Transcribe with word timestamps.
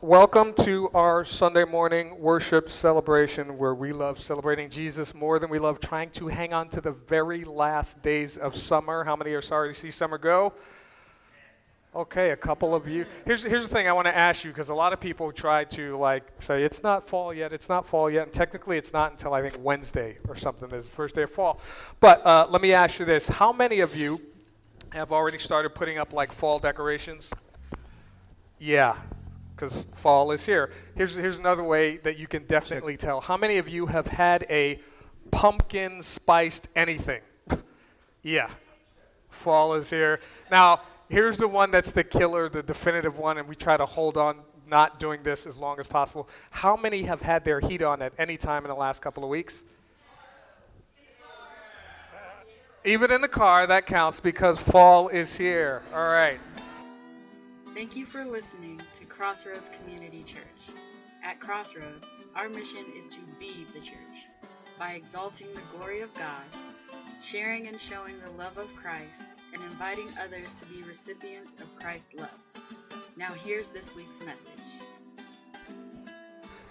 welcome 0.00 0.54
to 0.54 0.88
our 0.94 1.24
Sunday 1.24 1.64
morning 1.64 2.16
worship 2.20 2.70
celebration 2.70 3.58
where 3.58 3.74
we 3.74 3.92
love 3.92 4.20
celebrating 4.20 4.70
Jesus 4.70 5.12
more 5.12 5.40
than 5.40 5.50
we 5.50 5.58
love 5.58 5.80
trying 5.80 6.08
to 6.10 6.28
hang 6.28 6.52
on 6.52 6.68
to 6.68 6.80
the 6.80 6.92
very 6.92 7.44
last 7.44 8.00
days 8.00 8.36
of 8.36 8.54
summer. 8.54 9.02
How 9.02 9.16
many 9.16 9.32
are 9.32 9.42
sorry 9.42 9.74
to 9.74 9.74
see 9.74 9.90
summer 9.90 10.16
go? 10.16 10.52
Okay, 11.96 12.30
a 12.30 12.36
couple 12.36 12.76
of 12.76 12.86
you. 12.86 13.06
Here's, 13.26 13.42
here's 13.42 13.68
the 13.68 13.74
thing 13.74 13.88
I 13.88 13.92
want 13.92 14.06
to 14.06 14.16
ask 14.16 14.44
you 14.44 14.52
because 14.52 14.68
a 14.68 14.74
lot 14.74 14.92
of 14.92 15.00
people 15.00 15.32
try 15.32 15.64
to 15.64 15.96
like 15.96 16.22
say 16.38 16.62
it's 16.62 16.84
not 16.84 17.08
fall 17.08 17.34
yet, 17.34 17.52
it's 17.52 17.68
not 17.68 17.84
fall 17.84 18.08
yet, 18.08 18.24
and 18.24 18.32
technically 18.32 18.78
it's 18.78 18.92
not 18.92 19.10
until 19.10 19.34
I 19.34 19.42
think 19.42 19.56
Wednesday 19.64 20.18
or 20.28 20.36
something 20.36 20.70
is 20.70 20.84
the 20.84 20.92
first 20.92 21.16
day 21.16 21.22
of 21.22 21.32
fall. 21.32 21.58
But 21.98 22.24
uh, 22.24 22.46
let 22.48 22.62
me 22.62 22.72
ask 22.72 23.00
you 23.00 23.04
this: 23.04 23.26
How 23.26 23.52
many 23.52 23.80
of 23.80 23.96
you 23.96 24.20
have 24.90 25.10
already 25.10 25.38
started 25.38 25.70
putting 25.70 25.98
up 25.98 26.12
like 26.12 26.30
fall 26.30 26.60
decorations? 26.60 27.32
Yeah, 28.60 28.96
because 29.58 29.84
fall 29.96 30.30
is 30.30 30.46
here. 30.46 30.70
Here's 30.94 31.14
here's 31.14 31.38
another 31.38 31.64
way 31.64 31.96
that 31.98 32.18
you 32.18 32.26
can 32.26 32.44
definitely 32.46 32.96
tell. 32.96 33.20
How 33.20 33.36
many 33.36 33.58
of 33.58 33.68
you 33.68 33.86
have 33.86 34.06
had 34.06 34.46
a 34.48 34.80
pumpkin 35.30 36.02
spiced 36.02 36.68
anything? 36.76 37.20
yeah, 38.22 38.50
fall 39.30 39.74
is 39.74 39.90
here 39.90 40.20
now 40.50 40.80
here's 41.08 41.38
the 41.38 41.48
one 41.48 41.70
that's 41.70 41.92
the 41.92 42.04
killer, 42.04 42.48
the 42.48 42.62
definitive 42.62 43.18
one, 43.18 43.38
and 43.38 43.48
we 43.48 43.54
try 43.54 43.76
to 43.76 43.86
hold 43.86 44.16
on 44.16 44.38
not 44.66 45.00
doing 45.00 45.22
this 45.22 45.46
as 45.46 45.56
long 45.56 45.80
as 45.80 45.86
possible. 45.86 46.28
How 46.50 46.76
many 46.76 47.02
have 47.02 47.20
had 47.20 47.44
their 47.44 47.60
heat 47.60 47.82
on 47.82 48.02
at 48.02 48.12
any 48.18 48.36
time 48.36 48.64
in 48.64 48.68
the 48.68 48.76
last 48.76 49.00
couple 49.00 49.24
of 49.24 49.30
weeks? 49.30 49.64
Even 52.84 53.10
in 53.10 53.20
the 53.20 53.28
car, 53.28 53.66
that 53.66 53.86
counts 53.86 54.20
because 54.20 54.58
fall 54.58 55.08
is 55.08 55.36
here. 55.36 55.82
All 55.92 56.08
right. 56.08 56.38
Thank 57.78 57.94
you 57.94 58.06
for 58.06 58.24
listening 58.24 58.80
to 58.98 59.04
Crossroads 59.06 59.70
Community 59.78 60.24
Church. 60.24 60.76
At 61.22 61.38
Crossroads, 61.38 62.08
our 62.34 62.48
mission 62.48 62.84
is 62.96 63.04
to 63.14 63.20
be 63.38 63.68
the 63.72 63.78
church 63.78 64.26
by 64.80 64.94
exalting 64.94 65.46
the 65.54 65.60
glory 65.78 66.00
of 66.00 66.12
God, 66.14 66.42
sharing 67.22 67.68
and 67.68 67.80
showing 67.80 68.16
the 68.18 68.32
love 68.32 68.58
of 68.58 68.66
Christ, 68.74 69.22
and 69.54 69.62
inviting 69.62 70.08
others 70.20 70.48
to 70.58 70.66
be 70.66 70.82
recipients 70.82 71.52
of 71.60 71.72
Christ's 71.76 72.14
love. 72.14 72.34
Now, 73.16 73.32
here's 73.44 73.68
this 73.68 73.94
week's 73.94 74.18
message. 74.26 75.68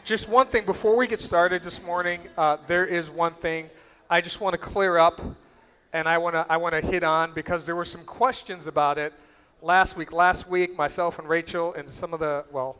Just 0.03 0.27
one 0.27 0.47
thing 0.47 0.65
before 0.65 0.97
we 0.97 1.07
get 1.07 1.21
started 1.21 1.63
this 1.63 1.81
morning, 1.83 2.19
uh, 2.37 2.57
there 2.67 2.85
is 2.85 3.09
one 3.09 3.35
thing 3.35 3.69
I 4.09 4.19
just 4.19 4.41
want 4.41 4.55
to 4.55 4.57
clear 4.57 4.97
up 4.97 5.21
and 5.93 6.05
I 6.05 6.17
want 6.17 6.35
to 6.35 6.45
I 6.49 6.57
want 6.57 6.73
to 6.73 6.81
hit 6.81 7.05
on 7.05 7.33
because 7.33 7.65
there 7.65 7.77
were 7.77 7.85
some 7.85 8.03
questions 8.03 8.67
about 8.67 8.97
it 8.97 9.13
last 9.61 9.97
week. 9.97 10.11
Last 10.11 10.47
week, 10.47 10.75
myself 10.77 11.19
and 11.19 11.27
Rachel 11.27 11.73
and 11.73 11.89
some 11.89 12.13
of 12.13 12.19
the 12.19 12.45
well, 12.51 12.77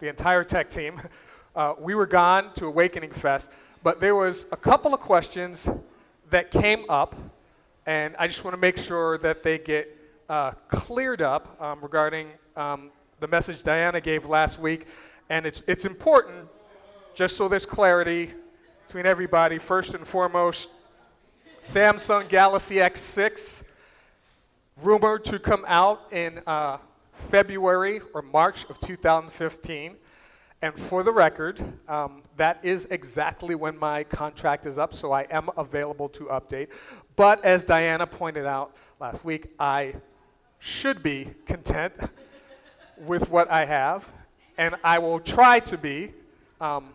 the 0.00 0.08
entire 0.08 0.44
tech 0.44 0.70
team, 0.70 1.00
uh, 1.56 1.74
we 1.78 1.94
were 1.94 2.06
gone 2.06 2.52
to 2.54 2.66
Awakening 2.66 3.12
Fest, 3.12 3.50
but 3.82 4.00
there 4.00 4.14
was 4.14 4.46
a 4.52 4.56
couple 4.56 4.92
of 4.92 5.00
questions 5.00 5.68
that 6.30 6.50
came 6.50 6.84
up 6.88 7.14
and 7.86 8.16
I 8.18 8.26
just 8.26 8.42
want 8.42 8.52
to 8.52 8.60
make 8.60 8.76
sure 8.76 9.16
that 9.18 9.44
they 9.44 9.58
get 9.58 9.96
uh, 10.28 10.50
cleared 10.68 11.22
up 11.22 11.60
um, 11.62 11.78
regarding 11.80 12.28
um, 12.56 12.90
the 13.20 13.28
message 13.28 13.62
Diana 13.62 14.00
gave 14.00 14.26
last 14.26 14.58
week. 14.58 14.86
And 15.30 15.46
it's, 15.46 15.62
it's 15.68 15.84
important, 15.84 16.48
just 17.14 17.36
so 17.36 17.48
there's 17.48 17.64
clarity 17.64 18.32
between 18.86 19.06
everybody, 19.06 19.58
first 19.58 19.94
and 19.94 20.06
foremost, 20.06 20.70
Samsung 21.62 22.28
Galaxy 22.28 22.76
S6, 22.76 23.62
rumored 24.82 25.24
to 25.24 25.38
come 25.38 25.64
out 25.66 26.12
in 26.12 26.40
uh, 26.46 26.78
February 27.30 28.00
or 28.12 28.22
March 28.22 28.66
of 28.68 28.78
2015. 28.80 29.96
And 30.62 30.74
for 30.74 31.02
the 31.02 31.12
record, 31.12 31.62
um, 31.88 32.22
that 32.36 32.58
is 32.62 32.86
exactly 32.90 33.54
when 33.54 33.78
my 33.78 34.04
contract 34.04 34.66
is 34.66 34.78
up, 34.78 34.94
so 34.94 35.12
I 35.12 35.22
am 35.30 35.48
available 35.56 36.08
to 36.10 36.24
update. 36.24 36.68
But 37.14 37.44
as 37.44 37.64
Diana 37.64 38.06
pointed 38.06 38.46
out 38.46 38.74
last 39.00 39.24
week, 39.24 39.48
I 39.58 39.94
should 40.58 41.02
be 41.02 41.28
content 41.46 41.92
with 42.98 43.28
what 43.30 43.50
I 43.50 43.64
have, 43.64 44.08
and 44.58 44.74
I 44.82 44.98
will 44.98 45.20
try 45.20 45.60
to 45.60 45.76
be. 45.76 46.12
Um, 46.60 46.88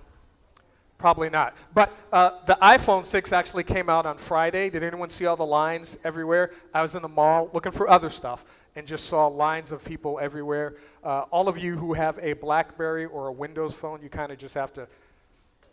probably 1.02 1.32
not. 1.32 1.56
But 1.74 1.92
uh, 2.14 2.30
the 2.46 2.58
iPhone 2.62 3.06
6 3.06 3.34
actually 3.34 3.64
came 3.64 3.90
out 3.90 4.06
on 4.06 4.20
Friday. 4.20 4.70
Did 4.70 4.84
anyone 4.84 5.10
see 5.10 5.26
all 5.26 5.36
the 5.36 5.44
lines 5.44 5.98
everywhere? 6.04 6.52
I 6.76 6.84
was 6.84 6.94
in 6.94 7.02
the 7.02 7.10
mall 7.10 7.50
looking 7.54 7.72
for 7.72 7.90
other 7.90 8.12
stuff 8.12 8.46
and 8.76 8.86
just 8.86 9.08
saw 9.08 9.26
lines 9.26 9.72
of 9.72 9.84
people 9.84 10.20
everywhere. 10.22 10.76
Uh, 11.04 11.22
all 11.32 11.50
of 11.50 11.58
you 11.58 11.76
who 11.76 11.94
have 11.94 12.20
a 12.20 12.34
BlackBerry 12.34 13.06
or 13.06 13.28
a 13.28 13.32
Windows 13.32 13.74
phone, 13.74 14.00
you 14.04 14.10
kind 14.10 14.32
of 14.32 14.38
just 14.38 14.54
have 14.54 14.72
to 14.74 14.88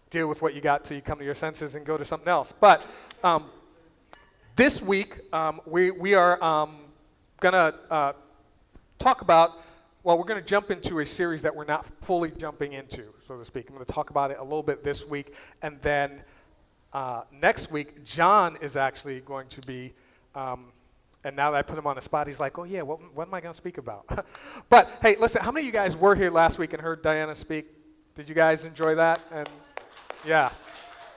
deal 0.09 0.29
with 0.29 0.41
what 0.41 0.55
you 0.55 0.63
got 0.63 0.83
till 0.83 0.97
you 0.97 1.03
come 1.03 1.19
to 1.19 1.25
your 1.25 1.35
senses 1.35 1.75
and 1.75 1.85
go 1.85 1.99
to 1.99 2.07
something 2.07 2.29
else. 2.29 2.55
But 2.59 2.83
um, 3.23 3.51
this 4.57 4.81
week, 4.81 5.21
um, 5.35 5.61
we, 5.67 5.91
we 5.91 6.15
are 6.15 6.43
um, 6.43 6.79
going 7.41 7.53
to 7.53 7.75
uh, 7.91 8.13
talk 8.99 9.21
about, 9.21 9.61
well, 10.09 10.17
we're 10.17 10.25
going 10.25 10.41
to 10.41 10.49
jump 10.49 10.71
into 10.71 11.01
a 11.01 11.05
series 11.05 11.43
that 11.43 11.55
we're 11.55 11.67
not 11.67 11.85
fully 12.01 12.31
jumping 12.31 12.73
into, 12.73 13.13
so 13.27 13.37
to 13.37 13.45
speak. 13.45 13.67
I'm 13.69 13.75
going 13.75 13.85
to 13.85 13.93
talk 13.93 14.09
about 14.09 14.31
it 14.31 14.39
a 14.41 14.43
little 14.43 14.63
bit 14.63 14.83
this 14.83 15.07
week, 15.07 15.35
and 15.61 15.79
then 15.83 16.23
uh, 16.95 17.25
next 17.31 17.71
week, 17.71 18.03
John 18.07 18.57
is 18.63 18.75
actually 18.75 19.21
going 19.21 19.49
to 19.49 19.61
be 19.61 19.93
um, 20.35 20.73
and 21.25 21.37
now 21.37 21.51
that 21.51 21.59
I 21.59 21.61
put 21.61 21.77
him 21.77 21.87
on 21.87 21.95
the 21.95 22.01
spot, 22.01 22.27
he's 22.27 22.41
like, 22.41 22.59
oh, 22.59 22.65
yeah, 22.65 22.81
what, 22.81 23.01
what 23.15 23.29
am 23.29 23.35
I 23.35 23.43
going 23.43 23.53
to 23.53 23.57
speak 23.57 23.77
about? 23.77 24.25
but 24.71 24.93
hey, 25.03 25.15
listen, 25.21 25.43
how 25.43 25.53
many 25.53 25.65
of 25.65 25.67
you 25.67 25.79
guys 25.79 25.95
were 25.95 26.15
here 26.15 26.31
last 26.31 26.59
week 26.59 26.73
and 26.73 26.81
heard 26.81 27.03
Diana 27.03 27.35
speak? 27.35 27.67
Did 28.15 28.31
you 28.31 28.35
guys 28.35 28.65
enjoy 28.65 28.95
that? 28.95 29.21
And 29.31 29.47
yeah, 30.27 30.49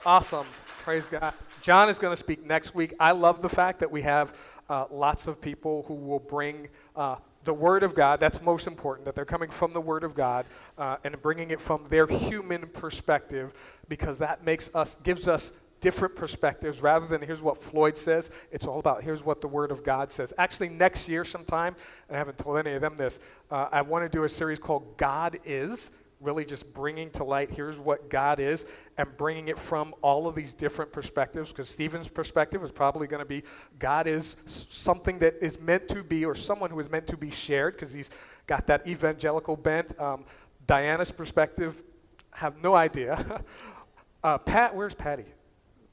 awesome. 0.04 0.46
Praise 0.82 1.08
God. 1.08 1.32
John 1.62 1.88
is 1.88 1.98
going 1.98 2.12
to 2.12 2.16
speak 2.16 2.44
next 2.44 2.74
week. 2.74 2.92
I 3.00 3.12
love 3.12 3.40
the 3.40 3.48
fact 3.48 3.80
that 3.80 3.90
we 3.90 4.02
have 4.02 4.34
uh, 4.68 4.84
lots 4.90 5.28
of 5.28 5.40
people 5.40 5.86
who 5.88 5.94
will 5.94 6.18
bring 6.18 6.68
uh, 6.94 7.16
the 7.44 7.54
Word 7.54 7.82
of 7.82 7.94
God. 7.94 8.20
That's 8.20 8.40
most 8.42 8.66
important, 8.66 9.04
that 9.06 9.14
they're 9.14 9.24
coming 9.24 9.50
from 9.50 9.72
the 9.72 9.80
Word 9.80 10.04
of 10.04 10.14
God 10.14 10.46
uh, 10.78 10.96
and 11.04 11.20
bringing 11.22 11.50
it 11.50 11.60
from 11.60 11.84
their 11.88 12.06
human 12.06 12.66
perspective 12.68 13.52
because 13.88 14.18
that 14.18 14.44
makes 14.44 14.70
us, 14.74 14.96
gives 15.02 15.28
us 15.28 15.52
different 15.80 16.14
perspectives 16.14 16.80
rather 16.80 17.06
than 17.06 17.20
here's 17.20 17.42
what 17.42 17.62
Floyd 17.62 17.98
says. 17.98 18.30
It's 18.52 18.66
all 18.66 18.78
about 18.78 19.02
here's 19.02 19.24
what 19.24 19.40
the 19.40 19.48
Word 19.48 19.70
of 19.70 19.84
God 19.84 20.10
says. 20.10 20.32
Actually, 20.38 20.70
next 20.70 21.08
year 21.08 21.24
sometime, 21.24 21.76
I 22.10 22.16
haven't 22.16 22.38
told 22.38 22.58
any 22.58 22.72
of 22.72 22.80
them 22.80 22.96
this, 22.96 23.18
uh, 23.50 23.68
I 23.70 23.82
want 23.82 24.04
to 24.04 24.08
do 24.08 24.24
a 24.24 24.28
series 24.28 24.58
called 24.58 24.96
God 24.96 25.38
Is, 25.44 25.90
really 26.22 26.44
just 26.44 26.72
bringing 26.72 27.10
to 27.10 27.24
light 27.24 27.50
here's 27.50 27.78
what 27.78 28.08
God 28.08 28.40
is 28.40 28.64
and 28.96 29.08
bringing 29.16 29.48
it 29.48 29.58
from 29.58 29.94
all 30.02 30.26
of 30.28 30.34
these 30.34 30.54
different 30.54 30.92
perspectives 30.92 31.50
because 31.50 31.68
Stephen's 31.68 32.08
perspective 32.08 32.62
is 32.62 32.70
probably 32.70 33.06
going 33.06 33.20
to 33.20 33.26
be 33.26 33.42
God 33.78 34.06
is 34.06 34.36
something 34.46 35.18
that 35.18 35.34
is 35.42 35.60
meant 35.60 35.88
to 35.88 36.02
be 36.02 36.24
or 36.24 36.34
someone 36.34 36.70
who 36.70 36.80
is 36.80 36.90
meant 36.90 37.06
to 37.08 37.16
be 37.16 37.30
shared 37.30 37.74
because 37.74 37.92
he's 37.92 38.10
got 38.46 38.66
that 38.68 38.86
evangelical 38.86 39.56
bent. 39.56 39.98
Um, 40.00 40.24
Diana's 40.66 41.10
perspective, 41.10 41.82
have 42.30 42.62
no 42.62 42.74
idea. 42.74 43.42
uh, 44.24 44.38
Pat, 44.38 44.74
where's 44.74 44.94
Patty? 44.94 45.24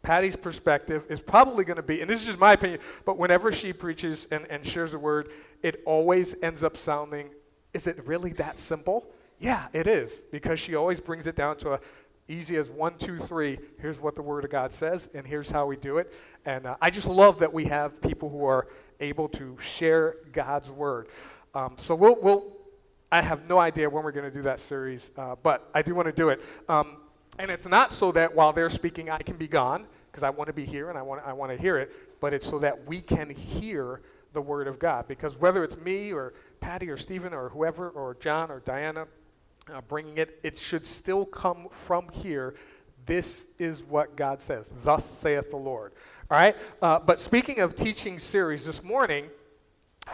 Patty's 0.01 0.35
perspective 0.35 1.05
is 1.09 1.19
probably 1.19 1.65
going 1.65 1.77
to 1.77 1.83
be, 1.83 2.01
and 2.01 2.09
this 2.09 2.21
is 2.21 2.25
just 2.25 2.39
my 2.39 2.53
opinion, 2.53 2.79
but 3.05 3.17
whenever 3.17 3.51
she 3.51 3.73
preaches 3.73 4.27
and, 4.31 4.47
and 4.49 4.65
shares 4.65 4.93
a 4.93 4.99
word, 4.99 5.29
it 5.61 5.81
always 5.85 6.41
ends 6.41 6.63
up 6.63 6.77
sounding, 6.77 7.29
is 7.73 7.85
it 7.85 8.05
really 8.07 8.31
that 8.33 8.57
simple? 8.57 9.11
Yeah, 9.39 9.67
it 9.73 9.87
is, 9.87 10.21
because 10.31 10.59
she 10.59 10.75
always 10.75 10.99
brings 10.99 11.25
it 11.27 11.35
down 11.35 11.57
to 11.57 11.73
a 11.73 11.79
easy 12.27 12.57
as 12.57 12.69
one, 12.69 12.95
two, 12.97 13.17
three. 13.17 13.57
Here's 13.81 13.99
what 13.99 14.15
the 14.15 14.21
Word 14.21 14.45
of 14.45 14.51
God 14.51 14.71
says, 14.71 15.09
and 15.15 15.25
here's 15.25 15.49
how 15.49 15.65
we 15.65 15.77
do 15.77 15.97
it. 15.97 16.13
And 16.45 16.67
uh, 16.67 16.75
I 16.81 16.89
just 16.89 17.07
love 17.07 17.39
that 17.39 17.51
we 17.51 17.65
have 17.65 17.99
people 18.01 18.29
who 18.29 18.45
are 18.45 18.67
able 18.99 19.27
to 19.29 19.57
share 19.59 20.17
God's 20.31 20.69
Word. 20.69 21.07
Um, 21.55 21.75
so 21.77 21.95
we'll, 21.95 22.17
we'll, 22.21 22.47
I 23.11 23.21
have 23.23 23.47
no 23.47 23.57
idea 23.57 23.89
when 23.89 24.03
we're 24.03 24.11
going 24.11 24.29
to 24.29 24.35
do 24.35 24.43
that 24.43 24.59
series, 24.59 25.09
uh, 25.17 25.35
but 25.41 25.69
I 25.73 25.81
do 25.81 25.95
want 25.95 26.05
to 26.05 26.11
do 26.11 26.29
it. 26.29 26.39
Um, 26.67 26.97
and 27.39 27.49
it's 27.49 27.65
not 27.65 27.91
so 27.91 28.11
that 28.11 28.35
while 28.35 28.53
they're 28.53 28.69
speaking, 28.69 29.09
I 29.09 29.19
can 29.19 29.37
be 29.37 29.47
gone, 29.47 29.87
because 30.11 30.21
I 30.21 30.29
want 30.29 30.47
to 30.47 30.53
be 30.53 30.65
here 30.65 30.89
and 30.89 30.97
I 30.97 31.01
want, 31.01 31.23
I 31.25 31.33
want 31.33 31.51
to 31.51 31.57
hear 31.57 31.77
it, 31.77 31.91
but 32.19 32.33
it's 32.33 32.47
so 32.47 32.59
that 32.59 32.87
we 32.87 33.01
can 33.01 33.29
hear 33.29 34.01
the 34.33 34.41
Word 34.41 34.67
of 34.67 34.77
God. 34.77 35.07
Because 35.07 35.35
whether 35.37 35.63
it's 35.63 35.77
me 35.77 36.11
or 36.11 36.33
Patty 36.59 36.89
or 36.89 36.97
Stephen 36.97 37.33
or 37.33 37.49
whoever, 37.49 37.89
or 37.89 38.17
John 38.19 38.51
or 38.51 38.59
Diana 38.59 39.07
uh, 39.73 39.81
bringing 39.81 40.17
it, 40.17 40.39
it 40.43 40.57
should 40.57 40.85
still 40.85 41.25
come 41.25 41.67
from 41.85 42.09
here. 42.09 42.55
This 43.05 43.45
is 43.57 43.83
what 43.83 44.15
God 44.15 44.41
says. 44.41 44.69
Thus 44.83 45.05
saith 45.21 45.49
the 45.49 45.57
Lord. 45.57 45.93
All 46.29 46.37
right? 46.37 46.55
Uh, 46.81 46.99
but 46.99 47.19
speaking 47.19 47.59
of 47.59 47.75
teaching 47.75 48.19
series, 48.19 48.65
this 48.65 48.83
morning 48.83 49.25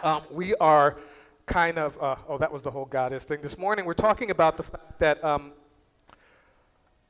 um, 0.02 0.22
we 0.30 0.54
are 0.56 0.98
kind 1.46 1.78
of, 1.78 2.00
uh, 2.02 2.16
oh, 2.28 2.38
that 2.38 2.52
was 2.52 2.62
the 2.62 2.70
whole 2.70 2.84
God 2.84 3.12
is 3.12 3.24
thing. 3.24 3.40
This 3.42 3.58
morning 3.58 3.84
we're 3.84 3.94
talking 3.94 4.30
about 4.30 4.56
the 4.56 4.62
fact 4.62 4.98
that 4.98 5.22
um, 5.24 5.52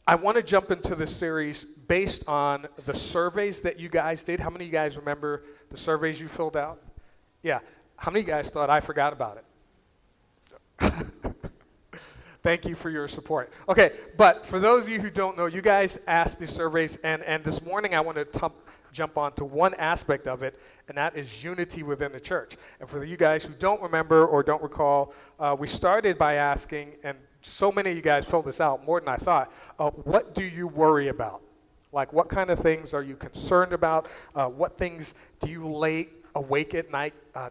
I 0.07 0.15
want 0.15 0.37
to 0.37 0.43
jump 0.43 0.71
into 0.71 0.95
this 0.95 1.15
series 1.15 1.65
based 1.65 2.29
on 2.29 2.67
the 2.85 2.95
surveys 2.95 3.61
that 3.63 3.81
you 3.81 3.89
guys 3.89 4.23
did. 4.23 4.39
How 4.39 4.51
many 4.51 4.65
of 4.65 4.69
you 4.69 4.73
guys 4.73 4.97
remember 4.97 5.45
the 5.71 5.77
surveys 5.77 6.21
you 6.21 6.29
filled 6.29 6.57
out? 6.57 6.81
Yeah. 7.43 7.61
How 7.97 8.11
many 8.11 8.21
of 8.21 8.29
you 8.29 8.33
guys 8.33 8.49
thought 8.49 8.71
I 8.71 8.81
forgot 8.81 9.13
about 9.13 9.39
it? 10.81 11.05
Thank 12.47 12.65
you 12.65 12.77
for 12.77 12.91
your 12.91 13.09
support. 13.09 13.51
Okay, 13.69 13.91
but 14.17 14.47
for 14.47 14.61
those 14.61 14.85
of 14.85 14.89
you 14.89 15.01
who 15.01 15.11
don't 15.11 15.37
know, 15.37 15.47
you 15.47 15.61
guys 15.61 15.99
asked 16.07 16.39
these 16.39 16.53
surveys, 16.53 16.97
and, 17.03 17.25
and 17.25 17.43
this 17.43 17.61
morning 17.61 17.93
I 17.93 17.99
want 17.99 18.19
to 18.19 18.25
t- 18.25 18.55
jump 18.93 19.19
on 19.19 19.33
to 19.33 19.45
one 19.45 19.75
aspect 19.75 20.29
of 20.29 20.45
it, 20.45 20.57
and 20.87 20.97
that 20.97 21.17
is 21.17 21.43
unity 21.43 21.83
within 21.83 22.13
the 22.13 22.21
church. 22.21 22.57
And 22.79 22.89
for 22.89 23.03
you 23.03 23.17
guys 23.17 23.43
who 23.43 23.53
don't 23.55 23.83
remember 23.83 24.29
or 24.29 24.45
don't 24.45 24.63
recall, 24.63 25.13
uh, 25.41 25.57
we 25.59 25.67
started 25.67 26.19
by 26.19 26.35
asking, 26.35 26.93
and 27.03 27.19
so 27.43 27.73
many 27.73 27.91
of 27.91 27.97
you 27.97 28.03
guys 28.03 28.25
filled 28.25 28.45
this 28.45 28.61
out 28.61 28.87
more 28.87 29.01
than 29.01 29.09
I 29.09 29.17
thought, 29.17 29.53
uh, 29.81 29.91
what 29.91 30.37
do 30.37 30.45
you 30.45 30.69
worry 30.69 31.09
about? 31.09 31.41
Like, 31.93 32.13
what 32.13 32.29
kind 32.29 32.51
of 32.51 32.61
things 32.61 32.95
are 32.95 33.03
you 33.03 33.17
concerned 33.17 33.73
about? 33.73 34.07
Uh, 34.37 34.47
what 34.47 34.79
things 34.79 35.15
do 35.41 35.51
you 35.51 35.67
lay 35.67 36.11
awake 36.37 36.77
at 36.77 36.93
night 36.93 37.15
uh, 37.35 37.51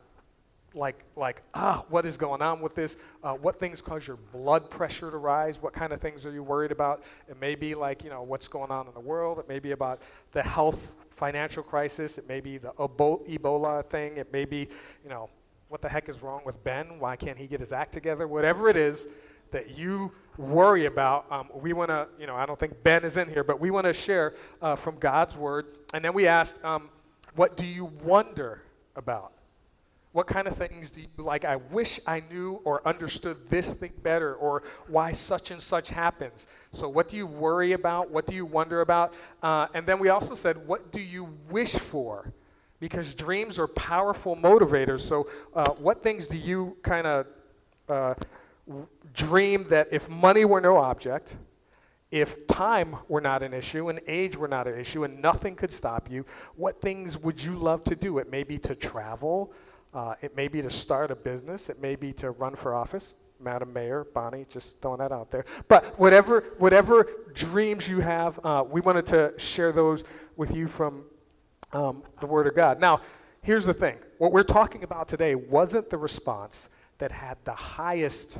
like 0.76 1.04
like 1.16 1.42
ah 1.54 1.86
what 1.90 2.06
is 2.06 2.18
going 2.18 2.42
on 2.42 2.62
with 2.62 2.76
this? 2.76 2.98
Uh, 3.24 3.34
what 3.34 3.60
things 3.60 3.82
cause 3.82 4.06
your 4.06 4.18
blood 4.32 4.70
pressure 4.70 5.10
to 5.10 5.18
rise? 5.18 5.62
What 5.62 5.74
kind 5.74 5.94
of 5.94 6.02
things 6.02 6.26
are 6.26 6.32
you 6.32 6.44
worried 6.44 6.72
about? 6.72 7.04
It 7.30 7.40
may 7.40 7.56
be 7.56 7.76
like 7.76 8.04
you 8.04 8.10
know 8.10 8.24
what's 8.24 8.48
going 8.48 8.72
on 8.72 8.88
in 8.88 8.94
the 8.94 9.00
world. 9.00 9.40
It 9.40 9.48
may 9.48 9.60
be 9.60 9.72
about 9.72 10.02
the 10.32 10.44
health 10.44 10.80
financial 11.16 11.64
crisis. 11.64 12.18
It 12.18 12.28
may 12.28 12.42
be 12.42 12.58
the 12.58 12.72
ebola 12.74 13.86
thing. 13.90 14.18
It 14.18 14.32
may 14.32 14.46
be 14.46 14.68
you 15.04 15.10
know 15.10 15.30
what 15.70 15.82
the 15.82 15.90
heck 15.90 16.10
is 16.10 16.22
wrong 16.22 16.42
with 16.46 16.62
ben? 16.64 17.00
Why 17.00 17.16
can't 17.16 17.38
he 17.38 17.48
get 17.48 17.60
his 17.60 17.72
act 17.72 17.94
together? 17.94 18.28
Whatever 18.28 18.70
it 18.70 18.78
is 18.78 19.08
that 19.52 19.78
you 19.78 20.12
worry 20.38 20.86
about 20.86 21.26
um, 21.32 21.48
we 21.54 21.72
want 21.72 21.90
to 21.90 22.08
you 22.20 22.28
know 22.28 22.36
i 22.36 22.46
don't 22.46 22.60
think 22.60 22.74
ben 22.84 23.06
is 23.06 23.16
in 23.16 23.30
here 23.30 23.44
but 23.44 23.58
we 23.58 23.72
want 23.72 23.86
to 23.86 23.94
share 23.94 24.34
uh, 24.62 24.76
from 24.76 24.98
god's 24.98 25.36
word. 25.38 25.78
And 25.94 26.04
then 26.04 26.14
we 26.14 26.28
asked 26.28 26.62
um, 26.66 26.90
what 27.36 27.56
do 27.56 27.66
you 27.66 27.86
wonder 28.04 28.62
about 28.96 29.32
what 30.16 30.28
kind 30.28 30.48
of 30.48 30.56
things 30.56 30.92
do 30.92 31.02
you 31.02 31.08
like? 31.18 31.44
I 31.44 31.58
wish 31.58 32.00
I 32.08 32.24
knew 32.32 32.62
or 32.64 32.82
understood 32.88 33.50
this 33.50 33.72
thing 33.72 33.92
better, 34.02 34.36
or 34.36 34.64
why 34.88 35.12
such 35.12 35.52
and 35.52 35.62
such 35.62 35.90
happens. 35.90 36.48
So, 36.72 36.88
what 36.88 37.10
do 37.10 37.18
you 37.18 37.28
worry 37.28 37.74
about? 37.74 38.10
What 38.10 38.26
do 38.26 38.34
you 38.34 38.46
wonder 38.46 38.80
about? 38.80 39.14
Uh, 39.44 39.68
and 39.74 39.86
then 39.86 40.00
we 40.00 40.08
also 40.08 40.34
said, 40.34 40.66
what 40.66 40.94
do 40.94 41.02
you 41.02 41.28
wish 41.50 41.74
for? 41.74 42.32
Because 42.80 43.14
dreams 43.14 43.60
are 43.60 43.68
powerful 43.68 44.38
motivators. 44.38 45.02
So, 45.02 45.28
uh, 45.54 45.72
what 45.72 46.02
things 46.02 46.28
do 46.28 46.38
you 46.38 46.78
kind 46.82 47.06
of 47.06 47.28
uh, 47.90 48.14
dream 49.14 49.66
that 49.68 49.90
if 49.92 50.08
money 50.08 50.46
were 50.46 50.62
no 50.62 50.78
object, 50.78 51.36
if 52.10 52.48
time 52.48 52.96
were 53.10 53.20
not 53.20 53.44
an 53.44 53.54
issue 53.54 53.90
and 53.90 54.00
age 54.08 54.38
were 54.38 54.48
not 54.48 54.66
an 54.66 54.80
issue 54.80 55.04
and 55.04 55.22
nothing 55.22 55.58
could 55.58 55.72
stop 55.72 56.10
you, 56.10 56.26
what 56.56 56.80
things 56.80 57.18
would 57.18 57.44
you 57.44 57.58
love 57.58 57.84
to 57.84 57.98
do? 57.98 58.20
It 58.20 58.32
may 58.32 58.44
be 58.44 58.58
to 58.60 58.76
travel, 58.76 59.52
uh, 59.96 60.14
it 60.22 60.36
may 60.36 60.50
be 60.50 60.62
to 60.62 60.70
start 60.70 61.10
a 61.10 61.16
business. 61.16 61.70
It 61.70 61.82
may 61.82 61.96
be 61.96 62.12
to 62.14 62.32
run 62.32 62.54
for 62.54 62.76
office. 62.76 63.16
Madam 63.40 63.72
Mayor, 63.72 64.06
Bonnie, 64.14 64.46
just 64.50 64.80
throwing 64.82 65.00
that 65.00 65.12
out 65.12 65.32
there. 65.32 65.46
But 65.68 65.98
whatever, 65.98 66.44
whatever 66.58 67.08
dreams 67.34 67.88
you 67.88 68.02
have, 68.02 68.40
uh, 68.44 68.64
we 68.70 68.82
wanted 68.82 69.08
to 69.08 69.34
share 69.38 69.72
those 69.72 70.04
with 70.36 70.54
you 70.54 70.68
from 70.68 71.04
um, 71.74 72.04
the 72.20 72.28
Word 72.28 72.48
of 72.48 72.56
God. 72.56 72.80
Now, 72.80 73.02
here's 73.42 73.66
the 73.66 73.74
thing 73.74 73.98
what 74.18 74.32
we're 74.32 74.44
talking 74.44 74.84
about 74.84 75.08
today 75.08 75.36
wasn't 75.36 75.90
the 75.90 75.98
response 75.98 76.70
that 76.98 77.12
had 77.12 77.38
the 77.46 77.54
highest 77.54 78.38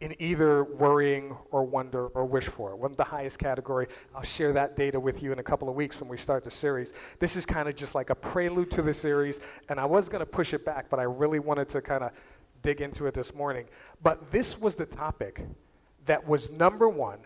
in 0.00 0.14
either 0.18 0.64
worrying 0.64 1.36
or 1.50 1.62
wonder 1.64 2.06
or 2.08 2.24
wish 2.24 2.46
for. 2.46 2.70
It 2.70 2.78
wasn't 2.78 2.96
the 2.96 3.04
highest 3.04 3.38
category. 3.38 3.86
I'll 4.14 4.22
share 4.22 4.52
that 4.54 4.76
data 4.76 4.98
with 4.98 5.22
you 5.22 5.32
in 5.32 5.38
a 5.38 5.42
couple 5.42 5.68
of 5.68 5.74
weeks 5.74 6.00
when 6.00 6.08
we 6.08 6.16
start 6.16 6.44
the 6.44 6.50
series. 6.50 6.94
This 7.18 7.36
is 7.36 7.44
kind 7.44 7.68
of 7.68 7.76
just 7.76 7.94
like 7.94 8.10
a 8.10 8.14
prelude 8.14 8.70
to 8.72 8.82
the 8.82 8.94
series, 8.94 9.40
and 9.68 9.78
I 9.78 9.84
was 9.84 10.08
going 10.08 10.20
to 10.20 10.26
push 10.26 10.54
it 10.54 10.64
back, 10.64 10.88
but 10.88 10.98
I 10.98 11.04
really 11.04 11.38
wanted 11.38 11.68
to 11.70 11.82
kind 11.82 12.02
of 12.02 12.12
dig 12.62 12.80
into 12.80 13.06
it 13.06 13.14
this 13.14 13.34
morning. 13.34 13.66
But 14.02 14.30
this 14.30 14.58
was 14.58 14.74
the 14.74 14.86
topic 14.86 15.42
that 16.06 16.26
was 16.26 16.50
number 16.50 16.88
one 16.88 17.18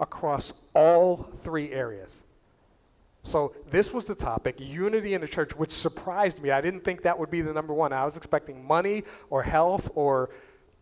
across 0.00 0.52
all 0.74 1.28
three 1.42 1.70
areas. 1.72 2.22
So 3.24 3.54
this 3.70 3.92
was 3.92 4.04
the 4.04 4.14
topic, 4.16 4.58
unity 4.58 5.14
in 5.14 5.20
the 5.20 5.28
church, 5.28 5.54
which 5.54 5.70
surprised 5.70 6.42
me. 6.42 6.50
I 6.50 6.60
didn't 6.60 6.82
think 6.82 7.02
that 7.02 7.16
would 7.16 7.30
be 7.30 7.40
the 7.40 7.52
number 7.52 7.72
one. 7.72 7.92
I 7.92 8.04
was 8.04 8.16
expecting 8.16 8.66
money 8.66 9.04
or 9.30 9.42
health 9.42 9.90
or 9.94 10.30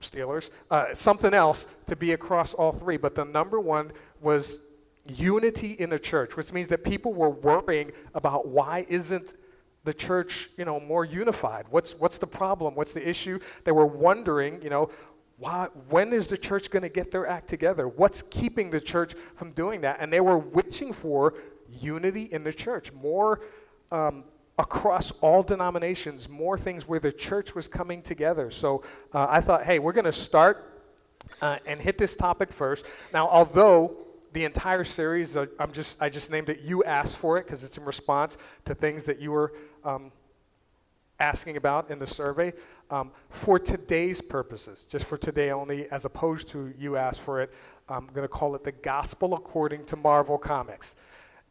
Steelers, 0.01 0.51
uh, 0.71 0.95
something 0.95 1.35
else 1.35 1.67
to 1.87 1.97
be 1.97 2.13
across 2.13 2.55
all 2.55 2.73
three. 2.73 2.97
But 2.97 3.15
the 3.15 3.25
number 3.25 3.61
one 3.61 3.93
was 4.21 4.61
unity 5.07 5.73
in 5.73 5.91
the 5.91 5.99
church, 5.99 6.37
which 6.37 6.53
means 6.53 6.69
that 6.69 6.85
people 6.85 7.13
were 7.13 7.31
worrying 7.31 7.93
about 8.15 8.49
why 8.49 8.87
isn't 8.89 9.35
the 9.85 9.95
church, 9.95 10.51
you 10.57 10.65
know, 10.65 10.79
more 10.81 11.05
unified? 11.05 11.67
What's 11.71 11.93
what's 11.99 12.19
the 12.19 12.27
problem? 12.27 12.75
What's 12.75 12.93
the 12.93 13.07
issue? 13.07 13.39
They 13.65 13.73
were 13.73 13.87
wondering, 13.87 14.61
you 14.63 14.71
know, 14.71 14.91
why, 15.39 15.69
when 15.89 16.13
is 16.13 16.27
the 16.27 16.37
church 16.37 16.71
going 16.71 16.83
to 16.83 16.91
get 16.91 17.11
their 17.11 17.27
act 17.27 17.49
together? 17.49 17.89
What's 17.89 18.21
keeping 18.23 18.71
the 18.71 18.81
church 18.81 19.15
from 19.37 19.51
doing 19.53 19.81
that? 19.81 19.97
And 20.01 20.13
they 20.13 20.21
were 20.21 20.37
wishing 20.37 20.93
for 20.93 21.35
unity 21.69 22.25
in 22.25 22.45
the 22.45 22.53
church, 22.53 22.93
more 22.93 23.41
um, 23.91 24.25
across 24.61 25.11
all 25.23 25.43
denominations, 25.43 26.29
more 26.29 26.59
things 26.59 26.87
where 26.87 27.01
the 27.01 27.11
church 27.11 27.55
was 27.55 27.67
coming 27.67 28.03
together. 28.03 28.51
So 28.51 28.83
uh, 29.15 29.27
I 29.29 29.41
thought, 29.41 29.65
hey, 29.65 29.79
we're 29.79 29.95
going 29.95 30.05
to 30.05 30.13
start 30.13 30.83
uh, 31.41 31.57
and 31.65 31.81
hit 31.81 31.97
this 31.97 32.15
topic 32.15 32.53
first. 32.53 32.85
Now, 33.13 33.27
although 33.29 33.97
the 34.33 34.45
entire 34.45 34.85
series, 34.85 35.37
uh, 35.37 35.47
I'm 35.59 35.73
just, 35.73 35.97
I 35.99 36.11
just 36.11 36.31
named 36.31 36.51
it 36.51 36.61
You 36.61 36.85
Asked 36.85 37.17
for 37.17 37.39
It 37.39 37.47
because 37.47 37.65
it's 37.65 37.79
in 37.79 37.85
response 37.85 38.37
to 38.67 38.75
things 38.75 39.05
that 39.05 39.19
you 39.19 39.31
were 39.31 39.55
um, 39.83 40.13
asking 41.19 41.57
about 41.57 41.91
in 41.91 41.99
the 41.99 42.07
survey. 42.07 42.53
Um, 42.91 43.13
for 43.31 43.59
today's 43.59 44.21
purposes, 44.21 44.85
just 44.89 45.07
for 45.07 45.17
today 45.17 45.53
only, 45.53 45.89
as 45.91 46.05
opposed 46.05 46.49
to 46.49 46.73
You 46.79 46.97
Asked 46.97 47.21
for 47.21 47.41
It, 47.41 47.51
I'm 47.89 48.07
going 48.09 48.29
to 48.29 48.29
call 48.29 48.55
it 48.55 48.63
the 48.63 48.73
Gospel 48.73 49.35
According 49.35 49.87
to 49.87 49.97
Marvel 49.97 50.37
Comics. 50.37 50.95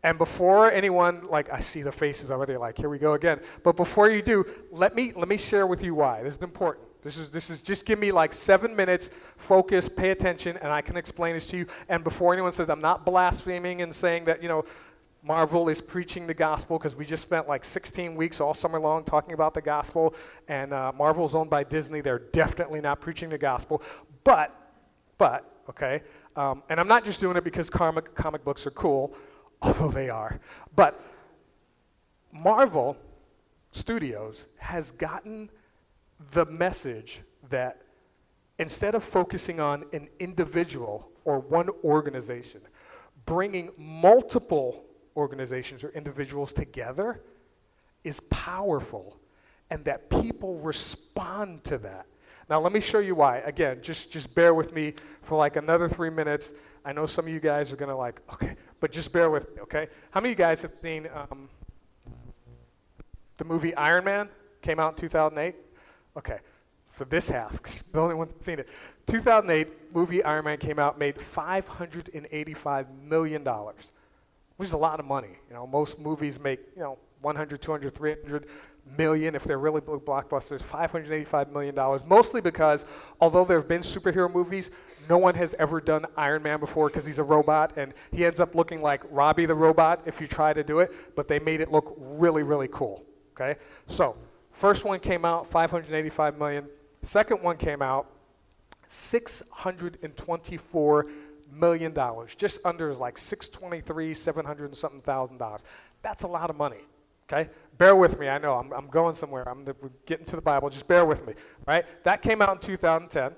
And 0.04 0.18
before 0.18 0.72
anyone, 0.72 1.28
like 1.28 1.51
I 1.51 1.60
see 1.60 1.81
the 1.81 1.92
faces 1.92 2.31
already, 2.31 2.56
like 2.56 2.78
here 2.78 2.90
we 2.90 3.00
go 3.00 3.13
again. 3.13 3.42
But 3.63 3.75
before 3.75 4.10
you 4.10 4.22
do, 4.22 4.46
let 4.72 4.96
me 4.96 5.12
let 5.16 5.28
me 5.28 5.38
share 5.38 5.68
with 5.68 5.84
you 5.84 5.94
why. 5.94 6.24
This 6.24 6.36
is 6.36 6.42
important. 6.42 6.88
This 7.01 7.18
is 7.18 7.30
this 7.30 7.50
is 7.50 7.62
just 7.62 7.86
give 7.86 8.00
me 8.00 8.12
like 8.12 8.31
seven 8.31 8.74
minutes, 8.74 9.10
focus, 9.36 9.90
pay 9.90 10.12
attention, 10.12 10.57
and 10.57 10.72
I 10.72 10.81
can 10.81 10.96
explain 10.96 11.34
this 11.34 11.46
to 11.48 11.57
you. 11.57 11.66
And 11.90 12.04
before 12.04 12.31
anyone 12.31 12.54
says 12.54 12.69
I'm 12.69 12.80
not 12.80 13.06
blaspheming 13.06 13.81
and 13.81 13.94
saying 13.94 14.24
that 14.25 14.42
you 14.42 14.48
know 14.48 14.63
Marvel 15.22 15.68
is 15.68 15.81
preaching 15.81 16.25
the 16.25 16.34
gospel 16.34 16.78
because 16.78 16.95
we 16.95 17.06
just 17.06 17.24
spent 17.24 17.50
like 17.50 17.66
16 17.66 18.16
weeks 18.16 18.40
all 18.40 18.54
summer 18.54 18.80
long 18.80 19.04
talking 19.04 19.34
about 19.34 19.54
the 19.54 19.62
gospel, 19.62 20.16
and 20.48 20.74
uh, 20.74 20.94
Marvel's 20.98 21.36
owned 21.36 21.50
by 21.50 21.63
Disney. 21.63 22.00
They're 22.00 22.19
definitely 22.19 22.80
not 22.80 23.02
preaching 23.02 23.30
the 23.30 23.38
gospel. 23.38 23.81
But, 24.24 24.56
but, 25.18 25.52
okay, 25.69 26.04
um, 26.38 26.63
and 26.69 26.80
I'm 26.80 26.88
not 26.88 27.04
just 27.04 27.19
doing 27.19 27.36
it 27.36 27.44
because 27.44 27.69
comic, 27.69 28.16
comic 28.16 28.45
books 28.45 28.66
are 28.66 28.71
cool 28.71 29.14
although 29.61 29.92
they 29.92 30.09
are. 30.09 30.39
But 30.75 30.99
Marvel 32.31 32.97
Studios 33.71 34.47
has 34.57 34.92
gotten 34.92 35.49
the 36.31 36.45
message 36.45 37.21
that 37.49 37.81
instead 38.57 38.95
of 38.95 39.04
focusing 39.04 39.59
on 39.59 39.85
an 39.94 40.07
individual 40.19 41.09
or 41.25 41.39
one 41.39 41.69
organization, 41.83 42.61
bringing 43.25 43.71
multiple 43.78 44.83
organizations 45.16 45.83
or 45.83 45.89
individuals 45.89 46.54
together 46.54 47.21
is 48.04 48.19
powerful 48.30 49.18
and 49.69 49.83
that 49.85 50.09
people 50.09 50.59
respond 50.59 51.63
to 51.63 51.78
that. 51.78 52.06
Now, 52.49 52.59
let 52.59 52.73
me 52.73 52.80
show 52.80 52.99
you 52.99 53.13
why. 53.13 53.37
Again, 53.39 53.80
just, 53.81 54.09
just 54.09 54.33
bear 54.33 54.56
with 54.56 54.73
me 54.73 54.94
for 55.21 55.37
like 55.37 55.56
another 55.56 55.87
three 55.87 56.09
minutes. 56.09 56.54
I 56.83 56.94
know 56.94 57.06
some 57.06 57.28
of 57.28 57.33
you 57.33 57.39
guys 57.39 57.71
are 57.71 57.75
going 57.75 57.89
to 57.89 57.95
like, 57.95 58.21
okay, 58.33 58.56
but 58.80 58.92
just 58.92 59.12
bear 59.12 59.30
with 59.30 59.50
me, 59.56 59.62
okay? 59.62 59.88
How 60.12 60.21
many 60.21 60.33
of 60.33 60.40
you 60.40 60.44
guys 60.45 60.62
have 60.62 60.74
seen 60.81 61.07
um, 61.14 61.50
the 63.38 63.45
movie 63.45 63.74
Iron 63.76 64.04
Man? 64.06 64.30
Came 64.62 64.80
out 64.80 64.94
in 64.94 65.09
2008? 65.09 65.56
Okay, 66.18 66.40
for 66.92 67.06
this 67.06 67.30
half, 67.30 67.52
because 67.64 67.80
the 67.92 68.00
only 68.00 68.16
ones 68.16 68.33
seen 68.40 68.59
it. 68.59 68.68
2008 69.07 69.68
movie 69.94 70.24
Iron 70.24 70.45
Man 70.45 70.57
came 70.57 70.80
out, 70.80 71.00
made 71.00 71.19
585 71.21 72.88
million 73.04 73.44
dollars, 73.44 73.92
which 74.57 74.68
is 74.68 74.74
a 74.74 74.78
lot 74.78 75.00
of 75.00 75.06
money. 75.06 75.38
You 75.50 75.56
know, 75.56 75.66
most 75.68 76.00
movies 76.00 76.40
make 76.40 76.59
you 76.76 76.81
know 76.81 76.98
100, 77.21 77.62
200, 77.62 77.95
300 77.95 78.48
million 78.98 79.36
if 79.36 79.44
they're 79.44 79.60
really 79.60 79.81
big 79.81 80.06
blockbusters. 80.06 80.62
585 80.62 81.52
million 81.52 81.76
dollars, 81.76 82.02
mostly 82.06 82.42
because 82.42 82.86
although 83.19 83.46
there 83.46 83.60
have 83.60 83.68
been 83.68 83.81
superhero 83.81 84.34
movies, 84.34 84.69
no 85.10 85.18
one 85.18 85.36
has 85.36 85.56
ever 85.58 85.81
done 85.81 86.06
Iron 86.18 86.44
Man 86.44 86.60
before 86.60 86.88
because 86.88 87.06
he's 87.06 87.18
a 87.18 87.24
robot, 87.24 87.74
and 87.78 87.94
he 88.12 88.26
ends 88.26 88.40
up 88.40 88.56
looking 88.56 88.81
like 88.81 89.04
Robbie 89.10 89.46
the 89.46 89.56
robot 89.56 90.02
if 90.06 90.22
you 90.22 90.28
try 90.28 90.54
to 90.54 90.64
do 90.64 90.80
it, 90.80 90.92
but 91.16 91.28
they 91.28 91.40
made 91.40 91.62
it 91.62 91.72
look 91.72 91.96
really, 91.98 92.44
really 92.44 92.68
cool. 92.68 93.04
Okay? 93.34 93.60
So, 93.88 94.16
first 94.52 94.84
one 94.84 95.00
came 95.00 95.26
out, 95.26 95.50
585 95.50 96.38
million. 96.38 96.66
Second 97.04 97.42
one 97.42 97.58
came 97.58 97.81
out, 97.81 98.08
624 98.88 101.08
million 101.52 101.94
dollars. 101.94 102.36
Just 102.36 102.60
under 102.66 102.90
is 102.90 103.00
like 103.00 103.18
623, 103.18 104.14
700 104.14 104.66
and 104.66 104.78
something 104.78 105.02
thousand 105.02 105.38
dollars. 105.38 105.62
That's 106.02 106.24
a 106.24 106.28
lot 106.28 106.50
of 106.50 106.56
money. 106.56 106.80
Okay? 107.31 107.50
Bear 107.78 107.95
with 107.95 108.19
me. 108.19 108.28
I 108.28 108.38
know 108.38 108.56
I'm, 108.56 108.74
I'm 108.74 108.88
going 108.88 109.16
somewhere. 109.16 109.48
I'm 109.48 109.66
getting 110.06 110.26
to 110.26 110.36
the 110.36 110.42
Bible. 110.42 110.69
Just 110.69 110.88
bear 110.88 111.06
with 111.06 111.26
me. 111.26 111.33
Right? 111.68 111.86
That 112.04 112.21
came 112.21 112.42
out 112.42 112.62
in 112.62 112.68
2010. 112.68 113.36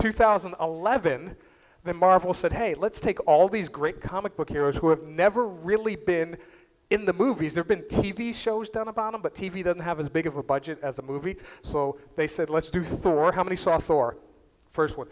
2011, 0.00 1.36
then 1.84 1.96
Marvel 1.96 2.32
said, 2.32 2.52
hey, 2.52 2.74
let's 2.74 3.00
take 3.00 3.26
all 3.26 3.48
these 3.48 3.68
great 3.68 4.00
comic 4.00 4.36
book 4.36 4.48
heroes 4.48 4.76
who 4.76 4.88
have 4.88 5.02
never 5.02 5.46
really 5.46 5.96
been 5.96 6.36
in 6.90 7.04
the 7.04 7.12
movies. 7.12 7.54
There 7.54 7.62
have 7.62 7.68
been 7.68 7.82
TV 7.82 8.34
shows 8.34 8.68
done 8.68 8.88
about 8.88 9.12
them, 9.12 9.22
but 9.22 9.34
TV 9.34 9.62
doesn't 9.64 9.82
have 9.82 10.00
as 10.00 10.08
big 10.08 10.26
of 10.26 10.36
a 10.36 10.42
budget 10.42 10.78
as 10.82 10.98
a 10.98 11.02
movie. 11.02 11.36
So 11.62 11.98
they 12.16 12.26
said, 12.26 12.50
let's 12.50 12.70
do 12.70 12.84
Thor. 12.84 13.32
How 13.32 13.44
many 13.44 13.56
saw 13.56 13.78
Thor? 13.78 14.16
First 14.72 14.96
one. 14.96 15.08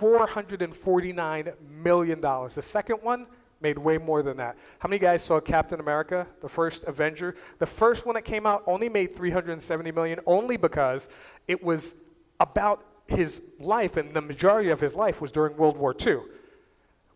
$449 0.00 1.54
million. 1.82 2.20
The 2.20 2.62
second 2.62 2.96
one 3.02 3.26
made 3.62 3.78
way 3.78 3.98
more 3.98 4.22
than 4.22 4.36
that. 4.36 4.56
How 4.78 4.88
many 4.88 4.98
guys 4.98 5.22
saw 5.22 5.40
Captain 5.40 5.80
America, 5.80 6.26
the 6.40 6.48
first 6.48 6.84
Avenger? 6.84 7.36
The 7.58 7.66
first 7.66 8.04
one 8.04 8.14
that 8.14 8.22
came 8.22 8.46
out 8.46 8.62
only 8.66 8.88
made 8.88 9.16
370 9.16 9.92
million 9.92 10.20
only 10.26 10.56
because 10.56 11.08
it 11.48 11.62
was 11.62 11.94
about 12.40 12.84
his 13.06 13.42
life 13.60 13.96
and 13.96 14.12
the 14.12 14.20
majority 14.20 14.70
of 14.70 14.80
his 14.80 14.94
life 14.94 15.20
was 15.20 15.30
during 15.32 15.56
World 15.56 15.76
War 15.76 15.94
II. 15.98 16.20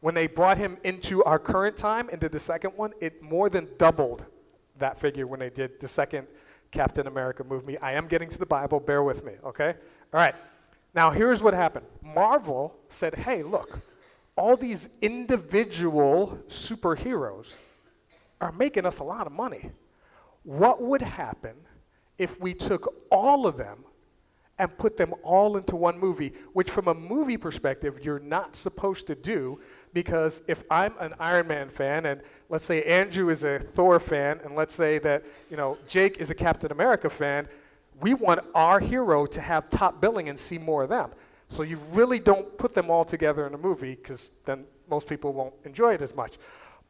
When 0.00 0.15
they 0.15 0.26
brought 0.26 0.59
him 0.59 0.79
into 0.85 1.25
our 1.25 1.38
current 1.38 1.76
time 1.76 2.09
and 2.11 2.21
did 2.21 2.33
the 2.33 2.41
second 2.41 2.73
one, 2.76 2.93
it 3.00 3.23
more 3.23 3.49
than 3.50 3.69
doubled 3.79 4.25
that 4.79 5.00
figure 5.00 5.26
when 5.26 5.41
they 5.41 5.50
did 5.50 5.81
the 5.81 5.88
second 5.88 6.26
Captain 6.71 7.07
America 7.07 7.43
movie. 7.45 7.79
I 7.79 7.93
am 7.93 8.07
getting 8.07 8.29
to 8.29 8.38
the 8.38 8.47
Bible, 8.47 8.79
bear 8.79 9.03
with 9.03 9.25
me, 9.25 9.33
okay? 9.45 9.75
All 10.12 10.21
right. 10.21 10.35
Now, 10.95 11.11
here's 11.11 11.43
what 11.43 11.55
happened 11.55 11.87
Marvel 12.03 12.75
said, 12.88 13.15
hey, 13.15 13.43
look, 13.43 13.79
all 14.37 14.57
these 14.57 14.88
individual 15.00 16.38
superheroes 16.49 17.47
are 18.40 18.52
making 18.52 18.85
us 18.85 18.99
a 18.99 19.05
lot 19.05 19.26
of 19.26 19.33
money. 19.33 19.71
What 20.43 20.83
would 20.83 21.02
happen 21.02 21.55
if 22.19 22.38
we 22.40 22.55
took 22.55 22.95
all 23.11 23.47
of 23.47 23.57
them 23.57 23.85
and 24.59 24.76
put 24.78 24.97
them 24.97 25.14
all 25.23 25.57
into 25.57 25.76
one 25.76 25.99
movie, 25.99 26.33
which 26.55 26.71
from 26.71 26.88
a 26.88 26.95
movie 26.95 27.37
perspective, 27.37 27.99
you're 28.02 28.21
not 28.21 28.57
supposed 28.57 29.07
to 29.07 29.14
do 29.14 29.61
because 29.93 30.40
if 30.49 30.62
I'm 30.71 30.95
an 30.99 31.14
Iron 31.19 31.47
Man 31.47 31.69
fan 31.69 32.07
and 32.07 32.23
let's 32.49 32.64
say 32.64 32.83
Andrew 32.85 33.28
is 33.28 33.45
a 33.45 33.59
Thor 33.59 34.00
fan 34.00 34.40
and 34.45 34.55
let's 34.55 34.75
say 34.75 34.99
that, 35.00 35.25
you 35.50 35.57
know, 35.57 35.76
Jake 35.88 36.19
is 36.19 36.31
a 36.31 36.35
Captain 36.35 36.73
America 36.73 37.11
fan, 37.11 37.49
we 38.00 38.14
want 38.14 38.40
our 38.55 38.81
hero 38.81 39.26
to 39.26 39.40
have 39.40 39.69
top 39.69 40.00
billing 40.00 40.28
and 40.28 40.38
see 40.38 40.59
more 40.59 40.83
of 40.83 40.88
them. 40.88 41.11
So 41.49 41.62
you 41.62 41.79
really 41.93 42.19
don't 42.19 42.57
put 42.59 42.75
them 42.75 42.91
all 42.91 43.05
together 43.05 43.47
in 43.47 43.55
a 43.55 43.59
movie 43.59 43.95
because 43.95 44.31
then 44.45 44.65
most 44.88 45.07
people 45.07 45.33
won't 45.33 45.55
enjoy 45.65 45.95
it 45.95 46.03
as 46.03 46.15
much. 46.15 46.38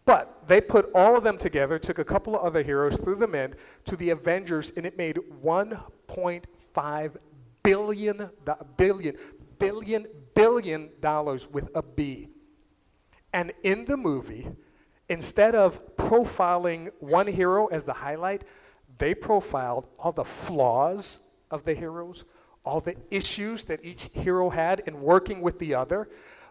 But 0.05 0.47
they 0.47 0.61
put 0.61 0.91
all 0.95 1.17
of 1.17 1.25
them 1.25 1.37
together, 1.37 1.79
took 1.79 1.99
a 1.99 2.05
couple 2.05 2.37
of 2.37 2.43
other 2.43 2.63
heroes, 2.63 2.97
threw 2.97 3.17
them 3.17 3.35
in 3.35 3.55
to 3.87 3.97
the 3.97 4.11
Avengers, 4.11 4.73
and 4.77 4.87
it 4.87 4.97
made 4.97 5.19
1.5 5.45 7.17
billion, 7.63 8.31
billion, 8.77 9.17
billion, 9.59 10.07
billion 10.35 10.91
dollars 11.01 11.49
with 11.51 11.69
a 11.75 11.83
B. 11.83 12.29
And 13.33 13.53
in 13.65 13.85
the 13.85 13.97
movie, 13.97 14.49
instead 15.09 15.57
of 15.57 15.81
profiling 15.97 16.91
one 17.01 17.27
hero 17.27 17.67
as 17.67 17.83
the 17.83 17.93
highlight, 17.93 18.45
they 18.99 19.15
profiled 19.15 19.87
all 19.99 20.13
the 20.13 20.25
flaws 20.25 21.19
of 21.51 21.65
the 21.65 21.75
heroes, 21.75 22.25
all 22.67 22.81
the 22.81 22.97
issues 23.11 23.65
that 23.65 23.83
each 23.85 24.11
hero 24.13 24.51
had 24.51 24.83
in 24.87 25.01
working 25.01 25.41
with 25.41 25.59
the 25.59 25.75
other. 25.75 26.09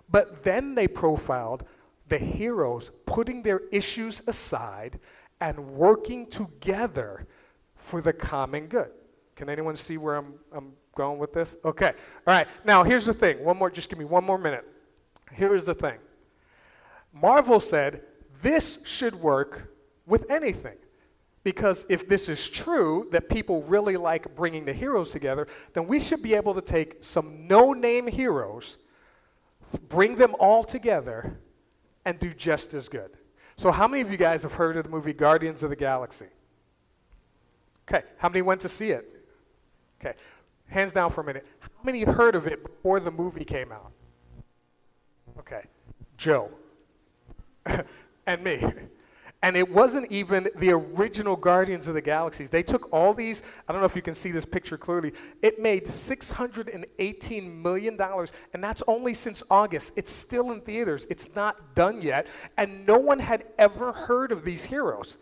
But 0.10 0.44
then 0.44 0.74
they 0.74 0.88
profiled 0.88 1.66
the 2.08 2.18
heroes 2.18 2.92
putting 3.06 3.44
their 3.44 3.62
issues 3.72 4.22
aside 4.28 5.00
and 5.42 5.60
working 5.74 6.28
together 6.28 7.28
for 7.76 8.02
the 8.02 8.14
common 8.14 8.68
good. 8.68 8.90
Can 9.36 9.50
anyone 9.50 9.76
see 9.76 9.98
where 9.98 10.16
I'm, 10.16 10.34
I'm 10.54 10.72
going 10.96 11.20
with 11.20 11.34
this? 11.34 11.58
Okay. 11.66 11.88
All 11.90 12.34
right. 12.34 12.48
Now, 12.64 12.84
here's 12.84 13.06
the 13.06 13.14
thing. 13.14 13.44
One 13.44 13.58
more, 13.58 13.70
just 13.70 13.90
give 13.90 14.00
me 14.00 14.06
one 14.06 14.24
more 14.24 14.38
minute. 14.38 14.66
Here's 15.32 15.66
the 15.66 15.76
thing 15.76 15.98
Marvel 17.12 17.60
said 17.60 18.04
this 18.42 18.80
should 18.86 19.16
work 19.16 19.74
with 20.06 20.30
anything. 20.30 20.78
Because 21.46 21.86
if 21.90 22.10
this 22.10 22.28
is 22.28 22.50
true, 22.50 23.08
that 23.12 23.30
people 23.30 23.62
really 23.64 23.98
like 23.98 24.36
bringing 24.36 24.66
the 24.66 24.74
heroes 24.74 25.12
together, 25.12 25.48
then 25.76 25.86
we 25.86 26.00
should 26.00 26.24
be 26.24 26.34
able 26.34 26.56
to 26.56 26.62
take 26.62 27.04
some 27.04 27.48
no 27.48 27.72
name 27.72 28.08
heroes, 28.08 28.78
bring 29.88 30.16
them 30.16 30.36
all 30.40 30.64
together, 30.64 31.38
and 32.04 32.20
do 32.20 32.34
just 32.34 32.74
as 32.74 32.90
good. 32.90 33.12
So, 33.58 33.72
how 33.72 33.88
many 33.88 34.02
of 34.02 34.10
you 34.10 34.18
guys 34.18 34.42
have 34.42 34.54
heard 34.54 34.76
of 34.76 34.86
the 34.86 34.90
movie 34.90 35.14
Guardians 35.14 35.62
of 35.62 35.70
the 35.70 35.76
Galaxy? 35.76 36.26
Okay, 37.88 38.04
how 38.18 38.28
many 38.28 38.42
went 38.42 38.62
to 38.62 38.70
see 38.70 38.90
it? 38.90 39.08
Okay, 40.02 40.18
hands 40.66 40.94
down 40.94 41.12
for 41.12 41.22
a 41.22 41.24
minute. 41.24 41.46
How 41.60 41.70
many 41.84 42.04
heard 42.04 42.34
of 42.34 42.48
it 42.48 42.64
before 42.64 43.00
the 43.00 43.12
movie 43.12 43.46
came 43.46 43.72
out? 43.72 43.92
Okay, 45.38 45.62
Joe. 46.18 46.50
and 48.26 48.44
me. 48.44 48.66
And 49.44 49.56
it 49.56 49.70
wasn't 49.70 50.12
even 50.12 50.50
the 50.56 50.72
original 50.72 51.36
Guardians 51.36 51.88
of 51.88 51.94
the 51.94 52.02
Galaxies. 52.02 52.50
They 52.50 52.64
took 52.64 52.92
all 52.92 53.14
these, 53.14 53.44
I 53.68 53.72
don't 53.72 53.82
know 53.82 53.86
if 53.86 53.96
you 53.96 54.02
can 54.02 54.16
see 54.16 54.32
this 54.32 54.46
picture 54.46 54.78
clearly. 54.78 55.14
It 55.42 55.62
made 55.62 55.86
$618 55.86 57.62
million, 57.62 58.00
and 58.54 58.64
that's 58.64 58.82
only 58.88 59.14
since 59.14 59.44
August. 59.52 59.94
It's 59.96 60.12
still 60.12 60.52
in 60.52 60.62
theaters, 60.62 61.06
it's 61.10 61.28
not 61.36 61.76
done 61.76 62.02
yet. 62.02 62.28
And 62.58 62.88
no 62.88 62.98
one 62.98 63.20
had 63.20 63.46
ever 63.60 63.92
heard 63.92 64.32
of 64.32 64.44
these 64.44 64.64
heroes 64.64 65.18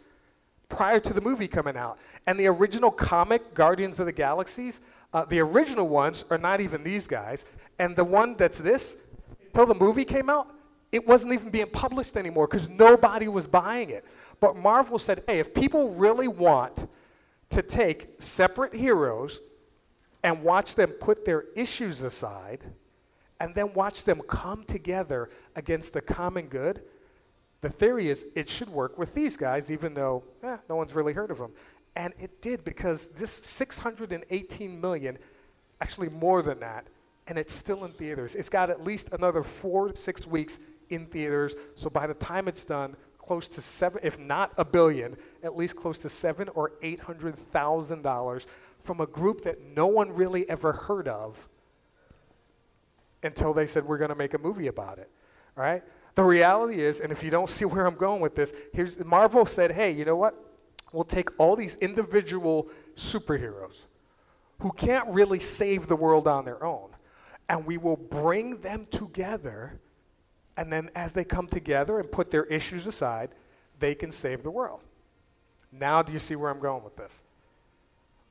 prior 0.70 1.00
to 1.00 1.13
the 1.13 1.22
movie 1.22 1.48
coming 1.48 1.75
out. 1.75 1.98
And 2.27 2.39
the 2.39 2.48
original 2.48 2.91
comic, 2.91 3.53
Guardians 3.53 4.00
of 4.00 4.05
the 4.05 4.12
Galaxies, 4.12 4.79
uh, 5.13 5.25
the 5.25 5.39
original 5.39 5.88
ones 5.88 6.25
are 6.29 6.38
not 6.38 6.62
even 6.62 6.84
these 6.84 7.08
guys. 7.08 7.46
And 7.79 7.96
the 7.96 8.03
one 8.03 8.36
that's 8.36 8.58
this, 8.58 8.96
until 9.46 9.65
the 9.65 9.75
movie 9.75 10.05
came 10.05 10.29
out, 10.29 10.48
it 10.93 11.05
wasn't 11.07 11.33
even 11.33 11.50
being 11.50 11.71
published 11.71 12.15
anymore 12.15 12.47
because 12.47 12.69
nobody 12.69 13.27
was 13.27 13.47
buying 13.47 13.89
it. 13.89 14.05
But 14.39 14.55
Marvel 14.55 15.00
said, 15.00 15.23
hey, 15.25 15.39
if 15.39 15.51
people 15.51 15.89
really 15.95 16.27
want 16.27 16.88
to 17.50 17.63
take 17.63 18.09
separate 18.19 18.75
heroes 18.75 19.41
and 20.21 20.43
watch 20.43 20.75
them 20.75 20.91
put 20.91 21.25
their 21.25 21.45
issues 21.55 22.03
aside 22.03 22.63
and 23.39 23.55
then 23.55 23.73
watch 23.73 24.03
them 24.03 24.21
come 24.27 24.63
together 24.65 25.31
against 25.55 25.93
the 25.93 26.01
common 26.01 26.45
good, 26.45 26.83
the 27.62 27.69
theory 27.69 28.12
is 28.12 28.27
it 28.35 28.47
should 28.47 28.69
work 28.69 29.00
with 29.00 29.15
these 29.15 29.35
guys, 29.35 29.71
even 29.71 29.95
though 29.95 30.23
eh, 30.43 30.57
no 30.69 30.75
one's 30.75 30.93
really 30.93 31.13
heard 31.13 31.31
of 31.31 31.39
them. 31.39 31.53
And 31.95 32.13
it 32.19 32.39
did 32.39 32.63
because 32.63 33.09
this 33.09 33.31
618 33.31 34.79
million, 34.79 35.17
actually 35.81 36.09
more 36.09 36.43
than 36.43 36.59
that, 36.59 36.85
and 37.25 37.39
it's 37.39 37.53
still 37.53 37.85
in 37.85 37.93
theaters. 37.93 38.35
It's 38.35 38.50
got 38.50 38.69
at 38.69 38.83
least 38.83 39.09
another 39.12 39.41
four 39.41 39.88
to 39.88 39.95
six 39.97 40.27
weeks 40.27 40.59
in 40.93 41.05
theaters. 41.05 41.55
So 41.75 41.89
by 41.89 42.07
the 42.07 42.13
time 42.15 42.47
it's 42.47 42.65
done, 42.65 42.95
close 43.17 43.47
to 43.47 43.62
seven, 43.62 44.01
if 44.03 44.19
not 44.19 44.51
a 44.57 44.65
billion, 44.65 45.15
at 45.43 45.55
least 45.55 45.75
close 45.75 45.97
to 46.00 46.09
seven 46.09 46.50
or 46.50 46.73
eight 46.81 47.00
hundred 47.00 47.35
thousand 47.51 48.01
dollars 48.01 48.45
from 48.83 49.00
a 49.01 49.07
group 49.07 49.43
that 49.43 49.57
no 49.75 49.88
one 49.88 50.12
really 50.13 50.50
ever 50.50 50.73
heard 50.73 51.07
of 51.07 51.38
until 53.23 53.53
they 53.53 53.65
said 53.65 53.85
we're 53.85 53.97
going 53.97 54.09
to 54.09 54.15
make 54.15 54.33
a 54.33 54.38
movie 54.38 54.67
about 54.67 55.00
it. 55.00 55.09
All 55.57 55.63
right. 55.63 55.83
The 56.15 56.23
reality 56.23 56.83
is, 56.83 57.00
and 57.00 57.12
if 57.12 57.23
you 57.23 57.29
don't 57.29 57.50
see 57.50 57.65
where 57.65 57.85
I'm 57.85 57.95
going 57.95 58.21
with 58.21 58.35
this, 58.35 58.53
here's 58.73 59.00
Marvel 59.03 59.45
said, 59.45 59.71
hey, 59.71 59.91
you 59.91 60.05
know 60.05 60.15
what? 60.15 60.35
We'll 60.91 61.03
take 61.03 61.29
all 61.39 61.55
these 61.55 61.75
individual 61.77 62.67
superheroes 62.95 63.77
who 64.59 64.71
can't 64.71 65.07
really 65.09 65.39
save 65.39 65.88
the 65.88 65.95
world 65.95 66.27
on 66.27 66.45
their 66.45 66.63
own, 66.63 66.89
and 67.50 67.65
we 67.65 67.77
will 67.77 67.97
bring 67.97 68.57
them 68.62 68.85
together 68.91 69.79
and 70.57 70.72
then 70.72 70.89
as 70.95 71.12
they 71.12 71.24
come 71.24 71.48
together 71.48 72.00
and 72.00 72.12
put 72.12 72.31
their 72.31 72.45
issues 72.45 72.88
aside, 72.88 73.29
they 73.79 73.95
can 73.95 74.12
save 74.12 74.43
the 74.43 74.51
world. 74.51 74.81
Now, 75.72 76.01
do 76.01 76.13
you 76.13 76.19
see 76.19 76.36
where 76.36 76.51
I'm 76.51 76.60
going 76.60 76.83
with 76.83 76.95
this? 76.95 77.22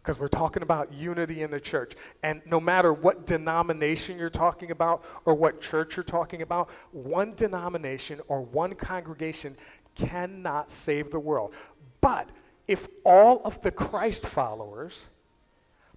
Because 0.03 0.19
we're 0.19 0.29
talking 0.29 0.63
about 0.63 0.93
unity 0.93 1.43
in 1.43 1.51
the 1.51 1.61
church. 1.61 1.95
And 2.23 2.41
no 2.47 2.61
matter 2.61 2.93
what 2.93 3.27
denomination 3.27 4.19
you're 4.19 4.31
talking 4.31 4.71
about 4.71 5.05
or 5.25 5.35
what 5.35 5.61
church 5.61 5.97
you're 5.97 6.05
talking 6.05 6.43
about, 6.43 6.71
one 6.93 7.35
denomination 7.35 8.21
or 8.29 8.41
one 8.41 8.75
congregation 8.75 9.57
cannot 9.95 10.71
save 10.71 11.11
the 11.11 11.21
world. 11.21 11.55
But 12.01 12.31
if 12.67 12.87
all 13.05 13.43
of 13.45 13.61
the 13.63 13.71
Christ 13.71 14.27
followers 14.27 14.99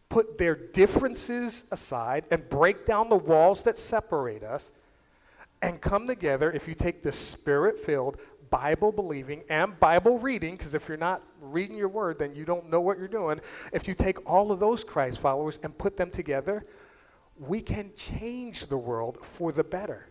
put 0.10 0.38
their 0.38 0.55
differences 0.55 1.63
aside 1.72 2.25
and 2.32 2.48
break 2.50 2.86
down 2.86 3.10
the 3.10 3.15
walls 3.15 3.63
that 3.63 3.79
separate 3.79 4.44
us, 4.44 4.72
and 5.65 5.81
come 5.81 6.07
together 6.07 6.51
if 6.51 6.67
you 6.67 6.75
take 6.75 7.01
the 7.01 7.12
spirit 7.12 7.84
filled, 7.84 8.17
Bible 8.50 8.91
believing, 8.91 9.43
and 9.50 9.77
Bible 9.79 10.19
reading, 10.19 10.55
because 10.55 10.74
if 10.74 10.88
you're 10.88 10.98
not 10.98 11.24
reading 11.41 11.75
your 11.75 11.88
word, 11.88 12.19
then 12.19 12.36
you 12.36 12.45
don't 12.45 12.69
know 12.69 12.79
what 12.79 13.00
you're 13.00 13.07
doing. 13.07 13.41
If 13.74 13.88
you 13.88 13.93
take 13.93 14.29
all 14.29 14.51
of 14.51 14.60
those 14.60 14.84
Christ 14.84 15.19
followers 15.19 15.60
and 15.63 15.75
put 15.77 15.98
them 15.98 16.12
together, 16.12 16.65
we 17.39 17.62
can 17.62 17.91
change 17.98 18.67
the 18.67 18.77
world 18.77 19.17
for 19.34 19.51
the 19.51 19.63
better. 19.63 20.07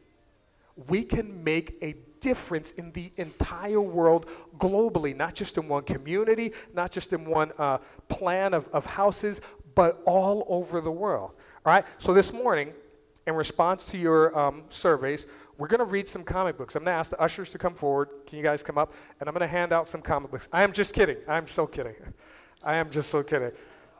We 0.88 1.04
can 1.04 1.42
make 1.44 1.78
a 1.82 1.94
difference 2.20 2.72
in 2.72 2.90
the 2.92 3.12
entire 3.16 3.80
world 3.80 4.26
globally, 4.58 5.14
not 5.16 5.34
just 5.34 5.56
in 5.56 5.68
one 5.68 5.84
community, 5.84 6.52
not 6.74 6.90
just 6.90 7.12
in 7.12 7.24
one 7.24 7.52
uh, 7.58 7.78
plan 8.08 8.54
of, 8.54 8.66
of 8.72 8.84
houses, 8.84 9.40
but 9.74 10.02
all 10.04 10.44
over 10.48 10.80
the 10.80 10.90
world. 10.90 11.30
All 11.64 11.72
right? 11.72 11.84
So 11.98 12.12
this 12.12 12.32
morning, 12.32 12.72
in 13.26 13.34
response 13.34 13.86
to 13.86 13.98
your 13.98 14.36
um, 14.38 14.64
surveys, 14.70 15.26
we're 15.58 15.68
going 15.68 15.80
to 15.80 15.84
read 15.84 16.08
some 16.08 16.24
comic 16.24 16.58
books. 16.58 16.74
I'm 16.74 16.84
going 16.84 16.94
to 16.94 16.98
ask 16.98 17.10
the 17.10 17.20
ushers 17.20 17.50
to 17.50 17.58
come 17.58 17.74
forward. 17.74 18.08
Can 18.26 18.38
you 18.38 18.44
guys 18.44 18.62
come 18.62 18.78
up? 18.78 18.92
And 19.20 19.28
I'm 19.28 19.34
going 19.34 19.48
to 19.48 19.52
hand 19.52 19.72
out 19.72 19.86
some 19.86 20.02
comic 20.02 20.30
books. 20.30 20.48
I 20.52 20.62
am 20.62 20.72
just 20.72 20.94
kidding. 20.94 21.16
I'm 21.28 21.46
so 21.46 21.66
kidding. 21.66 21.94
I 22.64 22.76
am 22.76 22.90
just 22.90 23.10
so 23.10 23.22
kidding. 23.22 23.52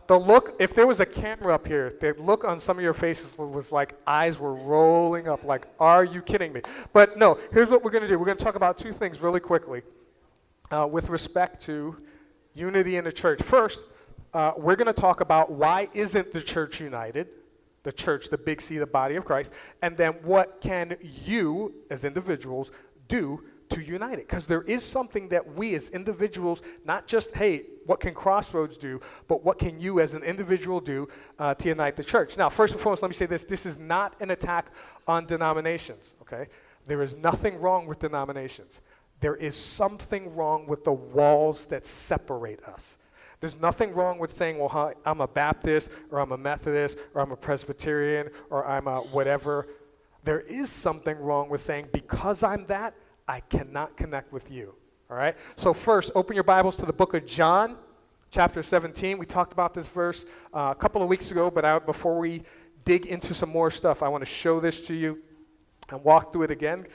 The 0.06 0.18
look, 0.18 0.56
if 0.58 0.75
there 0.75 0.87
was 0.87 1.00
a 1.00 1.06
camera 1.06 1.54
up 1.54 1.66
here, 1.66 1.94
the 2.00 2.14
look 2.18 2.44
on 2.44 2.58
some 2.58 2.76
of 2.76 2.82
your 2.82 2.92
faces 2.92 3.37
was 3.38 3.73
like 3.73 3.94
eyes 4.06 4.38
were 4.38 4.54
rolling 4.54 5.28
up, 5.28 5.44
like, 5.44 5.66
are 5.80 6.04
you 6.04 6.20
kidding 6.20 6.52
me? 6.52 6.61
But 6.92 7.16
no, 7.16 7.38
here's 7.52 7.70
what 7.70 7.82
we're 7.82 7.90
going 7.90 8.02
to 8.02 8.08
do. 8.08 8.18
We're 8.18 8.26
going 8.26 8.37
to 8.37 8.44
talk 8.44 8.54
about 8.54 8.76
two 8.76 8.92
things 8.92 9.20
really 9.20 9.40
quickly 9.40 9.82
uh, 10.70 10.87
with 10.90 11.08
respect 11.08 11.62
to 11.62 11.96
unity 12.52 12.96
in 12.96 13.04
the 13.04 13.12
church. 13.12 13.42
First, 13.42 13.80
uh, 14.34 14.52
we're 14.56 14.76
going 14.76 14.92
to 14.92 15.00
talk 15.00 15.20
about 15.20 15.50
why 15.50 15.88
isn't 15.94 16.32
the 16.32 16.40
church 16.40 16.80
united? 16.80 17.28
The 17.85 17.93
church, 17.93 18.29
the 18.29 18.38
big 18.38 18.61
C, 18.61 18.79
the 18.79 18.87
body 18.87 19.14
of 19.14 19.25
Christ, 19.25 19.53
and 19.83 19.97
then 19.97 20.14
what 20.23 20.61
can 20.61 20.97
you 21.00 21.73
as 21.91 22.05
individuals 22.05 22.73
do 23.09 23.45
to 23.71 23.81
unite 23.81 24.19
it? 24.19 24.26
Because 24.26 24.47
there 24.47 24.62
is 24.62 24.83
something 24.83 25.29
that 25.29 25.55
we 25.55 25.75
as 25.75 25.91
individuals, 25.91 26.62
not 26.85 27.07
just, 27.07 27.35
hey, 27.35 27.64
what 27.87 28.00
can 28.00 28.14
Crossroads 28.14 28.76
do, 28.76 29.00
but 29.29 29.45
what 29.45 29.59
can 29.59 29.79
you 29.79 30.00
as 30.00 30.14
an 30.14 30.23
individual 30.23 30.81
do 30.81 31.09
uh, 31.38 31.55
to 31.55 31.69
unite 31.69 31.97
the 31.97 32.05
church? 32.05 32.37
Now, 32.37 32.49
first 32.49 32.73
and 32.73 32.83
foremost, 32.83 33.03
let 33.03 33.11
me 33.11 33.14
say 33.14 33.26
this 33.26 33.45
this 33.45 33.67
is 33.67 33.79
not 33.79 34.14
an 34.21 34.31
attack 34.31 34.67
on 35.07 35.26
denominations, 35.26 36.14
okay? 36.23 36.49
There 36.87 37.03
is 37.03 37.14
nothing 37.17 37.61
wrong 37.61 37.87
with 37.87 37.99
denominations. 37.99 38.81
There 39.21 39.37
is 39.37 39.57
something 39.57 40.35
wrong 40.35 40.67
with 40.67 40.85
the 40.85 40.93
walls 40.93 41.67
that 41.67 41.87
separate 41.87 42.62
us. 42.64 42.99
There's 43.41 43.57
nothing 43.61 43.95
wrong 43.95 44.19
with 44.19 44.33
saying, 44.33 44.59
well, 44.59 44.95
I'm 45.05 45.21
a 45.21 45.29
Baptist, 45.29 45.91
or 46.11 46.21
I'm 46.21 46.33
a 46.33 46.38
Methodist, 46.38 46.99
or 47.14 47.21
I'm 47.21 47.33
a 47.33 47.37
Presbyterian, 47.37 48.31
or 48.50 48.67
I'm 48.67 48.88
a 48.88 49.00
whatever. 49.00 49.69
There 50.25 50.41
is 50.41 50.71
something 50.71 51.19
wrong 51.19 51.49
with 51.49 51.61
saying, 51.61 51.88
because 51.93 52.43
I'm 52.43 52.67
that, 52.67 52.95
I 53.29 53.41
cannot 53.41 53.97
connect 53.97 54.33
with 54.33 54.50
you. 54.50 54.75
All 55.11 55.17
right? 55.17 55.37
So, 55.57 55.75
first, 55.75 56.12
open 56.14 56.35
your 56.35 56.45
Bibles 56.45 56.76
to 56.76 56.87
the 56.87 56.93
book 56.93 57.14
of 57.14 57.26
John, 57.26 57.76
chapter 58.31 58.62
17. 58.62 59.19
We 59.19 59.26
talked 59.26 59.53
about 59.53 59.75
this 59.75 59.87
verse 59.87 60.25
uh, 60.55 60.73
a 60.73 60.75
couple 60.75 61.03
of 61.03 61.09
weeks 61.09 61.31
ago, 61.31 61.50
but 61.50 61.64
I, 61.64 61.79
before 61.79 62.19
we 62.19 62.43
dig 62.85 63.07
into 63.07 63.35
some 63.35 63.50
more 63.50 63.71
stuff, 63.71 64.03
I 64.03 64.09
want 64.09 64.23
to 64.23 64.31
show 64.31 64.61
this 64.61 64.81
to 64.83 64.95
you 64.95 65.19
and 65.91 66.03
walk 66.03 66.33
through 66.33 66.43
it 66.43 66.50
again. 66.50 66.87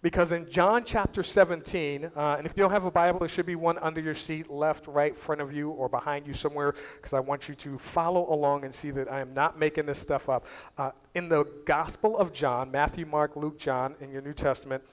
Because 0.00 0.30
in 0.30 0.48
John 0.48 0.84
chapter 0.84 1.24
17, 1.24 2.04
uh, 2.04 2.36
and 2.38 2.46
if 2.46 2.52
you 2.56 2.62
don't 2.62 2.70
have 2.70 2.84
a 2.84 2.90
Bible, 2.90 3.18
there 3.18 3.28
should 3.28 3.46
be 3.46 3.56
one 3.56 3.78
under 3.78 4.00
your 4.00 4.14
seat, 4.14 4.48
left, 4.48 4.86
right, 4.86 5.18
front 5.18 5.40
of 5.40 5.52
you, 5.52 5.70
or 5.70 5.88
behind 5.88 6.24
you 6.24 6.34
somewhere, 6.34 6.74
because 6.96 7.14
I 7.14 7.20
want 7.20 7.48
you 7.48 7.56
to 7.56 7.78
follow 7.78 8.32
along 8.32 8.64
and 8.64 8.72
see 8.72 8.92
that 8.92 9.10
I 9.10 9.20
am 9.20 9.34
not 9.34 9.58
making 9.58 9.86
this 9.86 9.98
stuff 9.98 10.28
up. 10.28 10.46
Uh, 10.76 10.92
in 11.16 11.28
the 11.28 11.44
Gospel 11.64 12.16
of 12.16 12.32
John, 12.32 12.70
Matthew, 12.70 13.06
Mark, 13.06 13.34
Luke, 13.34 13.58
John, 13.58 13.96
in 14.00 14.12
your 14.12 14.22
New 14.22 14.34
Testament, 14.34 14.84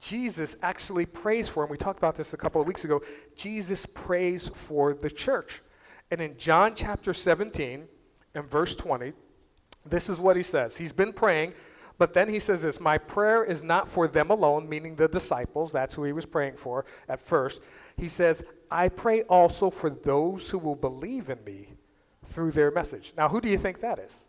Jesus 0.00 0.56
actually 0.62 1.04
prays 1.04 1.48
for, 1.48 1.62
and 1.62 1.70
we 1.70 1.76
talked 1.76 1.98
about 1.98 2.16
this 2.16 2.32
a 2.32 2.36
couple 2.36 2.60
of 2.60 2.66
weeks 2.66 2.84
ago, 2.84 3.02
Jesus 3.36 3.84
prays 3.84 4.50
for 4.66 4.94
the 4.94 5.10
church. 5.10 5.60
And 6.10 6.22
in 6.22 6.38
John 6.38 6.74
chapter 6.74 7.12
17 7.12 7.84
and 8.34 8.50
verse 8.50 8.74
20, 8.76 9.12
this 9.84 10.08
is 10.08 10.18
what 10.18 10.36
he 10.36 10.42
says. 10.42 10.76
He's 10.76 10.92
been 10.92 11.12
praying 11.12 11.52
but 11.98 12.14
then 12.14 12.28
he 12.28 12.38
says 12.38 12.62
this 12.62 12.80
My 12.80 12.96
prayer 12.96 13.44
is 13.44 13.62
not 13.62 13.88
for 13.88 14.08
them 14.08 14.30
alone, 14.30 14.68
meaning 14.68 14.94
the 14.94 15.08
disciples. 15.08 15.72
That's 15.72 15.94
who 15.94 16.04
he 16.04 16.12
was 16.12 16.26
praying 16.26 16.56
for 16.56 16.86
at 17.08 17.20
first. 17.20 17.60
He 17.96 18.08
says, 18.08 18.42
I 18.70 18.88
pray 18.88 19.22
also 19.22 19.70
for 19.70 19.90
those 19.90 20.48
who 20.48 20.58
will 20.58 20.76
believe 20.76 21.28
in 21.28 21.42
me 21.44 21.68
through 22.26 22.52
their 22.52 22.70
message. 22.70 23.12
Now, 23.16 23.28
who 23.28 23.40
do 23.40 23.48
you 23.48 23.58
think 23.58 23.80
that 23.80 23.98
is? 23.98 24.26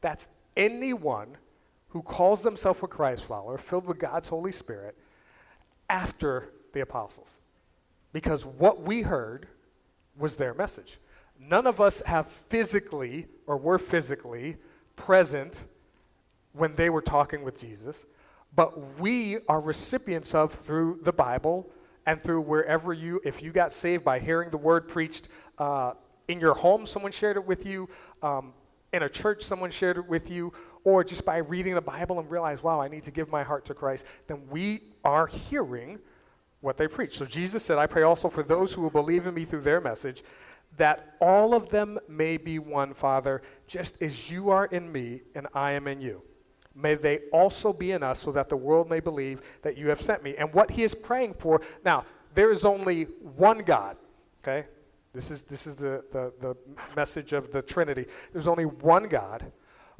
That's 0.00 0.28
anyone 0.56 1.36
who 1.88 2.02
calls 2.02 2.42
themselves 2.42 2.80
a 2.82 2.86
Christ 2.86 3.24
follower, 3.24 3.56
filled 3.56 3.86
with 3.86 3.98
God's 3.98 4.28
Holy 4.28 4.52
Spirit, 4.52 4.96
after 5.88 6.50
the 6.74 6.80
apostles. 6.80 7.28
Because 8.12 8.44
what 8.44 8.82
we 8.82 9.00
heard 9.00 9.48
was 10.18 10.36
their 10.36 10.52
message. 10.52 10.98
None 11.40 11.66
of 11.66 11.80
us 11.80 12.02
have 12.04 12.26
physically, 12.50 13.26
or 13.46 13.56
were 13.56 13.78
physically, 13.78 14.56
present 14.96 15.64
when 16.58 16.74
they 16.74 16.90
were 16.90 17.02
talking 17.02 17.42
with 17.42 17.58
Jesus, 17.58 18.04
but 18.54 18.98
we 18.98 19.38
are 19.48 19.60
recipients 19.60 20.34
of 20.34 20.52
through 20.64 21.00
the 21.02 21.12
Bible 21.12 21.68
and 22.06 22.22
through 22.22 22.40
wherever 22.40 22.92
you, 22.92 23.20
if 23.24 23.42
you 23.42 23.52
got 23.52 23.72
saved 23.72 24.04
by 24.04 24.18
hearing 24.18 24.50
the 24.50 24.56
word 24.56 24.88
preached 24.88 25.28
uh, 25.58 25.92
in 26.28 26.40
your 26.40 26.54
home, 26.54 26.86
someone 26.86 27.12
shared 27.12 27.36
it 27.36 27.46
with 27.46 27.66
you, 27.66 27.88
um, 28.22 28.52
in 28.92 29.02
a 29.02 29.08
church, 29.08 29.42
someone 29.42 29.70
shared 29.70 29.98
it 29.98 30.08
with 30.08 30.30
you, 30.30 30.52
or 30.84 31.04
just 31.04 31.24
by 31.24 31.36
reading 31.36 31.74
the 31.74 31.80
Bible 31.80 32.18
and 32.18 32.30
realize, 32.30 32.62
wow, 32.62 32.80
I 32.80 32.88
need 32.88 33.02
to 33.04 33.10
give 33.10 33.28
my 33.28 33.42
heart 33.42 33.66
to 33.66 33.74
Christ, 33.74 34.04
then 34.26 34.40
we 34.50 34.82
are 35.04 35.26
hearing 35.26 35.98
what 36.60 36.76
they 36.78 36.88
preach. 36.88 37.18
So 37.18 37.26
Jesus 37.26 37.62
said, 37.62 37.78
I 37.78 37.86
pray 37.86 38.02
also 38.02 38.28
for 38.30 38.42
those 38.42 38.72
who 38.72 38.80
will 38.80 38.90
believe 38.90 39.26
in 39.26 39.34
me 39.34 39.44
through 39.44 39.60
their 39.60 39.80
message, 39.80 40.24
that 40.76 41.14
all 41.20 41.54
of 41.54 41.68
them 41.68 41.98
may 42.08 42.36
be 42.36 42.58
one, 42.58 42.94
Father, 42.94 43.42
just 43.66 44.00
as 44.02 44.30
you 44.30 44.50
are 44.50 44.66
in 44.66 44.90
me 44.90 45.20
and 45.34 45.46
I 45.54 45.72
am 45.72 45.86
in 45.86 46.00
you 46.00 46.22
may 46.80 46.94
they 46.94 47.18
also 47.32 47.72
be 47.72 47.92
in 47.92 48.02
us 48.02 48.20
so 48.20 48.30
that 48.32 48.48
the 48.48 48.56
world 48.56 48.88
may 48.88 49.00
believe 49.00 49.42
that 49.62 49.76
you 49.76 49.88
have 49.88 50.00
sent 50.00 50.22
me. 50.22 50.36
And 50.36 50.52
what 50.54 50.70
he 50.70 50.84
is 50.84 50.94
praying 50.94 51.34
for, 51.34 51.60
now, 51.84 52.04
there 52.34 52.52
is 52.52 52.64
only 52.64 53.04
one 53.36 53.58
God, 53.58 53.96
okay? 54.42 54.66
This 55.12 55.30
is, 55.30 55.42
this 55.42 55.66
is 55.66 55.74
the, 55.74 56.04
the, 56.12 56.32
the 56.40 56.56
message 56.94 57.32
of 57.32 57.50
the 57.50 57.62
Trinity. 57.62 58.06
There's 58.32 58.46
only 58.46 58.66
one 58.66 59.08
God, 59.08 59.50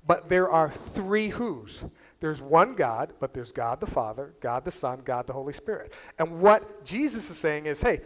but 0.06 0.28
there 0.28 0.50
are 0.50 0.70
three 0.70 1.28
who's. 1.28 1.82
There's 2.20 2.40
one 2.40 2.74
God, 2.74 3.12
but 3.18 3.32
there's 3.34 3.52
God 3.52 3.80
the 3.80 3.86
Father, 3.86 4.34
God 4.40 4.64
the 4.64 4.70
Son, 4.70 5.00
God 5.04 5.26
the 5.26 5.32
Holy 5.32 5.52
Spirit. 5.52 5.92
And 6.18 6.40
what 6.40 6.84
Jesus 6.84 7.28
is 7.30 7.38
saying 7.38 7.66
is, 7.66 7.80
hey, 7.80 8.02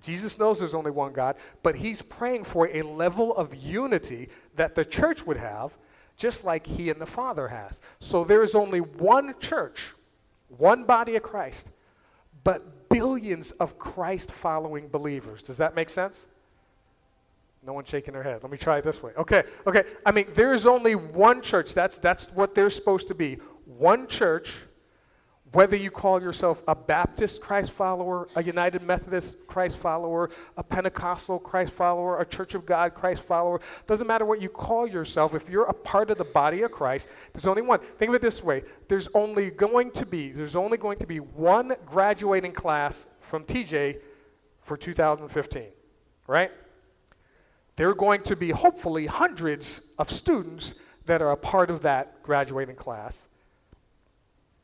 Jesus 0.00 0.38
knows 0.38 0.58
there's 0.58 0.74
only 0.74 0.90
one 0.90 1.12
God, 1.12 1.36
but 1.62 1.74
he's 1.74 2.02
praying 2.02 2.44
for 2.44 2.68
a 2.68 2.82
level 2.82 3.36
of 3.36 3.54
unity 3.54 4.28
that 4.56 4.74
the 4.74 4.84
church 4.84 5.24
would 5.26 5.36
have 5.36 5.76
just 6.22 6.44
like 6.44 6.64
he 6.64 6.88
and 6.88 7.00
the 7.00 7.06
Father 7.06 7.48
has. 7.48 7.80
So 7.98 8.22
there 8.22 8.44
is 8.44 8.54
only 8.54 8.80
one 8.80 9.34
church, 9.40 9.88
one 10.56 10.84
body 10.84 11.16
of 11.16 11.24
Christ, 11.24 11.70
but 12.44 12.88
billions 12.88 13.50
of 13.58 13.76
Christ 13.76 14.30
following 14.30 14.86
believers. 14.86 15.42
Does 15.42 15.56
that 15.56 15.74
make 15.74 15.90
sense? 15.90 16.28
No 17.66 17.72
one's 17.72 17.88
shaking 17.88 18.14
their 18.14 18.22
head. 18.22 18.40
Let 18.40 18.52
me 18.52 18.56
try 18.56 18.78
it 18.78 18.84
this 18.84 19.02
way. 19.02 19.10
Okay, 19.18 19.42
okay. 19.66 19.82
I 20.06 20.12
mean, 20.12 20.28
there 20.36 20.54
is 20.54 20.64
only 20.64 20.94
one 20.94 21.42
church. 21.42 21.74
That's, 21.74 21.98
that's 21.98 22.26
what 22.34 22.54
they're 22.54 22.70
supposed 22.70 23.08
to 23.08 23.14
be. 23.14 23.38
One 23.76 24.06
church 24.06 24.52
whether 25.52 25.76
you 25.76 25.90
call 25.90 26.20
yourself 26.20 26.62
a 26.66 26.74
Baptist 26.74 27.40
Christ 27.40 27.72
follower, 27.72 28.28
a 28.36 28.42
United 28.42 28.82
Methodist 28.82 29.36
Christ 29.46 29.76
follower, 29.76 30.30
a 30.56 30.62
Pentecostal 30.62 31.38
Christ 31.38 31.72
follower, 31.72 32.20
a 32.20 32.26
Church 32.26 32.54
of 32.54 32.64
God 32.64 32.94
Christ 32.94 33.22
follower, 33.22 33.60
doesn't 33.86 34.06
matter 34.06 34.24
what 34.24 34.40
you 34.40 34.48
call 34.48 34.86
yourself, 34.86 35.34
if 35.34 35.48
you're 35.48 35.64
a 35.64 35.74
part 35.74 36.10
of 36.10 36.16
the 36.16 36.24
body 36.24 36.62
of 36.62 36.70
Christ, 36.70 37.08
there's 37.32 37.46
only 37.46 37.62
one. 37.62 37.80
Think 37.98 38.08
of 38.08 38.14
it 38.14 38.22
this 38.22 38.42
way 38.42 38.62
there's 38.88 39.08
only 39.14 39.50
going 39.50 39.90
to 39.92 40.06
be, 40.06 40.32
there's 40.32 40.56
only 40.56 40.78
going 40.78 40.98
to 40.98 41.06
be 41.06 41.20
one 41.20 41.74
graduating 41.84 42.52
class 42.52 43.06
from 43.20 43.44
TJ 43.44 43.98
for 44.62 44.76
2015, 44.76 45.64
right? 46.26 46.50
There 47.76 47.88
are 47.88 47.94
going 47.94 48.22
to 48.22 48.36
be 48.36 48.50
hopefully 48.50 49.06
hundreds 49.06 49.82
of 49.98 50.10
students 50.10 50.74
that 51.06 51.20
are 51.20 51.32
a 51.32 51.36
part 51.36 51.70
of 51.70 51.82
that 51.82 52.22
graduating 52.22 52.76
class 52.76 53.28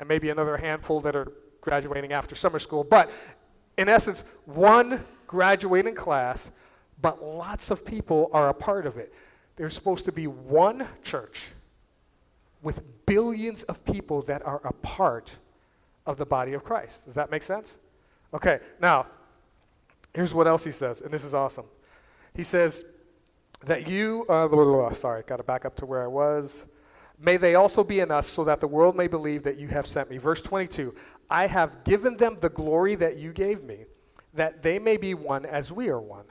and 0.01 0.09
maybe 0.09 0.31
another 0.31 0.57
handful 0.57 1.01
that 1.01 1.17
are 1.17 1.33
graduating 1.61 2.13
after 2.13 2.35
summer 2.35 2.59
school. 2.59 2.85
But 2.85 3.11
in 3.77 3.89
essence, 3.89 4.25
one 4.47 5.05
graduating 5.27 5.95
class, 5.95 6.51
but 7.01 7.23
lots 7.23 7.71
of 7.71 7.85
people 7.85 8.31
are 8.33 8.49
a 8.49 8.55
part 8.55 8.87
of 8.87 8.97
it. 8.97 9.13
There's 9.57 9.75
supposed 9.75 10.05
to 10.05 10.13
be 10.13 10.27
one 10.27 10.87
church 11.03 11.43
with 12.63 12.81
billions 13.07 13.63
of 13.65 13.85
people 13.85 14.23
that 14.23 14.45
are 14.45 14.61
a 14.65 14.73
part 14.73 15.31
of 16.07 16.17
the 16.17 16.27
body 16.27 16.55
of 16.55 16.65
Christ. 16.65 17.05
Does 17.05 17.15
that 17.15 17.31
make 17.31 17.43
sense? 17.43 17.77
Okay, 18.35 18.61
now, 18.81 19.07
here's 20.15 20.35
what 20.35 20.47
else 20.47 20.65
he 20.65 20.73
says, 20.73 21.01
and 21.01 21.11
this 21.13 21.25
is 21.25 21.35
awesome. 21.35 21.67
He 22.35 22.43
says 22.43 22.85
that 23.65 23.89
you, 23.89 24.23
uh, 24.29 24.49
blah, 24.49 24.65
blah, 24.65 24.89
blah, 24.89 24.93
sorry, 24.93 25.23
got 25.27 25.37
to 25.37 25.43
back 25.43 25.65
up 25.65 25.77
to 25.77 25.87
where 25.87 26.03
I 26.03 26.07
was. 26.07 26.67
May 27.21 27.37
they 27.37 27.57
also 27.57 27.83
be 27.83 28.01
in 28.01 28.11
us, 28.11 28.29
so 28.29 28.45
that 28.45 28.61
the 28.61 28.69
world 28.69 28.97
may 28.97 29.09
believe 29.09 29.43
that 29.43 29.59
you 29.59 29.69
have 29.69 29.87
sent 29.87 30.11
me. 30.11 30.19
Verse 30.19 30.41
22 30.41 30.95
I 31.31 31.47
have 31.47 31.85
given 31.85 32.17
them 32.17 32.39
the 32.41 32.49
glory 32.49 32.95
that 32.97 33.17
you 33.17 33.33
gave 33.33 33.65
me, 33.65 33.85
that 34.35 34.63
they 34.63 34.79
may 34.79 34.97
be 34.97 35.15
one 35.15 35.45
as 35.45 35.73
we 35.73 35.89
are 35.89 36.01
one. 36.01 36.25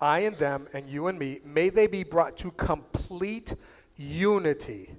I 0.00 0.20
and 0.20 0.38
them, 0.38 0.68
and 0.72 0.88
you 0.88 1.08
and 1.08 1.18
me, 1.18 1.40
may 1.44 1.70
they 1.70 1.86
be 1.86 2.04
brought 2.04 2.36
to 2.38 2.52
complete 2.52 3.54
unity 3.96 4.94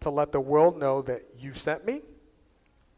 to 0.00 0.10
let 0.10 0.30
the 0.30 0.40
world 0.40 0.78
know 0.78 1.00
that 1.02 1.24
you 1.38 1.54
sent 1.54 1.86
me 1.86 2.02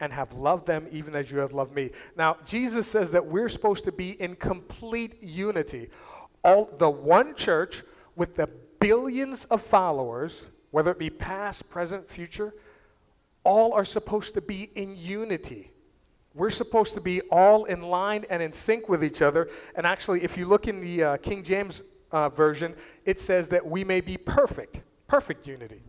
and 0.01 0.13
have 0.13 0.33
loved 0.33 0.67
them 0.67 0.89
even 0.91 1.15
as 1.15 1.31
you 1.31 1.39
have 1.39 1.53
loved 1.53 1.75
me. 1.75 1.91
Now, 2.17 2.39
Jesus 2.45 2.89
says 2.89 3.11
that 3.13 3.25
we're 3.25 3.49
supposed 3.49 3.85
to 3.85 3.93
be 3.93 4.21
in 4.21 4.35
complete 4.35 5.23
unity. 5.23 5.91
All 6.43 6.75
the 6.79 6.91
one 6.91 7.37
church 7.37 7.85
with 8.17 8.35
the 8.35 8.49
billions 8.81 9.45
of 9.47 9.63
followers 9.63 10.43
whether 10.75 10.91
it 10.91 10.99
be 10.99 11.09
past, 11.09 11.71
present, 11.71 12.11
future, 12.11 12.53
all 13.45 13.73
are 13.75 13.85
supposed 13.85 14.35
to 14.35 14.41
be 14.41 14.71
in 14.75 14.97
unity. 14.97 15.71
We're 16.35 16.51
supposed 16.51 16.95
to 16.95 17.01
be 17.01 17.21
all 17.31 17.67
in 17.67 17.81
line 17.81 18.25
and 18.29 18.43
in 18.43 18.53
sync 18.53 18.89
with 18.89 19.05
each 19.05 19.23
other. 19.23 19.51
And 19.77 19.87
actually, 19.87 20.25
if 20.25 20.37
you 20.37 20.47
look 20.47 20.67
in 20.67 20.81
the 20.81 21.05
uh, 21.05 21.17
King 21.19 21.45
James 21.45 21.83
uh, 22.11 22.29
Version, 22.29 22.75
it 23.05 23.21
says 23.21 23.49
that 23.51 23.65
we 23.65 23.85
may 23.85 24.01
be 24.01 24.17
perfect, 24.17 24.81
perfect 25.07 25.47
unity. 25.47 25.81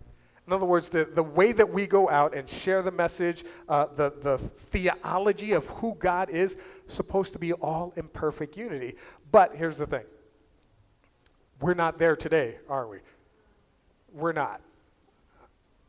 In 0.46 0.54
other 0.54 0.68
words, 0.68 0.88
the, 0.88 1.06
the 1.06 1.24
way 1.24 1.52
that 1.52 1.68
we 1.68 1.88
go 1.88 2.08
out 2.08 2.36
and 2.36 2.48
share 2.48 2.84
the 2.84 2.92
message, 2.92 3.44
uh, 3.68 3.88
the, 3.96 4.14
the 4.22 4.38
theology 4.70 5.54
of 5.54 5.66
who 5.66 5.96
God 5.96 6.30
is, 6.30 6.58
supposed 6.90 7.34
to 7.34 7.40
be 7.40 7.54
all 7.54 7.92
in 7.96 8.08
perfect 8.10 8.56
unity. 8.56 8.98
But 9.32 9.56
here's 9.56 9.78
the 9.78 9.88
thing 9.88 10.04
we're 11.60 11.74
not 11.74 11.98
there 11.98 12.16
today, 12.16 12.58
are 12.70 12.88
we? 12.88 13.00
We're 14.14 14.32
not. 14.32 14.62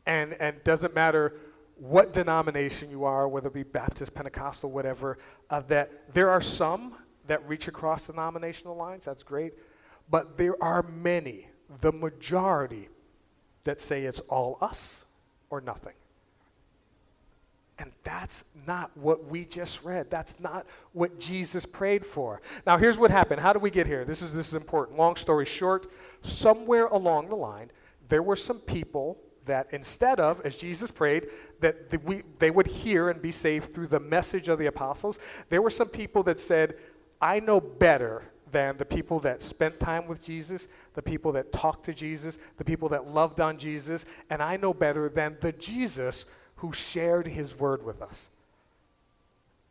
And, 0.07 0.33
and 0.39 0.63
doesn't 0.63 0.95
matter 0.95 1.35
what 1.75 2.13
denomination 2.13 2.89
you 2.89 3.03
are, 3.03 3.27
whether 3.27 3.49
it 3.49 3.53
be 3.53 3.63
Baptist, 3.63 4.13
Pentecostal, 4.13 4.71
whatever, 4.71 5.19
uh, 5.49 5.61
that 5.67 6.13
there 6.13 6.29
are 6.29 6.41
some 6.41 6.95
that 7.27 7.47
reach 7.47 7.67
across 7.67 8.07
denominational 8.07 8.75
lines. 8.75 9.05
That's 9.05 9.21
great. 9.21 9.53
But 10.09 10.37
there 10.37 10.61
are 10.63 10.81
many, 10.81 11.47
the 11.81 11.91
majority, 11.91 12.89
that 13.65 13.81
say 13.81 14.05
it's 14.05 14.21
all 14.29 14.57
us 14.61 15.05
or 15.49 15.59
nothing. 15.59 15.93
And 17.79 17.91
that's 18.03 18.45
not 18.65 18.95
what 18.97 19.25
we 19.25 19.45
just 19.45 19.83
read. 19.83 20.09
That's 20.09 20.39
not 20.39 20.65
what 20.93 21.19
Jesus 21.19 21.65
prayed 21.65 22.05
for. 22.05 22.41
Now, 22.65 22.77
here's 22.77 22.97
what 22.97 23.11
happened. 23.11 23.39
How 23.41 23.53
do 23.53 23.59
we 23.59 23.69
get 23.69 23.85
here? 23.85 24.03
This 24.05 24.21
is, 24.21 24.33
this 24.33 24.47
is 24.47 24.53
important. 24.55 24.97
Long 24.97 25.15
story 25.15 25.45
short, 25.45 25.91
somewhere 26.23 26.87
along 26.87 27.29
the 27.29 27.35
line, 27.35 27.69
there 28.09 28.23
were 28.23 28.37
some 28.37 28.59
people 28.59 29.19
that 29.47 29.67
instead 29.71 30.19
of, 30.19 30.41
as 30.45 30.55
Jesus 30.55 30.91
prayed, 30.91 31.27
that 31.59 31.89
the, 31.89 31.97
we, 31.99 32.23
they 32.39 32.51
would 32.51 32.67
hear 32.67 33.09
and 33.09 33.21
be 33.21 33.31
saved 33.31 33.73
through 33.73 33.87
the 33.87 33.99
message 33.99 34.49
of 34.49 34.59
the 34.59 34.67
apostles, 34.67 35.19
there 35.49 35.61
were 35.61 35.69
some 35.69 35.89
people 35.89 36.23
that 36.23 36.39
said, 36.39 36.75
I 37.21 37.39
know 37.39 37.59
better 37.59 38.23
than 38.51 38.77
the 38.77 38.85
people 38.85 39.19
that 39.21 39.41
spent 39.41 39.79
time 39.79 40.07
with 40.07 40.23
Jesus, 40.23 40.67
the 40.93 41.01
people 41.01 41.31
that 41.33 41.51
talked 41.51 41.85
to 41.85 41.93
Jesus, 41.93 42.37
the 42.57 42.63
people 42.63 42.87
that 42.89 43.13
loved 43.13 43.41
on 43.41 43.57
Jesus, 43.57 44.05
and 44.29 44.41
I 44.41 44.57
know 44.57 44.73
better 44.73 45.09
than 45.09 45.35
the 45.41 45.51
Jesus 45.53 46.25
who 46.55 46.71
shared 46.71 47.27
his 47.27 47.57
word 47.59 47.83
with 47.83 48.01
us. 48.01 48.29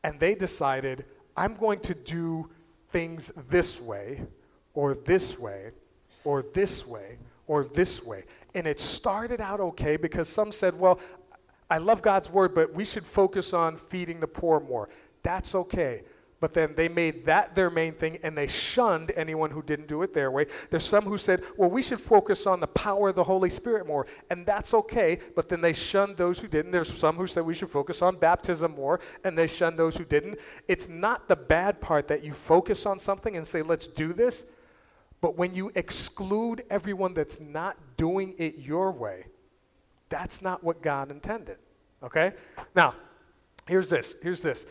And 0.05 0.21
they 0.21 0.35
decided, 0.35 1.05
I'm 1.37 1.55
going 1.55 1.81
to 1.81 1.95
do 1.95 2.49
things 2.93 3.33
this 3.51 3.81
way, 3.81 4.23
or 4.75 4.95
this 4.95 5.39
way, 5.39 5.71
or 6.25 6.45
this 6.55 6.87
way, 6.87 7.19
or 7.47 7.65
this 7.65 8.05
way. 8.05 8.25
And 8.55 8.67
it 8.67 8.81
started 8.81 9.41
out 9.41 9.61
okay 9.61 9.97
because 9.97 10.29
some 10.29 10.53
said, 10.53 10.79
well, 10.79 10.99
I 11.69 11.79
love 11.79 12.03
God's 12.03 12.31
word, 12.31 12.55
but 12.55 12.73
we 12.73 12.85
should 12.85 13.05
focus 13.05 13.53
on 13.53 13.77
feeding 13.77 14.21
the 14.21 14.27
poor 14.27 14.61
more. 14.61 14.89
That's 15.23 15.55
okay. 15.55 16.03
But 16.39 16.53
then 16.53 16.75
they 16.77 16.89
made 16.89 17.25
that 17.25 17.55
their 17.55 17.71
main 17.71 17.95
thing 17.95 18.19
and 18.23 18.37
they 18.37 18.47
shunned 18.47 19.11
anyone 19.17 19.51
who 19.51 19.63
didn't 19.63 19.89
do 19.89 20.03
it 20.03 20.13
their 20.13 20.31
way. 20.31 20.47
There's 20.71 20.85
some 20.85 21.05
who 21.05 21.17
said, 21.17 21.43
well, 21.57 21.71
we 21.71 21.83
should 21.83 22.01
focus 22.01 22.47
on 22.47 22.61
the 22.61 22.67
power 22.67 23.09
of 23.09 23.17
the 23.17 23.25
Holy 23.25 23.49
Spirit 23.49 23.87
more. 23.87 24.07
And 24.29 24.45
that's 24.45 24.75
okay. 24.75 25.19
But 25.35 25.49
then 25.49 25.63
they 25.63 25.73
shunned 25.73 26.17
those 26.19 26.39
who 26.39 26.47
didn't. 26.47 26.73
There's 26.73 26.93
some 26.93 27.17
who 27.17 27.27
said 27.27 27.45
we 27.45 27.55
should 27.55 27.71
focus 27.71 28.03
on 28.03 28.17
baptism 28.17 28.73
more 28.73 29.01
and 29.25 29.37
they 29.37 29.47
shunned 29.47 29.79
those 29.79 29.97
who 29.97 30.05
didn't. 30.05 30.39
It's 30.69 30.89
not 30.89 31.27
the 31.27 31.37
bad 31.37 31.81
part 31.81 32.07
that 32.09 32.23
you 32.23 32.35
focus 32.35 32.85
on 32.85 32.99
something 32.99 33.37
and 33.37 33.47
say, 33.47 33.63
let's 33.63 33.87
do 33.87 34.13
this. 34.13 34.45
But 35.21 35.37
when 35.37 35.55
you 35.55 35.73
exclude 35.75 36.65
everyone 36.71 37.15
that's 37.15 37.41
not 37.41 37.77
doing 37.97 38.35
it 38.39 38.59
your 38.59 38.93
way, 38.93 39.27
that's 40.09 40.43
not 40.43 40.63
what 40.63 40.83
God 40.83 41.11
intended. 41.11 41.57
Okay? 42.03 42.33
Now, 42.75 42.95
here's 43.67 43.89
this. 43.89 44.17
Here's 44.23 44.41
this. 44.41 44.67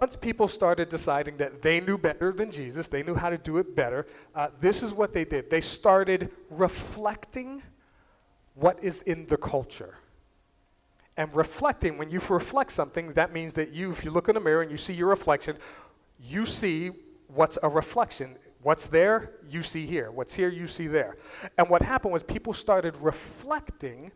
Once 0.00 0.14
people 0.14 0.46
started 0.46 0.90
deciding 0.90 1.38
that 1.38 1.62
they 1.62 1.80
knew 1.80 1.96
better 1.96 2.30
than 2.32 2.50
Jesus, 2.50 2.86
they 2.86 3.02
knew 3.02 3.14
how 3.14 3.30
to 3.30 3.38
do 3.38 3.56
it 3.56 3.74
better, 3.74 4.06
uh, 4.34 4.48
this 4.60 4.82
is 4.82 4.92
what 4.92 5.14
they 5.14 5.24
did. 5.24 5.50
They 5.50 5.62
started 5.62 6.30
reflecting 6.50 7.62
what 8.54 8.78
is 8.82 9.02
in 9.02 9.26
the 9.26 9.38
culture. 9.38 9.94
And 11.16 11.34
reflecting, 11.34 11.96
when 11.96 12.10
you 12.10 12.20
reflect 12.28 12.72
something, 12.72 13.14
that 13.14 13.32
means 13.32 13.54
that 13.54 13.72
you, 13.72 13.90
if 13.90 14.04
you 14.04 14.10
look 14.10 14.28
in 14.28 14.34
the 14.34 14.40
mirror 14.40 14.60
and 14.60 14.70
you 14.70 14.76
see 14.76 14.92
your 14.92 15.08
reflection, 15.08 15.56
you 16.20 16.44
see 16.44 16.90
what's 17.28 17.56
a 17.62 17.68
reflection. 17.68 18.36
What's 18.66 18.88
there, 18.88 19.30
you 19.48 19.62
see 19.62 19.86
here. 19.86 20.10
What's 20.10 20.34
here, 20.34 20.48
you 20.48 20.66
see 20.66 20.88
there. 20.88 21.18
And 21.56 21.70
what 21.70 21.82
happened 21.82 22.12
was 22.12 22.24
people 22.24 22.52
started 22.52 22.96
reflecting 22.96 24.10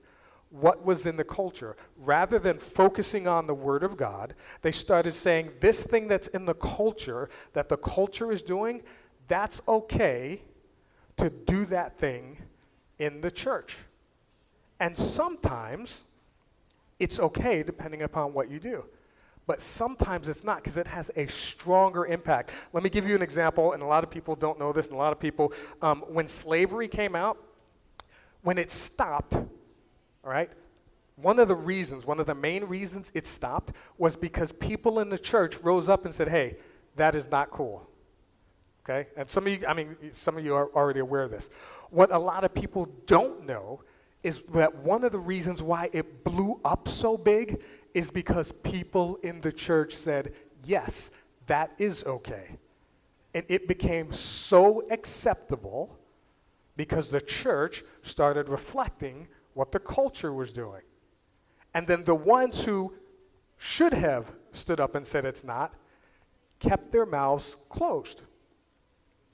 what 0.48 0.84
was 0.84 1.06
in 1.06 1.16
the 1.16 1.22
culture. 1.22 1.76
Rather 1.96 2.40
than 2.40 2.58
focusing 2.58 3.28
on 3.28 3.46
the 3.46 3.54
Word 3.54 3.84
of 3.84 3.96
God, 3.96 4.34
they 4.62 4.72
started 4.72 5.14
saying, 5.14 5.52
this 5.60 5.84
thing 5.84 6.08
that's 6.08 6.26
in 6.26 6.46
the 6.46 6.54
culture, 6.54 7.28
that 7.52 7.68
the 7.68 7.76
culture 7.76 8.32
is 8.32 8.42
doing, 8.42 8.82
that's 9.28 9.62
okay 9.68 10.42
to 11.16 11.30
do 11.30 11.64
that 11.66 11.96
thing 12.00 12.36
in 12.98 13.20
the 13.20 13.30
church. 13.30 13.76
And 14.80 14.98
sometimes 14.98 16.06
it's 16.98 17.20
okay 17.20 17.62
depending 17.62 18.02
upon 18.02 18.32
what 18.32 18.50
you 18.50 18.58
do. 18.58 18.84
But 19.50 19.60
sometimes 19.60 20.28
it's 20.28 20.44
not 20.44 20.58
because 20.58 20.76
it 20.76 20.86
has 20.86 21.10
a 21.16 21.26
stronger 21.26 22.06
impact. 22.06 22.52
Let 22.72 22.84
me 22.84 22.88
give 22.88 23.04
you 23.04 23.16
an 23.16 23.22
example, 23.22 23.72
and 23.72 23.82
a 23.82 23.84
lot 23.84 24.04
of 24.04 24.08
people 24.08 24.36
don't 24.36 24.60
know 24.60 24.72
this, 24.72 24.86
and 24.86 24.94
a 24.94 24.96
lot 24.96 25.10
of 25.10 25.18
people, 25.18 25.52
um, 25.82 26.04
when 26.06 26.28
slavery 26.28 26.86
came 26.86 27.16
out, 27.16 27.36
when 28.42 28.58
it 28.58 28.70
stopped, 28.70 29.34
all 29.34 29.50
right? 30.22 30.50
One 31.16 31.40
of 31.40 31.48
the 31.48 31.56
reasons, 31.56 32.06
one 32.06 32.20
of 32.20 32.26
the 32.26 32.34
main 32.36 32.62
reasons 32.62 33.10
it 33.12 33.26
stopped 33.26 33.72
was 33.98 34.14
because 34.14 34.52
people 34.52 35.00
in 35.00 35.08
the 35.08 35.18
church 35.18 35.56
rose 35.64 35.88
up 35.88 36.04
and 36.04 36.14
said, 36.14 36.28
hey, 36.28 36.54
that 36.94 37.16
is 37.16 37.28
not 37.28 37.50
cool. 37.50 37.84
Okay? 38.84 39.08
And 39.16 39.28
some 39.28 39.48
of 39.48 39.52
you, 39.52 39.66
I 39.66 39.74
mean, 39.74 39.96
some 40.14 40.38
of 40.38 40.44
you 40.44 40.54
are 40.54 40.70
already 40.76 41.00
aware 41.00 41.24
of 41.24 41.32
this. 41.32 41.48
What 41.90 42.12
a 42.12 42.18
lot 42.20 42.44
of 42.44 42.54
people 42.54 42.88
don't 43.06 43.46
know 43.46 43.80
is 44.22 44.42
that 44.52 44.74
one 44.76 45.02
of 45.02 45.12
the 45.12 45.18
reasons 45.18 45.62
why 45.62 45.88
it 45.92 46.24
blew 46.24 46.60
up 46.64 46.86
so 46.86 47.16
big 47.16 47.60
is 47.94 48.11
because 48.11 48.53
people 48.62 49.18
in 49.22 49.40
the 49.40 49.53
church 49.53 49.94
said, 49.94 50.33
yes, 50.64 51.11
that 51.46 51.72
is 51.79 52.05
okay. 52.05 52.57
And 53.35 53.44
it 53.48 53.68
became 53.68 54.12
so 54.12 54.85
acceptable 54.90 55.98
because 56.76 57.11
the 57.11 57.20
church 57.20 57.85
started 58.03 58.48
reflecting 58.48 59.29
what 59.55 59.72
the 59.72 59.79
culture 59.79 60.33
was 60.33 60.53
doing. 60.53 60.83
And 61.74 61.87
then 61.87 62.05
the 62.05 62.14
ones 62.14 62.61
who 62.61 62.92
should 63.59 63.92
have 63.92 64.33
stood 64.53 64.81
up 64.81 64.94
and 64.94 65.07
said 65.07 65.24
it's 65.24 65.44
not 65.44 65.74
kept 66.59 66.92
their 66.92 67.07
mouths 67.07 67.57
closed. 67.68 68.22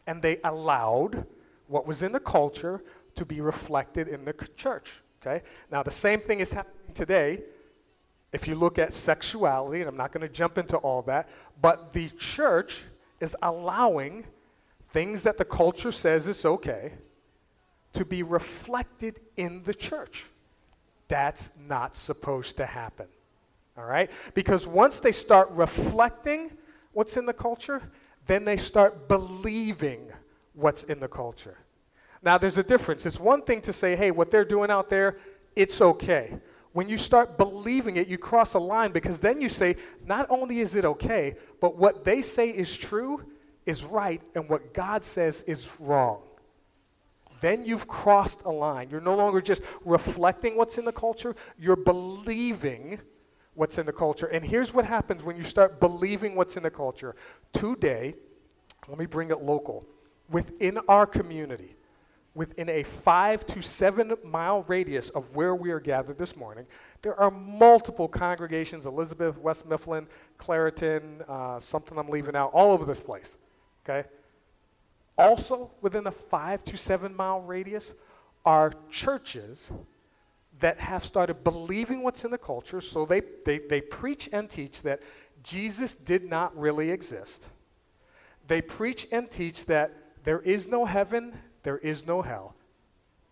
And 0.07 0.23
they 0.23 0.39
allowed 0.45 1.27
what 1.67 1.87
was 1.87 2.03
in 2.03 2.13
the 2.13 2.21
culture 2.21 2.83
to 3.17 3.25
be 3.25 3.41
reflected 3.41 4.09
in 4.09 4.25
the 4.25 4.35
church. 4.57 5.03
Okay? 5.21 5.43
Now, 5.71 5.83
the 5.83 5.91
same 5.91 6.21
thing 6.21 6.41
is 6.41 6.53
happening 6.53 6.95
today. 6.95 7.43
If 8.33 8.49
you 8.49 8.55
look 8.55 8.79
at 8.79 8.93
sexuality, 8.93 9.81
and 9.81 9.89
I'm 9.89 9.97
not 9.97 10.13
going 10.13 10.27
to 10.27 10.33
jump 10.33 10.59
into 10.59 10.77
all 10.79 11.03
that, 11.03 11.29
but 11.63 11.93
the 11.93 12.09
church 12.11 12.83
is 13.21 13.37
allowing 13.43 14.25
things 14.93 15.23
that 15.23 15.39
the 15.39 15.45
culture 15.45 15.93
says 15.93 16.27
is 16.27 16.45
okay 16.45 16.93
to 17.93 18.05
be 18.05 18.23
reflected 18.23 19.21
in 19.37 19.63
the 19.65 19.75
church. 19.75 20.25
That's 21.09 21.51
not 21.69 21.97
supposed 21.97 22.57
to 22.59 22.67
happen. 22.67 23.07
All 23.79 23.85
right? 23.85 24.11
Because 24.35 24.67
once 24.67 25.01
they 25.01 25.13
start 25.13 25.51
reflecting 25.51 26.51
what's 26.93 27.17
in 27.17 27.27
the 27.27 27.33
culture, 27.33 27.83
then 28.27 28.45
they 28.45 28.57
start 28.57 29.09
believing 29.09 30.09
what's 30.55 30.85
in 30.85 30.99
the 30.99 31.09
culture. 31.09 31.59
Now, 32.23 32.39
there's 32.39 32.59
a 32.59 32.63
difference. 32.63 33.07
It's 33.07 33.21
one 33.21 33.43
thing 33.43 33.61
to 33.63 33.73
say, 33.73 33.95
hey, 33.95 34.11
what 34.11 34.31
they're 34.31 34.45
doing 34.45 34.71
out 34.71 34.91
there, 34.91 35.19
it's 35.55 35.81
okay. 35.81 36.39
When 36.77 36.91
you 36.91 36.99
start 36.99 37.39
believing 37.39 37.97
it, 37.97 38.07
you 38.07 38.19
cross 38.19 38.53
a 38.53 38.59
line 38.59 38.93
because 38.93 39.19
then 39.19 39.41
you 39.41 39.49
say, 39.49 39.77
not 40.05 40.27
only 40.29 40.61
is 40.61 40.75
it 40.75 40.85
okay, 40.85 41.37
but 41.59 41.79
what 41.79 42.05
they 42.05 42.21
say 42.21 42.51
is 42.51 42.77
true 42.77 43.23
is 43.65 43.83
right, 43.83 44.21
and 44.35 44.47
what 44.47 44.75
God 44.75 45.03
says 45.03 45.43
is 45.47 45.67
wrong 45.81 46.21
then 47.43 47.67
you've 47.67 47.87
crossed 47.87 48.41
a 48.47 48.51
line. 48.51 48.89
You're 48.91 49.03
no 49.03 49.15
longer 49.15 49.43
just 49.43 49.63
reflecting 49.85 50.57
what's 50.57 50.79
in 50.79 50.87
the 50.87 50.93
culture, 50.93 51.37
you're 51.59 51.77
believing 51.77 52.99
what's 53.55 53.77
in 53.77 53.85
the 53.85 53.93
culture. 53.93 54.27
And 54.27 54.43
here's 54.43 54.73
what 54.73 54.87
happens 54.87 55.23
when 55.23 55.37
you 55.37 55.43
start 55.43 55.79
believing 55.79 56.35
what's 56.35 56.57
in 56.57 56.63
the 56.63 56.71
culture. 56.71 57.15
Today, 57.53 58.15
let 58.89 58.99
me 58.99 59.05
bring 59.05 59.31
it 59.31 59.43
local. 59.43 59.87
Within 60.31 60.79
our 60.89 61.07
community, 61.07 61.76
within 62.37 62.69
a 62.69 62.83
five 62.83 63.47
to 63.47 63.63
seven 63.63 64.15
mile 64.23 64.63
radius 64.69 65.09
of 65.11 65.35
where 65.35 65.57
we 65.57 65.71
are 65.71 65.81
gathered 65.81 66.19
this 66.19 66.37
morning, 66.37 66.67
there 67.03 67.19
are 67.19 67.31
multiple 67.31 68.07
congregations 68.07 68.85
Elizabeth, 68.87 69.37
West 69.39 69.67
Mifflin, 69.67 70.07
Clairton, 70.37 71.23
uh, 71.29 71.59
something 71.59 71.99
I'm 71.99 72.09
leaving 72.09 72.37
out, 72.37 72.53
all 72.53 72.71
over 72.71 72.85
this 72.85 73.01
place. 73.01 73.35
Okay? 73.85 74.07
Also, 75.19 75.71
within 75.81 76.07
a 76.07 76.13
five 76.13 76.63
to 76.67 76.77
seven 76.77 77.17
mile 77.17 77.41
radius 77.41 77.95
are 78.45 78.73
churches 78.91 79.71
that 80.61 80.79
have 80.79 81.05
started 81.05 81.43
believing 81.43 82.03
what's 82.03 82.25
in 82.25 82.31
the 82.31 82.39
culture. 82.39 82.81
So 82.81 83.07
they, 83.07 83.23
they, 83.45 83.59
they 83.59 83.81
preach 83.81 84.29
and 84.33 84.49
teach 84.49 84.83
that 84.83 85.01
Jesus 85.43 85.95
did 85.95 86.25
not 86.25 86.57
really 86.57 86.91
exist. 86.91 87.47
They 88.47 88.61
preach 88.61 89.09
and 89.11 89.31
teach 89.31 89.65
that 89.67 89.93
there 90.25 90.41
is 90.41 90.69
no 90.69 90.85
heaven, 90.85 91.33
there 91.67 91.79
is 91.79 92.07
no 92.07 92.23
hell. 92.23 92.55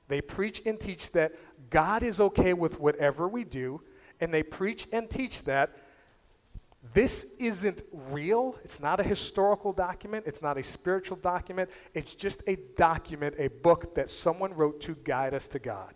They 0.08 0.20
preach 0.20 0.62
and 0.66 0.80
teach 0.80 1.12
that 1.12 1.36
God 1.70 2.02
is 2.02 2.18
okay 2.18 2.52
with 2.52 2.80
whatever 2.80 3.28
we 3.28 3.44
do, 3.44 3.80
and 4.20 4.34
they 4.34 4.42
preach 4.42 4.88
and 4.90 5.08
teach 5.08 5.44
that 5.44 5.70
this 6.92 7.26
isn't 7.38 7.84
real. 8.10 8.56
It's 8.64 8.80
not 8.80 8.98
a 8.98 9.04
historical 9.04 9.72
document. 9.72 10.24
It's 10.26 10.42
not 10.42 10.58
a 10.58 10.64
spiritual 10.64 11.16
document. 11.18 11.70
It's 11.94 12.12
just 12.12 12.42
a 12.48 12.56
document, 12.76 13.36
a 13.38 13.46
book 13.46 13.94
that 13.94 14.08
someone 14.08 14.52
wrote 14.52 14.80
to 14.80 14.96
guide 15.04 15.32
us 15.32 15.46
to 15.48 15.60
God. 15.60 15.94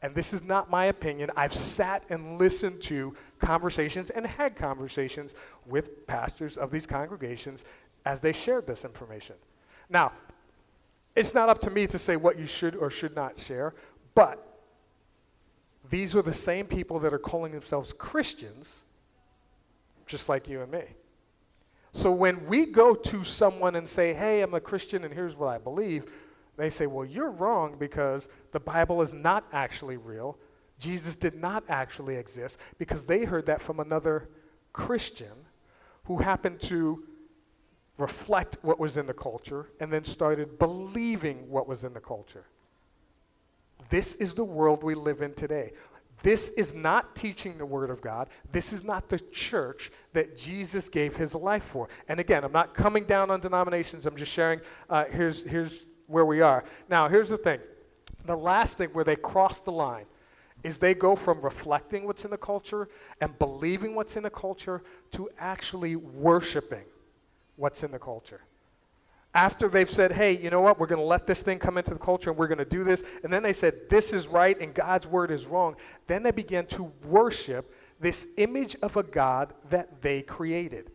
And 0.00 0.14
this 0.14 0.32
is 0.32 0.42
not 0.42 0.70
my 0.70 0.86
opinion. 0.86 1.30
I've 1.36 1.54
sat 1.54 2.02
and 2.08 2.38
listened 2.38 2.80
to 2.84 3.14
conversations 3.40 4.08
and 4.08 4.26
had 4.26 4.56
conversations 4.56 5.34
with 5.66 6.06
pastors 6.06 6.56
of 6.56 6.70
these 6.70 6.86
congregations 6.86 7.66
as 8.06 8.22
they 8.22 8.32
shared 8.32 8.66
this 8.66 8.86
information. 8.86 9.36
Now, 9.90 10.12
it's 11.16 11.34
not 11.34 11.48
up 11.48 11.60
to 11.62 11.70
me 11.70 11.86
to 11.88 11.98
say 11.98 12.16
what 12.16 12.38
you 12.38 12.46
should 12.46 12.76
or 12.76 12.90
should 12.90 13.16
not 13.16 13.40
share, 13.40 13.74
but 14.14 14.60
these 15.90 16.14
are 16.14 16.22
the 16.22 16.34
same 16.34 16.66
people 16.66 16.98
that 17.00 17.14
are 17.14 17.18
calling 17.18 17.52
themselves 17.52 17.92
Christians, 17.92 18.82
just 20.06 20.28
like 20.28 20.48
you 20.48 20.60
and 20.60 20.70
me. 20.70 20.84
So 21.92 22.12
when 22.12 22.46
we 22.46 22.66
go 22.66 22.94
to 22.94 23.24
someone 23.24 23.76
and 23.76 23.88
say, 23.88 24.12
hey, 24.12 24.42
I'm 24.42 24.52
a 24.52 24.60
Christian 24.60 25.04
and 25.04 25.14
here's 25.14 25.34
what 25.34 25.48
I 25.48 25.56
believe, 25.56 26.04
they 26.58 26.68
say, 26.68 26.86
well, 26.86 27.04
you're 27.04 27.30
wrong 27.30 27.76
because 27.78 28.28
the 28.52 28.60
Bible 28.60 29.00
is 29.00 29.12
not 29.12 29.44
actually 29.52 29.96
real. 29.96 30.36
Jesus 30.78 31.16
did 31.16 31.34
not 31.34 31.64
actually 31.68 32.16
exist 32.16 32.58
because 32.78 33.06
they 33.06 33.24
heard 33.24 33.46
that 33.46 33.62
from 33.62 33.80
another 33.80 34.28
Christian 34.74 35.32
who 36.04 36.18
happened 36.18 36.60
to 36.62 37.02
reflect 37.98 38.58
what 38.62 38.78
was 38.78 38.96
in 38.96 39.06
the 39.06 39.14
culture, 39.14 39.70
and 39.80 39.92
then 39.92 40.04
started 40.04 40.58
believing 40.58 41.48
what 41.48 41.66
was 41.66 41.84
in 41.84 41.94
the 41.94 42.00
culture. 42.00 42.44
This 43.88 44.14
is 44.16 44.34
the 44.34 44.44
world 44.44 44.82
we 44.82 44.94
live 44.94 45.22
in 45.22 45.34
today. 45.34 45.72
This 46.22 46.48
is 46.50 46.74
not 46.74 47.14
teaching 47.14 47.56
the 47.56 47.66
Word 47.66 47.90
of 47.90 48.00
God. 48.00 48.28
This 48.50 48.72
is 48.72 48.82
not 48.82 49.08
the 49.08 49.18
church 49.32 49.92
that 50.12 50.36
Jesus 50.36 50.88
gave 50.88 51.14
his 51.14 51.34
life 51.34 51.64
for. 51.64 51.88
And 52.08 52.18
again, 52.18 52.42
I'm 52.42 52.52
not 52.52 52.74
coming 52.74 53.04
down 53.04 53.30
on 53.30 53.40
denominations. 53.40 54.06
I'm 54.06 54.16
just 54.16 54.32
sharing, 54.32 54.60
uh, 54.90 55.04
here's, 55.04 55.42
here's 55.42 55.86
where 56.06 56.24
we 56.24 56.40
are. 56.40 56.64
Now, 56.88 57.08
here's 57.08 57.28
the 57.28 57.38
thing 57.38 57.60
the 58.24 58.36
last 58.36 58.76
thing 58.76 58.88
where 58.88 59.04
they 59.04 59.14
cross 59.14 59.60
the 59.60 59.70
line 59.70 60.06
is 60.64 60.78
they 60.78 60.94
go 60.94 61.14
from 61.14 61.40
reflecting 61.42 62.06
what's 62.06 62.24
in 62.24 62.30
the 62.30 62.36
culture 62.36 62.88
and 63.20 63.38
believing 63.38 63.94
what's 63.94 64.16
in 64.16 64.24
the 64.24 64.30
culture 64.30 64.82
to 65.12 65.30
actually 65.38 65.94
worshiping 65.94 66.82
what's 67.56 67.82
in 67.82 67.90
the 67.90 67.98
culture. 67.98 68.40
After 69.34 69.68
they've 69.68 69.90
said, 69.90 70.12
hey, 70.12 70.38
you 70.38 70.48
know 70.48 70.62
what, 70.62 70.80
we're 70.80 70.86
going 70.86 71.00
to 71.00 71.06
let 71.06 71.26
this 71.26 71.42
thing 71.42 71.58
come 71.58 71.76
into 71.76 71.90
the 71.90 71.98
culture 72.00 72.30
and 72.30 72.38
we're 72.38 72.46
going 72.46 72.56
to 72.58 72.64
do 72.64 72.84
this, 72.84 73.02
and 73.22 73.32
then 73.32 73.42
they 73.42 73.52
said, 73.52 73.74
this 73.90 74.12
is 74.12 74.28
right 74.28 74.58
and 74.60 74.72
God's 74.72 75.06
word 75.06 75.30
is 75.30 75.44
wrong, 75.44 75.76
then 76.06 76.22
they 76.22 76.30
began 76.30 76.66
to 76.68 76.90
worship 77.04 77.70
this 78.00 78.26
image 78.38 78.76
of 78.80 78.96
a 78.96 79.02
God 79.02 79.52
that 79.68 80.00
they 80.00 80.22
created. 80.22 80.90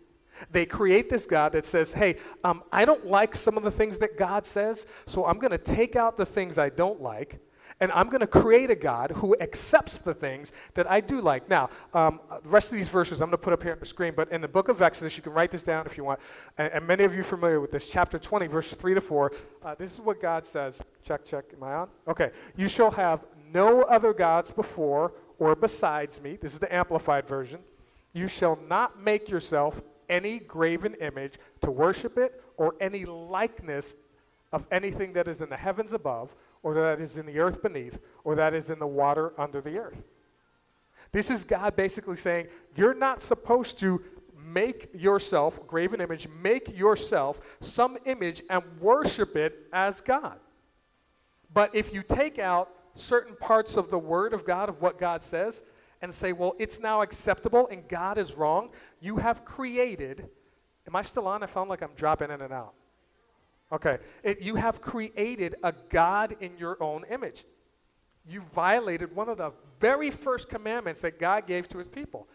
They 0.52 0.66
create 0.66 1.10
this 1.10 1.28
God 1.28 1.52
that 1.52 1.66
says, 1.66 1.94
hey, 1.94 2.18
um, 2.44 2.64
I 2.72 2.84
don't 2.84 3.06
like 3.06 3.36
some 3.36 3.58
of 3.58 3.64
the 3.64 3.70
things 3.70 4.00
that 4.00 4.18
God 4.18 4.46
says, 4.46 4.88
so 5.06 5.26
I'm 5.26 5.38
going 5.38 5.52
to 5.52 5.58
take 5.60 5.96
out 5.96 6.18
the 6.18 6.26
things 6.26 6.58
I 6.58 6.70
don't 6.70 7.00
like 7.00 7.40
and 7.82 7.92
I'm 7.92 8.08
going 8.08 8.22
to 8.22 8.28
create 8.28 8.70
a 8.70 8.76
God 8.76 9.12
who 9.12 9.36
accepts 9.42 9.98
the 9.98 10.14
things 10.14 10.52
that 10.76 10.90
I 10.90 11.02
do 11.02 11.20
like. 11.20 11.50
Now, 11.50 11.70
um, 11.96 12.20
the 12.44 12.48
rest 12.48 12.72
of 12.72 12.78
these 12.78 12.88
verses 12.88 13.22
I'm 13.22 13.28
going 13.28 13.32
to 13.32 13.38
put 13.40 13.54
up 13.54 13.64
here 13.64 13.74
on 13.74 13.80
the 13.80 13.86
screen, 13.88 14.14
but 14.16 14.32
in 14.32 14.40
the 14.40 14.48
book 14.48 14.70
of 14.70 14.82
Exodus, 14.84 15.18
you 15.18 15.24
can 15.24 15.34
write 15.34 15.52
this 15.52 15.64
down 15.64 15.88
if 15.88 15.98
you 15.98 16.04
want. 16.04 16.20
And, 16.60 16.72
and 16.72 16.88
many 16.88 17.04
of 17.04 17.16
you 17.16 17.24
familiar 17.24 17.60
with 17.60 17.72
this, 17.72 17.88
chapter 17.88 18.20
20, 18.20 18.46
verses 18.46 18.76
3 18.76 18.94
to 18.94 19.02
4. 19.02 19.32
Uh, 19.66 19.76
this 19.76 19.92
is 19.94 20.00
what 20.00 20.22
God 20.22 20.46
says. 20.46 20.80
Check, 21.04 21.26
check. 21.26 21.46
Am 21.56 21.64
I 21.64 21.74
on? 21.74 21.90
Okay. 22.08 22.30
You 22.56 22.68
shall 22.68 22.92
have 22.92 23.26
no 23.52 23.82
other 23.84 24.14
gods 24.14 24.52
before 24.52 25.14
or 25.40 25.56
besides 25.56 26.22
me. 26.22 26.38
This 26.40 26.54
is 26.54 26.60
the 26.60 26.74
amplified 26.74 27.28
version. 27.28 27.60
You 28.14 28.28
shall 28.28 28.60
not 28.70 29.02
make 29.02 29.28
yourself 29.28 29.82
any 30.08 30.38
graven 30.38 30.94
image 30.96 31.36
to 31.62 31.72
worship 31.72 32.20
it 32.20 32.44
or 32.58 32.76
any 32.80 33.06
likeness 33.06 33.96
of 34.52 34.66
anything 34.72 35.14
that 35.14 35.28
is 35.28 35.42
in 35.42 35.50
the 35.50 35.58
heavens 35.58 35.94
above 35.94 36.30
or 36.64 36.74
that 36.74 37.02
is 37.02 37.18
in 37.18 37.26
the 37.26 37.40
earth 37.40 37.62
beneath, 37.62 38.00
or 38.24 38.36
that 38.36 38.54
is 38.54 38.70
in 38.70 38.80
the 38.80 38.88
water 38.88 39.34
under 39.38 39.62
the 39.62 39.78
earth. 39.78 40.04
This 41.12 41.30
is 41.30 41.44
God 41.44 41.76
basically 41.76 42.16
saying, 42.16 42.48
You're 42.76 42.94
not 42.94 43.22
supposed 43.22 43.80
to 43.80 44.02
make 44.38 44.90
yourself, 44.94 45.66
graven 45.68 46.02
image, 46.02 46.28
make 46.42 46.78
yourself 46.78 47.40
some 47.60 47.98
image 48.06 48.44
and 48.50 48.64
worship 48.80 49.36
it 49.36 49.68
as 49.74 50.02
God. 50.02 50.40
But 51.54 51.76
if 51.76 51.94
you 51.94 52.04
take 52.04 52.40
out 52.40 52.70
certain 52.96 53.36
parts 53.36 53.76
of 53.76 53.90
the 53.90 54.00
Word 54.00 54.34
of 54.34 54.46
God, 54.46 54.70
of 54.70 54.82
what 54.82 55.00
God 55.00 55.24
says, 55.24 55.62
and 56.02 56.14
say, 56.14 56.34
well, 56.34 56.56
it's 56.60 56.80
now 56.80 57.02
acceptable 57.02 57.68
and 57.70 57.88
God 57.88 58.18
is 58.18 58.34
wrong, 58.34 58.70
you 59.00 59.18
have 59.18 59.46
created. 59.46 60.28
Am 60.88 60.96
I 60.96 61.02
still 61.04 61.28
on? 61.28 61.44
I 61.44 61.46
found 61.46 61.70
like 61.70 61.84
I'm 61.84 61.94
dropping 61.96 62.32
in 62.32 62.42
and 62.42 62.54
out. 62.54 62.74
Okay. 63.72 64.00
It, 64.24 64.42
you 64.42 64.56
have 64.56 64.82
created 64.82 65.56
a 65.64 65.74
God 65.90 66.36
in 66.42 66.58
your 66.58 66.82
own 66.84 67.06
image. 67.10 67.46
You 68.28 68.44
violated 68.54 69.16
one 69.16 69.30
of 69.30 69.38
the 69.38 69.52
very 69.80 70.12
first 70.12 70.50
commandments 70.50 71.02
that 71.02 71.20
God 71.20 71.48
gave 71.48 71.68
to 71.70 71.78
his 71.78 71.88
people. 71.88 72.28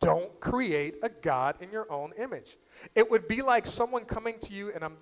Don't 0.00 0.40
create 0.40 0.96
a 1.02 1.08
God 1.08 1.56
in 1.60 1.70
your 1.70 1.90
own 1.92 2.12
image. 2.18 2.56
It 2.94 3.08
would 3.10 3.28
be 3.28 3.42
like 3.42 3.66
someone 3.66 4.06
coming 4.06 4.38
to 4.40 4.52
you, 4.52 4.72
and 4.74 4.82
I'm, 4.82 4.96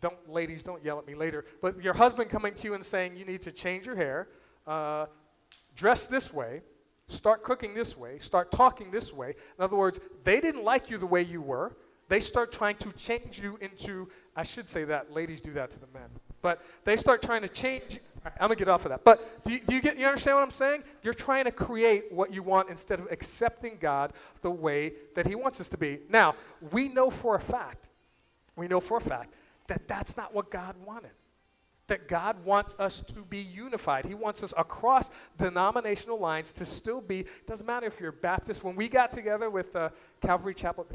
don't, 0.00 0.28
ladies, 0.28 0.64
don't 0.64 0.84
yell 0.84 0.98
at 0.98 1.06
me 1.06 1.14
later, 1.14 1.44
but 1.62 1.82
your 1.82 1.94
husband 1.94 2.28
coming 2.28 2.52
to 2.54 2.64
you 2.64 2.74
and 2.74 2.84
saying, 2.84 3.16
you 3.16 3.24
need 3.24 3.40
to 3.42 3.52
change 3.52 3.86
your 3.86 3.94
hair, 3.94 4.28
uh, 4.66 5.06
dress 5.76 6.08
this 6.08 6.32
way, 6.32 6.60
start 7.08 7.44
cooking 7.44 7.72
this 7.72 7.96
way, 7.96 8.18
start 8.18 8.50
talking 8.50 8.90
this 8.90 9.12
way. 9.12 9.34
In 9.58 9.64
other 9.64 9.76
words, 9.76 10.00
they 10.24 10.40
didn't 10.40 10.64
like 10.64 10.90
you 10.90 10.98
the 10.98 11.06
way 11.06 11.22
you 11.22 11.40
were. 11.40 11.76
They 12.08 12.20
start 12.20 12.52
trying 12.52 12.76
to 12.76 12.92
change 12.92 13.38
you 13.38 13.58
into 13.60 14.08
I 14.34 14.44
should 14.44 14.68
say 14.68 14.84
that. 14.84 15.12
Ladies 15.12 15.40
do 15.40 15.52
that 15.52 15.70
to 15.72 15.78
the 15.78 15.86
men. 15.92 16.08
But 16.40 16.62
they 16.84 16.96
start 16.96 17.22
trying 17.22 17.42
to 17.42 17.48
change. 17.48 18.00
I'm 18.40 18.48
to 18.48 18.56
get 18.56 18.68
off 18.68 18.84
of 18.84 18.90
that. 18.90 19.04
But 19.04 19.44
do 19.44 19.52
you, 19.52 19.60
do 19.60 19.74
you, 19.74 19.80
get, 19.80 19.98
you 19.98 20.06
understand 20.06 20.36
what 20.36 20.42
I'm 20.42 20.50
saying? 20.50 20.84
You're 21.02 21.14
trying 21.14 21.44
to 21.44 21.52
create 21.52 22.10
what 22.10 22.32
you 22.32 22.42
want 22.42 22.70
instead 22.70 22.98
of 22.98 23.10
accepting 23.10 23.76
God 23.80 24.12
the 24.40 24.50
way 24.50 24.94
that 25.14 25.26
He 25.26 25.34
wants 25.34 25.60
us 25.60 25.68
to 25.70 25.76
be. 25.76 26.00
Now, 26.08 26.34
we 26.70 26.88
know 26.88 27.10
for 27.10 27.34
a 27.34 27.40
fact, 27.40 27.88
we 28.56 28.68
know 28.68 28.80
for 28.80 28.96
a 28.96 29.00
fact 29.00 29.34
that 29.66 29.86
that's 29.86 30.16
not 30.16 30.34
what 30.34 30.50
God 30.50 30.74
wanted 30.84 31.10
that 31.88 32.08
God 32.08 32.42
wants 32.44 32.74
us 32.78 33.02
to 33.14 33.22
be 33.22 33.38
unified. 33.38 34.04
He 34.04 34.14
wants 34.14 34.42
us 34.42 34.54
across 34.56 35.10
denominational 35.36 36.18
lines 36.18 36.52
to 36.54 36.64
still 36.64 37.00
be, 37.00 37.24
doesn't 37.46 37.66
matter 37.66 37.86
if 37.86 37.98
you're 37.98 38.12
Baptist. 38.12 38.62
When 38.62 38.76
we 38.76 38.88
got 38.88 39.12
together 39.12 39.50
with 39.50 39.74
uh, 39.74 39.90
Calvary 40.20 40.54
Chapel, 40.54 40.86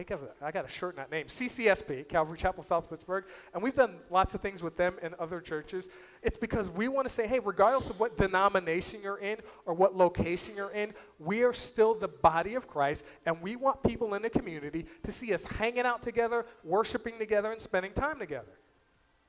I 0.41 0.51
got 0.51 0.65
a 0.65 0.69
shirt 0.69 0.93
in 0.93 0.97
that 0.97 1.11
name, 1.11 1.27
CCSP, 1.27 2.07
Calvary 2.07 2.37
Chapel 2.37 2.63
South 2.63 2.89
Pittsburgh, 2.89 3.25
and 3.53 3.61
we've 3.61 3.73
done 3.73 3.95
lots 4.09 4.33
of 4.33 4.41
things 4.41 4.63
with 4.63 4.77
them 4.77 4.95
and 5.01 5.13
other 5.15 5.41
churches. 5.41 5.89
It's 6.23 6.37
because 6.37 6.69
we 6.69 6.87
want 6.87 7.07
to 7.07 7.13
say, 7.13 7.27
hey, 7.27 7.39
regardless 7.39 7.89
of 7.89 7.99
what 7.99 8.17
denomination 8.17 9.01
you're 9.01 9.19
in 9.19 9.37
or 9.65 9.73
what 9.73 9.95
location 9.95 10.55
you're 10.55 10.71
in, 10.71 10.93
we 11.19 11.43
are 11.43 11.53
still 11.53 11.93
the 11.95 12.07
body 12.07 12.55
of 12.55 12.67
Christ, 12.67 13.03
and 13.25 13.41
we 13.41 13.55
want 13.55 13.83
people 13.83 14.13
in 14.13 14.21
the 14.21 14.29
community 14.29 14.85
to 15.03 15.11
see 15.11 15.33
us 15.33 15.43
hanging 15.43 15.85
out 15.85 16.01
together, 16.01 16.45
worshiping 16.63 17.19
together, 17.19 17.51
and 17.51 17.61
spending 17.61 17.91
time 17.91 18.19
together. 18.19 18.53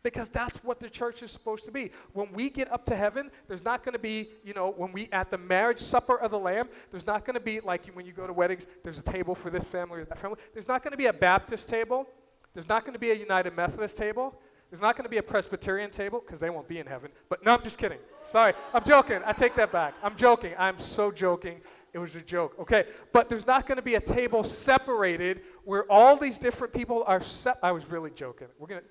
Because 0.02 0.28
that's 0.28 0.56
what 0.58 0.78
the 0.78 0.88
church 0.88 1.22
is 1.22 1.32
supposed 1.32 1.64
to 1.64 1.72
be. 1.72 1.90
When 2.12 2.32
we 2.32 2.50
get 2.50 2.70
up 2.72 2.84
to 2.86 2.96
heaven, 2.96 3.30
there's 3.48 3.64
not 3.64 3.84
going 3.84 3.94
to 3.94 3.98
be, 3.98 4.28
you 4.44 4.54
know, 4.54 4.72
when 4.76 4.92
we 4.92 5.08
at 5.12 5.30
the 5.30 5.38
marriage 5.38 5.80
supper 5.80 6.16
of 6.20 6.30
the 6.30 6.38
Lamb, 6.38 6.68
there's 6.92 7.06
not 7.06 7.24
going 7.24 7.34
to 7.34 7.40
be 7.40 7.60
like 7.60 7.86
when 7.94 8.06
you 8.06 8.12
go 8.12 8.26
to 8.26 8.32
weddings, 8.32 8.66
there's 8.84 8.98
a 8.98 9.02
table 9.02 9.34
for 9.34 9.50
this 9.50 9.64
family 9.64 10.00
or 10.00 10.04
that 10.04 10.18
family. 10.18 10.38
There's 10.52 10.68
not 10.68 10.84
going 10.84 10.92
to 10.92 10.96
be 10.98 11.06
a 11.06 11.12
Baptist 11.12 11.68
table. 11.68 12.06
There's 12.54 12.68
not 12.68 12.84
going 12.84 12.92
to 12.92 12.98
be 12.98 13.10
a 13.10 13.14
United 13.14 13.56
Methodist 13.56 13.96
table. 13.96 14.38
There's 14.70 14.82
not 14.82 14.96
going 14.96 15.04
to 15.04 15.10
be 15.10 15.16
a 15.16 15.22
Presbyterian 15.22 15.90
table 15.90 16.22
because 16.24 16.40
they 16.40 16.50
won't 16.50 16.68
be 16.68 16.78
in 16.78 16.86
heaven. 16.86 17.10
But 17.28 17.44
no, 17.44 17.54
I'm 17.54 17.62
just 17.62 17.78
kidding. 17.78 17.98
Sorry. 18.22 18.52
I'm 18.74 18.84
joking. 18.84 19.20
I 19.24 19.32
take 19.32 19.54
that 19.56 19.72
back. 19.72 19.94
I'm 20.02 20.14
joking. 20.14 20.52
I'm 20.58 20.78
so 20.78 21.10
joking. 21.10 21.60
It 21.94 21.98
was 21.98 22.14
a 22.16 22.20
joke. 22.20 22.54
Okay. 22.60 22.84
But 23.12 23.30
there's 23.30 23.46
not 23.46 23.66
going 23.66 23.76
to 23.76 23.82
be 23.82 23.94
a 23.94 24.00
table 24.00 24.44
separated 24.44 25.40
where 25.64 25.90
all 25.90 26.16
these 26.16 26.38
different 26.38 26.74
people 26.74 27.02
are 27.06 27.22
set. 27.22 27.58
I 27.62 27.72
was 27.72 27.86
really 27.86 28.10
joking. 28.10 28.48
We're 28.58 28.68
to 28.68 28.82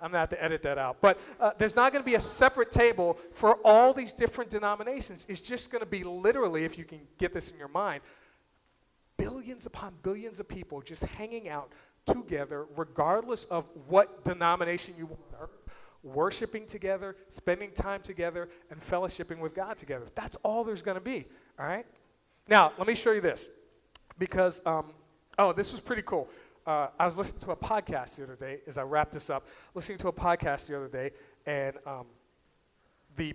I'm 0.00 0.10
going 0.10 0.12
to 0.12 0.18
have 0.18 0.28
to 0.30 0.42
edit 0.42 0.62
that 0.62 0.78
out. 0.78 0.98
But 1.00 1.18
uh, 1.40 1.50
there's 1.58 1.76
not 1.76 1.92
going 1.92 2.02
to 2.02 2.06
be 2.06 2.14
a 2.14 2.20
separate 2.20 2.70
table 2.70 3.18
for 3.34 3.56
all 3.64 3.92
these 3.92 4.14
different 4.14 4.50
denominations. 4.50 5.26
It's 5.28 5.40
just 5.40 5.70
going 5.70 5.80
to 5.80 5.90
be 5.90 6.04
literally, 6.04 6.64
if 6.64 6.78
you 6.78 6.84
can 6.84 7.00
get 7.18 7.32
this 7.34 7.50
in 7.50 7.58
your 7.58 7.68
mind, 7.68 8.02
billions 9.16 9.66
upon 9.66 9.92
billions 10.02 10.38
of 10.38 10.48
people 10.48 10.80
just 10.80 11.02
hanging 11.02 11.48
out 11.48 11.72
together, 12.06 12.66
regardless 12.76 13.44
of 13.44 13.64
what 13.88 14.24
denomination 14.24 14.94
you 14.96 15.08
are, 15.38 15.50
worshiping 16.02 16.66
together, 16.66 17.16
spending 17.30 17.70
time 17.72 18.00
together, 18.00 18.48
and 18.70 18.80
fellowshipping 18.88 19.38
with 19.38 19.54
God 19.54 19.76
together. 19.76 20.06
That's 20.14 20.36
all 20.44 20.64
there's 20.64 20.82
going 20.82 20.96
to 20.96 21.02
be, 21.02 21.26
all 21.58 21.66
right? 21.66 21.86
Now, 22.46 22.72
let 22.78 22.86
me 22.86 22.94
show 22.94 23.12
you 23.12 23.20
this 23.20 23.50
because, 24.18 24.62
um, 24.64 24.92
oh, 25.38 25.52
this 25.52 25.72
was 25.72 25.80
pretty 25.80 26.02
cool. 26.02 26.28
Uh, 26.68 26.88
I 27.00 27.06
was 27.06 27.16
listening 27.16 27.40
to 27.40 27.52
a 27.52 27.56
podcast 27.56 28.16
the 28.16 28.24
other 28.24 28.36
day 28.36 28.58
as 28.66 28.76
I 28.76 28.82
wrap 28.82 29.10
this 29.10 29.30
up, 29.30 29.46
listening 29.74 29.96
to 29.98 30.08
a 30.08 30.12
podcast 30.12 30.66
the 30.66 30.76
other 30.76 30.86
day, 30.86 31.12
and 31.46 31.74
um, 31.86 32.04
the, 33.16 33.32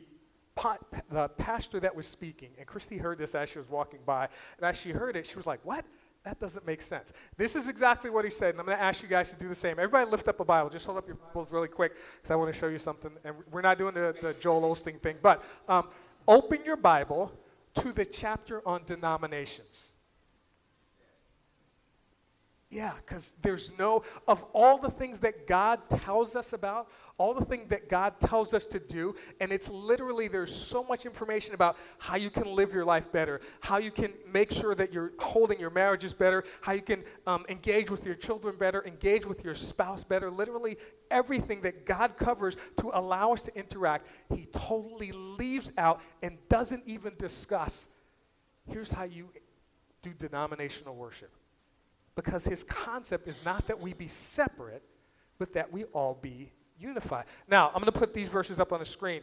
po- 0.53 0.77
the 1.09 1.29
pastor 1.29 1.79
that 1.79 1.95
was 1.95 2.05
speaking, 2.05 2.49
and 2.59 2.67
Christy 2.67 2.95
heard 2.95 3.17
this 3.17 3.33
as 3.33 3.49
she 3.49 3.57
was 3.57 3.67
walking 3.67 4.01
by, 4.05 4.25
and 4.57 4.67
as 4.67 4.77
she 4.77 4.91
heard 4.91 5.15
it, 5.15 5.25
she 5.25 5.35
was 5.35 5.47
like, 5.47 5.59
What? 5.63 5.83
That 6.25 6.39
doesn't 6.39 6.63
make 6.67 6.79
sense. 6.83 7.11
This 7.35 7.55
is 7.55 7.67
exactly 7.67 8.11
what 8.11 8.23
he 8.23 8.29
said, 8.29 8.51
and 8.51 8.59
I'm 8.59 8.67
going 8.67 8.77
to 8.77 8.83
ask 8.83 9.01
you 9.01 9.09
guys 9.09 9.31
to 9.31 9.35
do 9.35 9.49
the 9.49 9.55
same. 9.55 9.79
Everybody 9.79 10.09
lift 10.11 10.27
up 10.27 10.39
a 10.39 10.45
Bible. 10.45 10.69
Just 10.69 10.85
hold 10.85 10.99
up 10.99 11.07
your 11.07 11.15
Bibles 11.17 11.47
really 11.49 11.67
quick 11.67 11.93
because 12.17 12.29
I 12.29 12.35
want 12.35 12.53
to 12.53 12.57
show 12.57 12.67
you 12.67 12.79
something. 12.79 13.11
And 13.25 13.35
we're 13.51 13.61
not 13.61 13.79
doing 13.79 13.95
the, 13.95 14.15
the 14.21 14.33
Joel 14.35 14.61
Osteen 14.73 15.01
thing, 15.01 15.17
but 15.23 15.43
um, 15.67 15.89
open 16.27 16.59
your 16.63 16.77
Bible 16.77 17.31
to 17.81 17.91
the 17.91 18.05
chapter 18.05 18.65
on 18.65 18.83
denominations. 18.85 19.92
Yeah, 22.73 22.93
because 23.05 23.33
there's 23.43 23.71
no, 23.77 24.01
of 24.27 24.43
all 24.51 24.79
the 24.79 24.89
things 24.89 25.19
that 25.19 25.45
God 25.45 25.79
tells 26.01 26.35
us 26.35 26.53
about, 26.53 26.89
all 27.19 27.35
the 27.35 27.45
things 27.45 27.69
that 27.69 27.87
God 27.87 28.19
tells 28.19 28.51
us 28.55 28.65
to 28.65 28.79
do, 28.79 29.15
and 29.39 29.51
it's 29.51 29.69
literally, 29.69 30.27
there's 30.27 30.53
so 30.53 30.83
much 30.83 31.05
information 31.05 31.53
about 31.53 31.77
how 31.99 32.15
you 32.15 32.31
can 32.31 32.45
live 32.45 32.73
your 32.73 32.83
life 32.83 33.11
better, 33.11 33.41
how 33.59 33.77
you 33.77 33.91
can 33.91 34.11
make 34.27 34.51
sure 34.51 34.73
that 34.73 34.91
you're 34.91 35.11
holding 35.19 35.59
your 35.59 35.69
marriages 35.69 36.15
better, 36.15 36.45
how 36.61 36.71
you 36.71 36.81
can 36.81 37.03
um, 37.27 37.45
engage 37.47 37.91
with 37.91 38.07
your 38.07 38.15
children 38.15 38.55
better, 38.57 38.83
engage 38.87 39.23
with 39.27 39.43
your 39.43 39.53
spouse 39.53 40.03
better. 40.03 40.31
Literally, 40.31 40.77
everything 41.11 41.61
that 41.61 41.85
God 41.85 42.17
covers 42.17 42.57
to 42.77 42.89
allow 42.97 43.33
us 43.33 43.43
to 43.43 43.55
interact, 43.55 44.07
He 44.33 44.47
totally 44.51 45.11
leaves 45.11 45.71
out 45.77 46.01
and 46.23 46.39
doesn't 46.49 46.81
even 46.87 47.13
discuss. 47.19 47.87
Here's 48.67 48.89
how 48.89 49.03
you 49.03 49.29
do 50.01 50.11
denominational 50.17 50.95
worship 50.95 51.29
because 52.15 52.43
his 52.43 52.63
concept 52.63 53.27
is 53.27 53.37
not 53.43 53.67
that 53.67 53.79
we 53.79 53.93
be 53.93 54.07
separate, 54.07 54.83
but 55.39 55.53
that 55.53 55.71
we 55.71 55.85
all 55.85 56.17
be 56.21 56.51
unified. 56.79 57.25
Now, 57.47 57.67
I'm 57.69 57.81
going 57.81 57.91
to 57.91 57.99
put 57.99 58.13
these 58.13 58.27
verses 58.27 58.59
up 58.59 58.71
on 58.71 58.79
the 58.79 58.85
screen. 58.85 59.21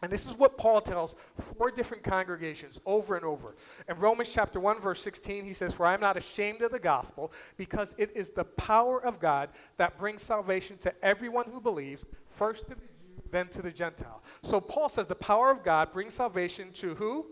And 0.00 0.12
this 0.12 0.26
is 0.26 0.34
what 0.34 0.56
Paul 0.56 0.80
tells 0.80 1.16
four 1.56 1.72
different 1.72 2.04
congregations 2.04 2.78
over 2.86 3.16
and 3.16 3.24
over. 3.24 3.56
In 3.88 3.98
Romans 3.98 4.30
chapter 4.32 4.60
1, 4.60 4.80
verse 4.80 5.02
16, 5.02 5.44
he 5.44 5.52
says, 5.52 5.74
For 5.74 5.86
I 5.86 5.94
am 5.94 6.00
not 6.00 6.16
ashamed 6.16 6.62
of 6.62 6.70
the 6.70 6.78
gospel, 6.78 7.32
because 7.56 7.96
it 7.98 8.12
is 8.14 8.30
the 8.30 8.44
power 8.44 9.04
of 9.04 9.18
God 9.18 9.48
that 9.76 9.98
brings 9.98 10.22
salvation 10.22 10.78
to 10.78 11.04
everyone 11.04 11.46
who 11.50 11.60
believes, 11.60 12.04
first 12.36 12.68
to 12.68 12.76
the 12.76 12.76
Jew, 12.76 13.22
then 13.32 13.48
to 13.48 13.62
the 13.62 13.72
Gentile. 13.72 14.22
So 14.42 14.60
Paul 14.60 14.88
says 14.88 15.08
the 15.08 15.16
power 15.16 15.50
of 15.50 15.64
God 15.64 15.92
brings 15.92 16.14
salvation 16.14 16.70
to 16.74 16.94
who? 16.94 17.26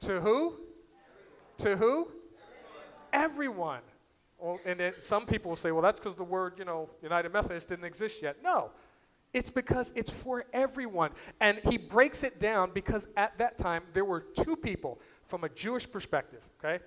To 0.00 0.20
who? 0.20 0.56
To 1.58 1.76
who? 1.76 2.08
Everyone. 3.12 3.80
Well, 4.40 4.58
and 4.64 4.80
it, 4.80 5.04
some 5.04 5.26
people 5.26 5.50
will 5.50 5.56
say, 5.56 5.70
well, 5.70 5.82
that's 5.82 6.00
because 6.00 6.16
the 6.16 6.24
word, 6.24 6.54
you 6.58 6.64
know, 6.64 6.88
United 7.02 7.32
Methodist 7.32 7.68
didn't 7.68 7.84
exist 7.84 8.22
yet. 8.22 8.36
No. 8.42 8.70
It's 9.32 9.50
because 9.50 9.92
it's 9.94 10.12
for 10.12 10.44
everyone. 10.52 11.10
And 11.40 11.58
he 11.64 11.78
breaks 11.78 12.22
it 12.22 12.40
down 12.40 12.70
because 12.72 13.06
at 13.16 13.36
that 13.38 13.58
time 13.58 13.82
there 13.92 14.04
were 14.04 14.20
two 14.20 14.56
people 14.56 15.00
from 15.28 15.44
a 15.44 15.48
Jewish 15.50 15.90
perspective, 15.90 16.40
okay? 16.58 16.82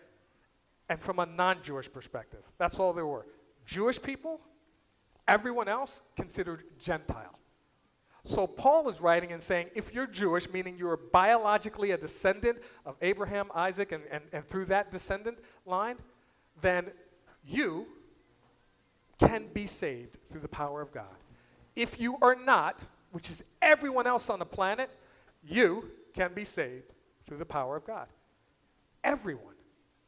And 0.89 0.99
from 0.99 1.19
a 1.19 1.25
non 1.25 1.63
Jewish 1.63 1.91
perspective. 1.91 2.41
That's 2.57 2.79
all 2.79 2.91
there 2.91 3.05
were. 3.05 3.25
Jewish 3.65 4.01
people, 4.01 4.41
everyone 5.27 5.69
else 5.69 6.01
considered 6.17 6.63
Gentile. 6.79 7.39
So 8.25 8.47
Paul 8.47 8.87
is 8.89 9.01
writing 9.01 9.33
and 9.33 9.41
saying, 9.41 9.67
if 9.75 9.93
you're 9.93 10.07
Jewish, 10.07 10.49
meaning 10.49 10.77
you're 10.77 10.97
biologically 10.97 11.91
a 11.91 11.97
descendant 11.97 12.57
of 12.85 12.95
Abraham, 13.01 13.49
Isaac, 13.53 13.91
and, 13.91 14.03
and, 14.11 14.23
and 14.31 14.47
through 14.47 14.65
that 14.65 14.91
descendant 14.91 15.37
line, 15.65 15.97
then 16.61 16.91
you 17.45 17.85
can 19.19 19.47
be 19.53 19.65
saved 19.65 20.17
through 20.31 20.41
the 20.41 20.47
power 20.47 20.81
of 20.81 20.91
God. 20.91 21.15
If 21.75 21.99
you 21.99 22.17
are 22.21 22.35
not, 22.35 22.81
which 23.11 23.29
is 23.29 23.43
everyone 23.61 24.07
else 24.07 24.29
on 24.29 24.39
the 24.39 24.45
planet, 24.45 24.89
you 25.43 25.89
can 26.13 26.33
be 26.33 26.45
saved 26.45 26.93
through 27.25 27.37
the 27.37 27.45
power 27.45 27.75
of 27.75 27.85
God. 27.85 28.07
Everyone. 29.03 29.53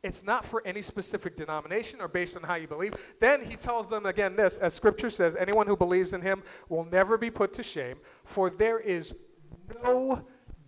It's 0.03 0.21
not 0.23 0.45
for 0.45 0.61
any 0.67 0.83
specific 0.83 1.35
denomination 1.35 1.99
or 1.99 2.07
based 2.07 2.35
on 2.35 2.43
how 2.43 2.55
you 2.55 2.67
believe. 2.67 2.93
Then 3.19 3.43
he 3.43 3.55
tells 3.55 3.87
them 3.87 4.05
again 4.05 4.35
this, 4.35 4.57
as 4.57 4.75
scripture 4.75 5.09
says, 5.09 5.35
anyone 5.35 5.65
who 5.65 5.75
believes 5.75 6.13
in 6.13 6.21
him 6.21 6.43
will 6.69 6.85
never 6.85 7.17
be 7.17 7.31
put 7.31 7.55
to 7.55 7.63
shame, 7.63 7.97
for 8.23 8.51
there 8.51 8.79
is 8.79 9.15
no 9.83 10.21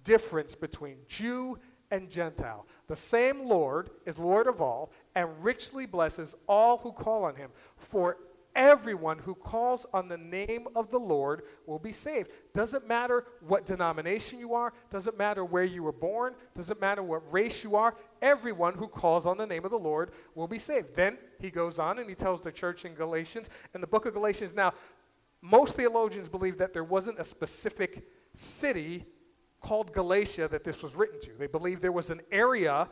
difference 0.03 0.55
between 0.55 0.97
Jew 1.07 1.59
and 1.91 2.09
Gentile. 2.09 2.65
The 2.87 2.95
same 2.95 3.45
Lord 3.45 3.91
is 4.07 4.17
Lord 4.17 4.47
of 4.47 4.59
all 4.59 4.91
and 5.15 5.29
richly 5.43 5.85
blesses 5.85 6.35
all 6.47 6.77
who 6.77 6.91
call 6.91 7.23
on 7.23 7.35
him. 7.35 7.49
For 7.77 8.17
everyone 8.57 9.19
who 9.19 9.35
calls 9.35 9.85
on 9.93 10.07
the 10.09 10.17
name 10.17 10.67
of 10.75 10.89
the 10.89 10.99
Lord 10.99 11.43
will 11.67 11.77
be 11.77 11.91
saved. 11.91 12.31
Doesn't 12.53 12.87
matter 12.87 13.25
what 13.41 13.67
denomination 13.67 14.39
you 14.39 14.55
are, 14.55 14.73
doesn't 14.91 15.17
matter 15.17 15.45
where 15.45 15.63
you 15.63 15.83
were 15.83 15.91
born, 15.91 16.33
doesn't 16.55 16.81
matter 16.81 17.03
what 17.03 17.31
race 17.31 17.63
you 17.63 17.75
are, 17.75 17.95
everyone 18.21 18.73
who 18.73 18.87
calls 18.87 19.27
on 19.27 19.37
the 19.37 19.45
name 19.45 19.63
of 19.63 19.71
the 19.71 19.77
Lord 19.77 20.11
will 20.33 20.47
be 20.47 20.57
saved. 20.57 20.95
Then 20.95 21.19
he 21.39 21.51
goes 21.51 21.77
on 21.77 21.99
and 21.99 22.09
he 22.09 22.15
tells 22.15 22.41
the 22.41 22.51
church 22.51 22.83
in 22.83 22.95
Galatians, 22.95 23.47
in 23.75 23.81
the 23.81 23.87
book 23.87 24.07
of 24.07 24.13
Galatians, 24.13 24.53
now, 24.55 24.73
most 25.41 25.75
theologians 25.75 26.27
believe 26.27 26.57
that 26.57 26.73
there 26.73 26.83
wasn't 26.83 27.19
a 27.19 27.23
specific 27.23 28.07
city 28.33 29.05
called 29.61 29.93
Galatia 29.93 30.47
that 30.47 30.63
this 30.63 30.81
was 30.81 30.95
written 30.95 31.21
to. 31.21 31.29
They 31.37 31.47
believe 31.47 31.79
there 31.79 31.91
was 31.91 32.09
an 32.09 32.21
area 32.31 32.89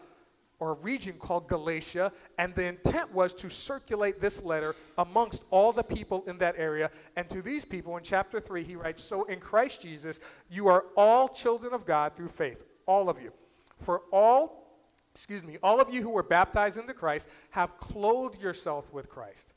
or 0.60 0.72
a 0.72 0.74
region 0.74 1.14
called 1.14 1.48
Galatia, 1.48 2.12
and 2.38 2.56
the 2.56 2.64
intent 2.64 3.14
was 3.14 3.34
to 3.36 3.50
circulate 3.50 4.22
this 4.22 4.42
letter 4.42 4.76
amongst 4.98 5.44
all 5.52 5.74
the 5.74 5.84
people 5.84 6.24
in 6.28 6.38
that 6.38 6.56
area. 6.58 6.90
And 7.16 7.30
to 7.30 7.42
these 7.42 7.66
people, 7.66 7.98
in 7.98 8.04
chapter 8.04 8.40
3, 8.40 8.64
he 8.64 8.76
writes 8.76 9.04
So 9.04 9.24
in 9.26 9.40
Christ 9.40 9.82
Jesus, 9.82 10.20
you 10.50 10.68
are 10.68 10.86
all 10.96 11.28
children 11.28 11.74
of 11.74 11.86
God 11.86 12.16
through 12.16 12.30
faith, 12.30 12.64
all 12.86 13.10
of 13.10 13.22
you. 13.22 13.32
For 13.82 14.04
all, 14.12 14.80
excuse 15.14 15.44
me, 15.44 15.58
all 15.62 15.82
of 15.82 15.94
you 15.94 16.02
who 16.02 16.10
were 16.10 16.24
baptized 16.24 16.78
into 16.78 16.94
Christ 16.94 17.28
have 17.50 17.78
clothed 17.78 18.42
yourself 18.42 18.92
with 18.94 19.10
Christ. 19.10 19.48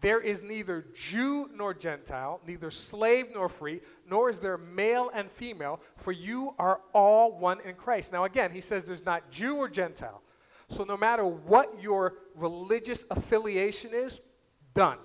There 0.00 0.20
is 0.20 0.42
neither 0.42 0.84
Jew 0.94 1.48
nor 1.54 1.72
Gentile, 1.72 2.40
neither 2.46 2.70
slave 2.70 3.28
nor 3.32 3.48
free, 3.48 3.80
nor 4.08 4.28
is 4.28 4.38
there 4.38 4.58
male 4.58 5.10
and 5.14 5.30
female, 5.30 5.80
for 5.96 6.12
you 6.12 6.54
are 6.58 6.80
all 6.92 7.38
one 7.38 7.60
in 7.62 7.74
Christ. 7.74 8.12
Now, 8.12 8.24
again, 8.24 8.50
he 8.52 8.60
says 8.60 8.84
there's 8.84 9.06
not 9.06 9.30
Jew 9.30 9.56
or 9.56 9.68
Gentile. 9.68 10.20
So, 10.68 10.84
no 10.84 10.96
matter 10.96 11.24
what 11.24 11.80
your 11.80 12.14
religious 12.34 13.04
affiliation 13.10 13.92
is, 13.92 14.20
done. 14.74 14.98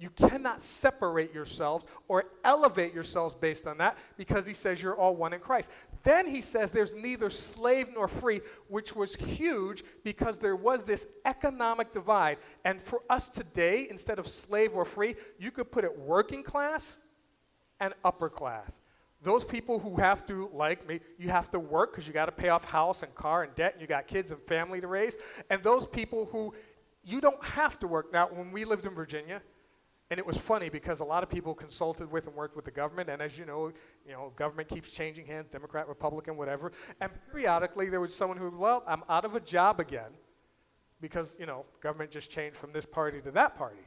You 0.00 0.08
cannot 0.08 0.62
separate 0.62 1.34
yourselves 1.34 1.84
or 2.08 2.24
elevate 2.42 2.94
yourselves 2.94 3.34
based 3.34 3.66
on 3.66 3.76
that 3.78 3.98
because 4.16 4.46
he 4.46 4.54
says 4.54 4.80
you're 4.80 4.96
all 4.96 5.14
one 5.14 5.34
in 5.34 5.40
Christ. 5.40 5.68
Then 6.02 6.26
he 6.26 6.40
says 6.40 6.70
there's 6.70 6.94
neither 6.94 7.28
slave 7.28 7.88
nor 7.92 8.08
free, 8.08 8.40
which 8.68 8.96
was 8.96 9.14
huge 9.14 9.84
because 10.02 10.38
there 10.38 10.56
was 10.56 10.84
this 10.84 11.06
economic 11.26 11.92
divide. 11.92 12.38
And 12.64 12.82
for 12.82 13.02
us 13.10 13.28
today, 13.28 13.88
instead 13.90 14.18
of 14.18 14.26
slave 14.26 14.74
or 14.74 14.86
free, 14.86 15.16
you 15.38 15.50
could 15.50 15.70
put 15.70 15.84
it 15.84 15.98
working 15.98 16.42
class 16.42 16.96
and 17.78 17.92
upper 18.02 18.30
class. 18.30 18.72
Those 19.22 19.44
people 19.44 19.78
who 19.78 19.96
have 19.96 20.26
to, 20.26 20.50
like 20.54 20.86
me, 20.88 21.00
you 21.18 21.28
have 21.28 21.50
to 21.50 21.58
work 21.58 21.92
because 21.92 22.06
you 22.06 22.12
got 22.12 22.26
to 22.26 22.32
pay 22.32 22.48
off 22.48 22.64
house 22.64 23.02
and 23.02 23.14
car 23.14 23.42
and 23.42 23.54
debt, 23.54 23.74
and 23.74 23.82
you 23.82 23.86
got 23.86 24.06
kids 24.06 24.30
and 24.30 24.40
family 24.42 24.80
to 24.80 24.86
raise. 24.86 25.16
And 25.50 25.62
those 25.62 25.86
people 25.86 26.28
who 26.32 26.54
you 27.04 27.20
don't 27.20 27.42
have 27.44 27.78
to 27.80 27.86
work. 27.86 28.12
Now, 28.12 28.28
when 28.30 28.50
we 28.50 28.64
lived 28.64 28.86
in 28.86 28.94
Virginia, 28.94 29.40
and 30.10 30.18
it 30.18 30.26
was 30.26 30.36
funny 30.36 30.68
because 30.68 31.00
a 31.00 31.04
lot 31.04 31.22
of 31.22 31.30
people 31.30 31.54
consulted 31.54 32.10
with 32.10 32.26
and 32.26 32.34
worked 32.34 32.56
with 32.56 32.64
the 32.64 32.70
government, 32.70 33.08
and 33.08 33.22
as 33.22 33.38
you 33.38 33.44
know, 33.44 33.72
you 34.06 34.12
know, 34.12 34.32
government 34.36 34.68
keeps 34.68 34.90
changing 34.90 35.24
hands, 35.26 35.48
Democrat, 35.50 35.86
Republican, 35.88 36.36
whatever. 36.36 36.72
And 37.00 37.12
periodically 37.30 37.88
there 37.88 38.00
was 38.00 38.14
someone 38.14 38.36
who, 38.36 38.50
well, 38.50 38.82
I'm 38.88 39.02
out 39.08 39.24
of 39.24 39.36
a 39.36 39.40
job 39.40 39.78
again 39.78 40.10
because, 41.00 41.36
you 41.38 41.46
know, 41.46 41.64
government 41.80 42.10
just 42.10 42.28
changed 42.28 42.56
from 42.56 42.72
this 42.72 42.84
party 42.84 43.20
to 43.20 43.30
that 43.30 43.56
party. 43.56 43.78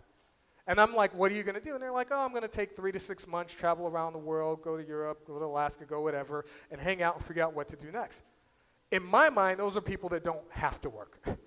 And 0.65 0.79
I'm 0.79 0.95
like, 0.95 1.13
what 1.13 1.31
are 1.31 1.35
you 1.35 1.43
going 1.43 1.55
to 1.55 1.61
do? 1.61 1.73
And 1.73 1.81
they're 1.81 1.91
like, 1.91 2.07
oh, 2.11 2.19
I'm 2.19 2.29
going 2.29 2.43
to 2.43 2.47
take 2.47 2.75
three 2.75 2.91
to 2.93 2.99
six 2.99 3.27
months, 3.27 3.53
travel 3.53 3.85
around 3.85 4.13
the 4.13 4.19
world, 4.19 4.61
go 4.61 4.77
to 4.77 4.83
Europe, 4.85 5.27
go 5.27 5.37
to 5.37 5.45
Alaska, 5.45 5.83
go 5.85 6.01
whatever, 6.01 6.45
and 6.71 6.79
hang 6.79 7.01
out 7.01 7.17
and 7.17 7.25
figure 7.25 7.43
out 7.43 7.53
what 7.53 7.67
to 7.69 7.75
do 7.75 7.91
next. 7.91 8.21
In 8.91 9.03
my 9.03 9.29
mind, 9.29 9.59
those 9.59 9.75
are 9.75 9.81
people 9.81 10.07
that 10.09 10.23
don't 10.23 10.43
have 10.51 10.79
to 10.81 10.89
work. 10.89 11.19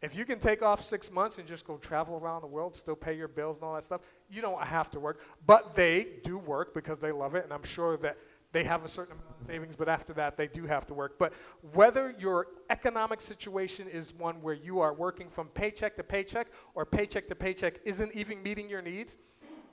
If 0.00 0.14
you 0.14 0.24
can 0.24 0.38
take 0.38 0.62
off 0.62 0.84
six 0.84 1.10
months 1.10 1.38
and 1.38 1.48
just 1.48 1.66
go 1.66 1.76
travel 1.76 2.16
around 2.16 2.42
the 2.42 2.46
world, 2.46 2.76
still 2.76 2.94
pay 2.94 3.16
your 3.16 3.26
bills 3.26 3.56
and 3.56 3.64
all 3.64 3.74
that 3.74 3.82
stuff, 3.82 4.00
you 4.30 4.40
don't 4.40 4.62
have 4.62 4.92
to 4.92 5.00
work. 5.00 5.18
But 5.44 5.74
they 5.74 6.06
do 6.22 6.38
work 6.38 6.72
because 6.72 7.00
they 7.00 7.10
love 7.10 7.34
it, 7.34 7.42
and 7.42 7.52
I'm 7.52 7.64
sure 7.64 7.96
that 7.96 8.16
they 8.52 8.64
have 8.64 8.84
a 8.84 8.88
certain 8.88 9.12
amount 9.12 9.40
of 9.40 9.46
savings, 9.46 9.76
but 9.76 9.88
after 9.88 10.12
that, 10.14 10.36
they 10.36 10.46
do 10.46 10.66
have 10.66 10.86
to 10.86 10.94
work. 10.94 11.18
But 11.18 11.34
whether 11.74 12.14
your 12.18 12.46
economic 12.70 13.20
situation 13.20 13.88
is 13.88 14.14
one 14.14 14.40
where 14.40 14.54
you 14.54 14.80
are 14.80 14.94
working 14.94 15.28
from 15.28 15.48
paycheck 15.48 15.96
to 15.96 16.02
paycheck 16.02 16.48
or 16.74 16.86
paycheck 16.86 17.28
to 17.28 17.34
paycheck 17.34 17.74
isn't 17.84 18.14
even 18.14 18.42
meeting 18.42 18.68
your 18.68 18.80
needs, 18.80 19.16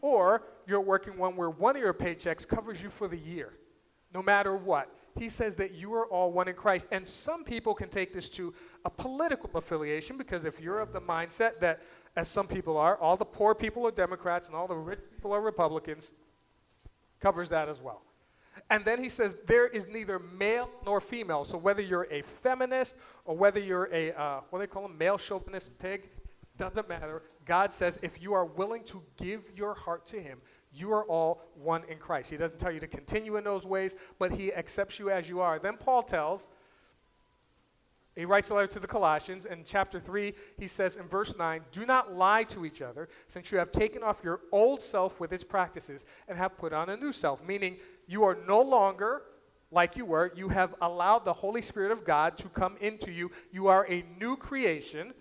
or 0.01 0.43
you're 0.67 0.81
working 0.81 1.17
one 1.17 1.35
where 1.35 1.49
one 1.49 1.75
of 1.75 1.81
your 1.81 1.93
paychecks 1.93 2.47
covers 2.47 2.81
you 2.81 2.89
for 2.89 3.07
the 3.07 3.17
year, 3.17 3.53
no 4.13 4.21
matter 4.21 4.55
what. 4.55 4.93
He 5.17 5.29
says 5.29 5.55
that 5.55 5.73
you 5.73 5.93
are 5.93 6.05
all 6.07 6.33
one 6.33 6.49
in 6.49 6.55
Christ. 6.55 6.89
And 6.91 7.07
some 7.07 7.45
people 7.45 7.73
can 7.73 7.87
take 7.87 8.13
this 8.13 8.27
to 8.31 8.53
a 8.83 8.89
political 8.89 9.49
affiliation 9.55 10.17
because 10.17 10.43
if 10.43 10.59
you're 10.59 10.79
of 10.79 10.91
the 10.91 10.99
mindset 10.99 11.59
that, 11.61 11.81
as 12.17 12.27
some 12.27 12.47
people 12.47 12.77
are, 12.77 12.97
all 12.97 13.15
the 13.15 13.25
poor 13.25 13.55
people 13.55 13.87
are 13.87 13.91
Democrats 13.91 14.47
and 14.47 14.55
all 14.55 14.67
the 14.67 14.75
rich 14.75 14.99
people 15.15 15.31
are 15.31 15.41
Republicans, 15.41 16.13
covers 17.21 17.49
that 17.49 17.69
as 17.69 17.79
well. 17.79 18.01
And 18.69 18.83
then 18.85 19.01
he 19.03 19.09
says 19.09 19.35
there 19.45 19.67
is 19.67 19.87
neither 19.87 20.19
male 20.19 20.69
nor 20.85 21.01
female. 21.01 21.43
So 21.45 21.57
whether 21.57 21.81
you're 21.81 22.07
a 22.11 22.23
feminist 22.41 22.95
or 23.25 23.35
whether 23.35 23.59
you're 23.59 23.89
a, 23.93 24.11
uh, 24.13 24.41
what 24.49 24.59
do 24.59 24.63
they 24.63 24.71
call 24.71 24.83
them, 24.83 24.97
male 24.97 25.17
chauvinist 25.17 25.77
pig, 25.79 26.09
doesn't 26.57 26.87
matter. 26.87 27.23
God 27.45 27.71
says 27.71 27.99
if 28.01 28.21
you 28.21 28.33
are 28.33 28.45
willing 28.45 28.83
to 28.85 29.01
give 29.17 29.43
your 29.55 29.73
heart 29.73 30.05
to 30.07 30.21
him, 30.21 30.39
you 30.73 30.91
are 30.91 31.05
all 31.05 31.41
one 31.55 31.83
in 31.89 31.97
Christ. 31.97 32.29
He 32.29 32.37
doesn't 32.37 32.59
tell 32.59 32.71
you 32.71 32.79
to 32.79 32.87
continue 32.87 33.37
in 33.37 33.43
those 33.43 33.65
ways, 33.65 33.95
but 34.19 34.31
he 34.31 34.53
accepts 34.53 34.99
you 34.99 35.09
as 35.09 35.29
you 35.29 35.39
are. 35.39 35.59
Then 35.59 35.77
Paul 35.77 36.03
tells, 36.03 36.49
he 38.15 38.23
writes 38.23 38.49
a 38.49 38.53
letter 38.53 38.71
to 38.73 38.79
the 38.79 38.87
Colossians. 38.87 39.45
In 39.45 39.63
chapter 39.65 39.99
3, 39.99 40.33
he 40.57 40.67
says 40.67 40.95
in 40.95 41.07
verse 41.07 41.33
9, 41.37 41.61
Do 41.71 41.85
not 41.85 42.13
lie 42.13 42.43
to 42.45 42.65
each 42.65 42.81
other, 42.81 43.09
since 43.27 43.51
you 43.51 43.57
have 43.57 43.71
taken 43.71 44.03
off 44.03 44.21
your 44.23 44.39
old 44.51 44.81
self 44.81 45.19
with 45.19 45.33
its 45.33 45.43
practices 45.43 46.05
and 46.29 46.37
have 46.37 46.57
put 46.57 46.71
on 46.71 46.89
a 46.89 46.97
new 46.97 47.11
self, 47.11 47.43
meaning 47.43 47.77
you 48.07 48.23
are 48.23 48.37
no 48.47 48.61
longer 48.61 49.23
like 49.71 49.97
you 49.97 50.05
were. 50.05 50.31
You 50.35 50.47
have 50.47 50.75
allowed 50.81 51.25
the 51.25 51.33
Holy 51.33 51.61
Spirit 51.61 51.91
of 51.91 52.05
God 52.05 52.37
to 52.37 52.47
come 52.49 52.77
into 52.79 53.11
you. 53.11 53.31
You 53.51 53.67
are 53.67 53.85
a 53.89 54.05
new 54.17 54.37
creation. 54.37 55.13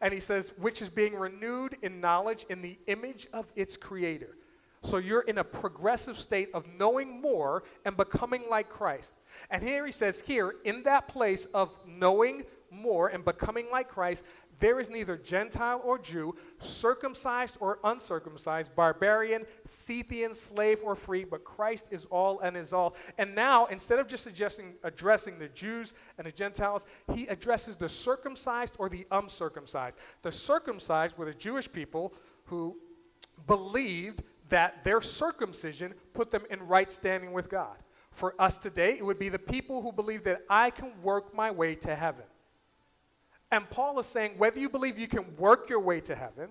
And 0.00 0.14
he 0.14 0.20
says, 0.20 0.52
which 0.56 0.80
is 0.80 0.88
being 0.88 1.14
renewed 1.14 1.76
in 1.82 2.00
knowledge 2.00 2.46
in 2.48 2.62
the 2.62 2.78
image 2.86 3.26
of 3.32 3.46
its 3.56 3.76
creator. 3.76 4.36
So 4.82 4.96
you're 4.96 5.22
in 5.22 5.38
a 5.38 5.44
progressive 5.44 6.18
state 6.18 6.48
of 6.54 6.64
knowing 6.78 7.20
more 7.20 7.64
and 7.84 7.96
becoming 7.96 8.44
like 8.48 8.70
Christ. 8.70 9.12
And 9.50 9.62
here 9.62 9.84
he 9.86 9.92
says, 9.92 10.20
here, 10.20 10.54
in 10.64 10.82
that 10.84 11.08
place 11.08 11.46
of 11.54 11.70
knowing 11.86 12.44
more 12.70 13.08
and 13.08 13.24
becoming 13.24 13.66
like 13.70 13.88
Christ, 13.88 14.22
there 14.60 14.78
is 14.78 14.90
neither 14.90 15.16
Gentile 15.16 15.80
or 15.82 15.98
Jew, 15.98 16.36
circumcised 16.60 17.56
or 17.60 17.78
uncircumcised, 17.82 18.74
barbarian, 18.76 19.46
Scythian, 19.66 20.34
slave 20.34 20.78
or 20.84 20.94
free, 20.94 21.24
but 21.24 21.44
Christ 21.44 21.86
is 21.90 22.04
all 22.10 22.40
and 22.40 22.56
is 22.56 22.74
all. 22.74 22.94
And 23.16 23.34
now, 23.34 23.66
instead 23.66 23.98
of 23.98 24.06
just 24.06 24.26
addressing, 24.26 24.74
addressing 24.84 25.38
the 25.38 25.48
Jews 25.48 25.94
and 26.18 26.26
the 26.26 26.32
Gentiles, 26.32 26.84
he 27.14 27.26
addresses 27.28 27.74
the 27.74 27.88
circumcised 27.88 28.74
or 28.78 28.90
the 28.90 29.06
uncircumcised. 29.10 29.96
The 30.22 30.32
circumcised 30.32 31.16
were 31.16 31.24
the 31.24 31.34
Jewish 31.34 31.72
people 31.72 32.12
who 32.44 32.76
believed 33.46 34.22
that 34.50 34.84
their 34.84 35.00
circumcision 35.00 35.94
put 36.12 36.30
them 36.30 36.42
in 36.50 36.60
right 36.66 36.90
standing 36.90 37.32
with 37.32 37.48
God. 37.48 37.76
For 38.12 38.34
us 38.40 38.58
today, 38.58 38.96
it 38.98 39.04
would 39.04 39.18
be 39.18 39.28
the 39.28 39.38
people 39.38 39.82
who 39.82 39.92
believe 39.92 40.24
that 40.24 40.42
I 40.48 40.70
can 40.70 40.90
work 41.02 41.34
my 41.34 41.50
way 41.50 41.74
to 41.76 41.94
heaven. 41.94 42.24
And 43.50 43.68
Paul 43.70 43.98
is 43.98 44.06
saying 44.06 44.34
whether 44.36 44.58
you 44.58 44.68
believe 44.68 44.98
you 44.98 45.08
can 45.08 45.36
work 45.36 45.68
your 45.68 45.80
way 45.80 46.00
to 46.00 46.14
heaven 46.14 46.50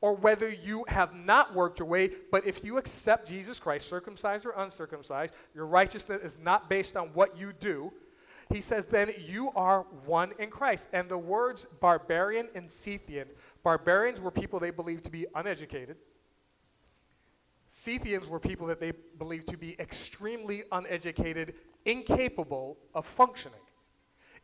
or 0.00 0.14
whether 0.14 0.48
you 0.48 0.84
have 0.88 1.14
not 1.14 1.54
worked 1.54 1.78
your 1.78 1.88
way, 1.88 2.10
but 2.30 2.46
if 2.46 2.62
you 2.62 2.78
accept 2.78 3.28
Jesus 3.28 3.58
Christ, 3.58 3.88
circumcised 3.88 4.44
or 4.44 4.50
uncircumcised, 4.50 5.32
your 5.54 5.66
righteousness 5.66 6.20
is 6.22 6.38
not 6.38 6.68
based 6.68 6.96
on 6.96 7.08
what 7.14 7.36
you 7.36 7.52
do. 7.58 7.90
He 8.52 8.60
says, 8.60 8.84
then 8.84 9.12
you 9.18 9.50
are 9.56 9.86
one 10.04 10.32
in 10.38 10.50
Christ. 10.50 10.88
And 10.92 11.08
the 11.08 11.18
words 11.18 11.66
barbarian 11.80 12.48
and 12.54 12.70
Scythian, 12.70 13.26
barbarians 13.64 14.20
were 14.20 14.30
people 14.30 14.60
they 14.60 14.70
believed 14.70 15.04
to 15.04 15.10
be 15.10 15.26
uneducated. 15.34 15.96
Scythians 17.76 18.26
were 18.26 18.40
people 18.40 18.66
that 18.68 18.80
they 18.80 18.92
believed 19.18 19.48
to 19.48 19.56
be 19.56 19.76
extremely 19.78 20.64
uneducated, 20.72 21.54
incapable 21.84 22.78
of 22.94 23.06
functioning 23.06 23.60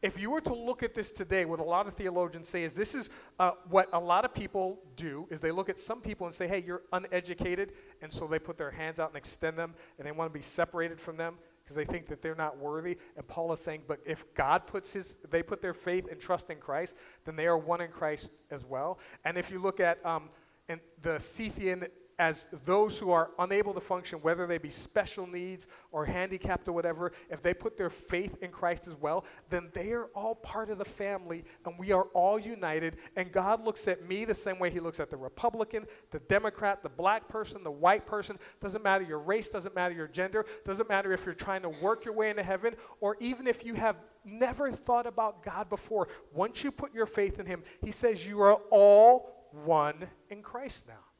if 0.02 0.18
you 0.18 0.30
were 0.30 0.40
to 0.40 0.54
look 0.54 0.82
at 0.82 0.94
this 0.94 1.12
today, 1.12 1.44
what 1.44 1.60
a 1.60 1.64
lot 1.64 1.86
of 1.86 1.94
theologians 1.94 2.48
say 2.48 2.64
is 2.64 2.74
this 2.74 2.94
is 2.94 3.08
uh, 3.38 3.52
what 3.70 3.88
a 3.92 3.98
lot 3.98 4.24
of 4.24 4.34
people 4.34 4.80
do 4.96 5.26
is 5.30 5.40
they 5.40 5.52
look 5.52 5.68
at 5.68 5.78
some 5.78 6.00
people 6.00 6.26
and 6.26 6.34
say, 6.34 6.48
hey, 6.48 6.62
you're 6.66 6.82
uneducated, 6.92 7.72
and 8.02 8.12
so 8.12 8.26
they 8.26 8.40
put 8.40 8.58
their 8.58 8.70
hands 8.70 8.98
out 8.98 9.08
and 9.08 9.16
extend 9.16 9.56
them, 9.56 9.74
and 9.98 10.06
they 10.06 10.10
want 10.10 10.30
to 10.30 10.36
be 10.36 10.42
separated 10.42 11.00
from 11.00 11.16
them 11.16 11.36
because 11.62 11.76
they 11.76 11.84
think 11.84 12.08
that 12.08 12.20
they're 12.20 12.34
not 12.34 12.58
worthy. 12.58 12.98
And 13.16 13.26
Paul 13.28 13.52
is 13.52 13.60
saying, 13.60 13.82
but 13.86 14.00
if 14.04 14.24
God 14.34 14.66
puts 14.66 14.92
his, 14.92 15.16
they 15.30 15.42
put 15.42 15.62
their 15.62 15.74
faith 15.74 16.06
and 16.10 16.20
trust 16.20 16.50
in 16.50 16.58
Christ, 16.58 16.96
then 17.24 17.36
they 17.36 17.46
are 17.46 17.56
one 17.56 17.80
in 17.80 17.90
Christ 17.90 18.30
as 18.50 18.64
well. 18.64 18.98
And 19.24 19.38
if 19.38 19.52
you 19.52 19.60
look 19.60 19.78
at 19.78 20.04
um, 20.04 20.30
and 20.68 20.80
the 21.02 21.18
Scythian 21.18 21.86
as 22.22 22.46
those 22.64 22.96
who 22.96 23.10
are 23.10 23.30
unable 23.40 23.74
to 23.74 23.80
function, 23.80 24.20
whether 24.20 24.46
they 24.46 24.56
be 24.56 24.70
special 24.70 25.26
needs 25.26 25.66
or 25.90 26.04
handicapped 26.04 26.68
or 26.68 26.72
whatever, 26.72 27.10
if 27.28 27.42
they 27.42 27.52
put 27.52 27.76
their 27.76 27.90
faith 27.90 28.36
in 28.42 28.52
Christ 28.52 28.86
as 28.86 28.94
well, 28.94 29.24
then 29.50 29.70
they 29.74 29.90
are 29.90 30.04
all 30.14 30.36
part 30.36 30.70
of 30.70 30.78
the 30.78 30.84
family 30.84 31.44
and 31.64 31.76
we 31.76 31.90
are 31.90 32.04
all 32.14 32.38
united. 32.38 32.98
And 33.16 33.32
God 33.32 33.64
looks 33.64 33.88
at 33.88 34.06
me 34.06 34.24
the 34.24 34.34
same 34.34 34.60
way 34.60 34.70
He 34.70 34.78
looks 34.78 35.00
at 35.00 35.10
the 35.10 35.16
Republican, 35.16 35.84
the 36.12 36.20
Democrat, 36.20 36.84
the 36.84 36.88
black 36.88 37.26
person, 37.26 37.64
the 37.64 37.72
white 37.72 38.06
person. 38.06 38.38
Doesn't 38.60 38.84
matter 38.84 39.02
your 39.02 39.18
race, 39.18 39.50
doesn't 39.50 39.74
matter 39.74 39.94
your 39.94 40.06
gender, 40.06 40.46
doesn't 40.64 40.88
matter 40.88 41.12
if 41.12 41.26
you're 41.26 41.34
trying 41.34 41.62
to 41.62 41.70
work 41.70 42.04
your 42.04 42.14
way 42.14 42.30
into 42.30 42.44
heaven 42.44 42.76
or 43.00 43.16
even 43.18 43.48
if 43.48 43.64
you 43.64 43.74
have 43.74 43.96
never 44.24 44.70
thought 44.70 45.08
about 45.08 45.42
God 45.44 45.68
before. 45.68 46.06
Once 46.32 46.62
you 46.62 46.70
put 46.70 46.94
your 46.94 47.06
faith 47.06 47.40
in 47.40 47.46
Him, 47.46 47.64
He 47.84 47.90
says 47.90 48.24
you 48.24 48.40
are 48.42 48.54
all 48.70 49.50
one 49.50 50.06
in 50.30 50.40
Christ 50.40 50.86
now. 50.86 51.11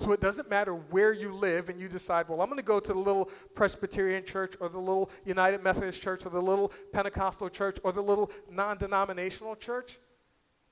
So 0.00 0.12
it 0.12 0.22
doesn't 0.22 0.48
matter 0.48 0.72
where 0.72 1.12
you 1.12 1.30
live 1.30 1.68
and 1.68 1.78
you 1.78 1.86
decide, 1.86 2.26
well, 2.26 2.40
I'm 2.40 2.48
going 2.48 2.56
to 2.56 2.62
go 2.62 2.80
to 2.80 2.92
the 2.94 2.98
little 2.98 3.28
Presbyterian 3.54 4.24
church 4.24 4.54
or 4.58 4.70
the 4.70 4.78
little 4.78 5.10
United 5.26 5.62
Methodist 5.62 6.00
church 6.00 6.24
or 6.24 6.30
the 6.30 6.40
little 6.40 6.72
Pentecostal 6.90 7.50
church 7.50 7.76
or 7.84 7.92
the 7.92 8.00
little 8.00 8.30
non 8.50 8.78
denominational 8.78 9.54
church. 9.56 9.98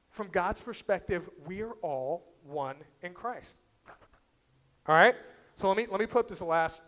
From 0.09 0.29
God's 0.29 0.63
perspective, 0.63 1.29
we 1.47 1.61
are 1.61 1.73
all 1.83 2.33
one 2.43 2.77
in 3.03 3.13
Christ. 3.13 3.55
All 4.87 4.95
right? 4.95 5.15
So 5.57 5.69
let 5.69 5.77
me, 5.77 5.87
let 5.91 6.01
me 6.01 6.07
put 6.07 6.27
this 6.27 6.41
last 6.41 6.83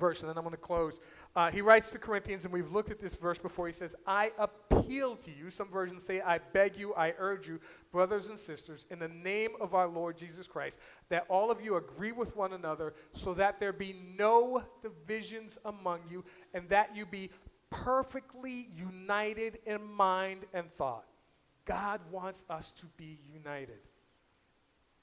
verse 0.00 0.22
and 0.22 0.28
then 0.28 0.36
I'm 0.36 0.42
going 0.42 0.56
to 0.56 0.60
close. 0.60 0.98
Uh, 1.38 1.48
he 1.52 1.60
writes 1.60 1.92
to 1.92 1.98
Corinthians, 1.98 2.42
and 2.42 2.52
we've 2.52 2.72
looked 2.72 2.90
at 2.90 3.00
this 3.00 3.14
verse 3.14 3.38
before. 3.38 3.68
He 3.68 3.72
says, 3.72 3.94
I 4.08 4.32
appeal 4.40 5.14
to 5.14 5.30
you. 5.30 5.52
Some 5.52 5.68
versions 5.70 6.02
say, 6.02 6.20
I 6.20 6.38
beg 6.38 6.76
you, 6.76 6.94
I 6.94 7.14
urge 7.16 7.46
you, 7.46 7.60
brothers 7.92 8.26
and 8.26 8.36
sisters, 8.36 8.86
in 8.90 8.98
the 8.98 9.06
name 9.06 9.50
of 9.60 9.72
our 9.72 9.86
Lord 9.86 10.18
Jesus 10.18 10.48
Christ, 10.48 10.80
that 11.10 11.26
all 11.28 11.52
of 11.52 11.60
you 11.60 11.76
agree 11.76 12.10
with 12.10 12.34
one 12.34 12.54
another, 12.54 12.92
so 13.12 13.34
that 13.34 13.60
there 13.60 13.72
be 13.72 13.94
no 14.18 14.64
divisions 14.82 15.58
among 15.64 16.00
you, 16.10 16.24
and 16.54 16.68
that 16.70 16.96
you 16.96 17.06
be 17.06 17.30
perfectly 17.70 18.68
united 18.74 19.60
in 19.64 19.80
mind 19.80 20.40
and 20.52 20.66
thought. 20.76 21.04
God 21.66 22.00
wants 22.10 22.44
us 22.50 22.72
to 22.72 22.86
be 22.96 23.20
united. 23.32 23.78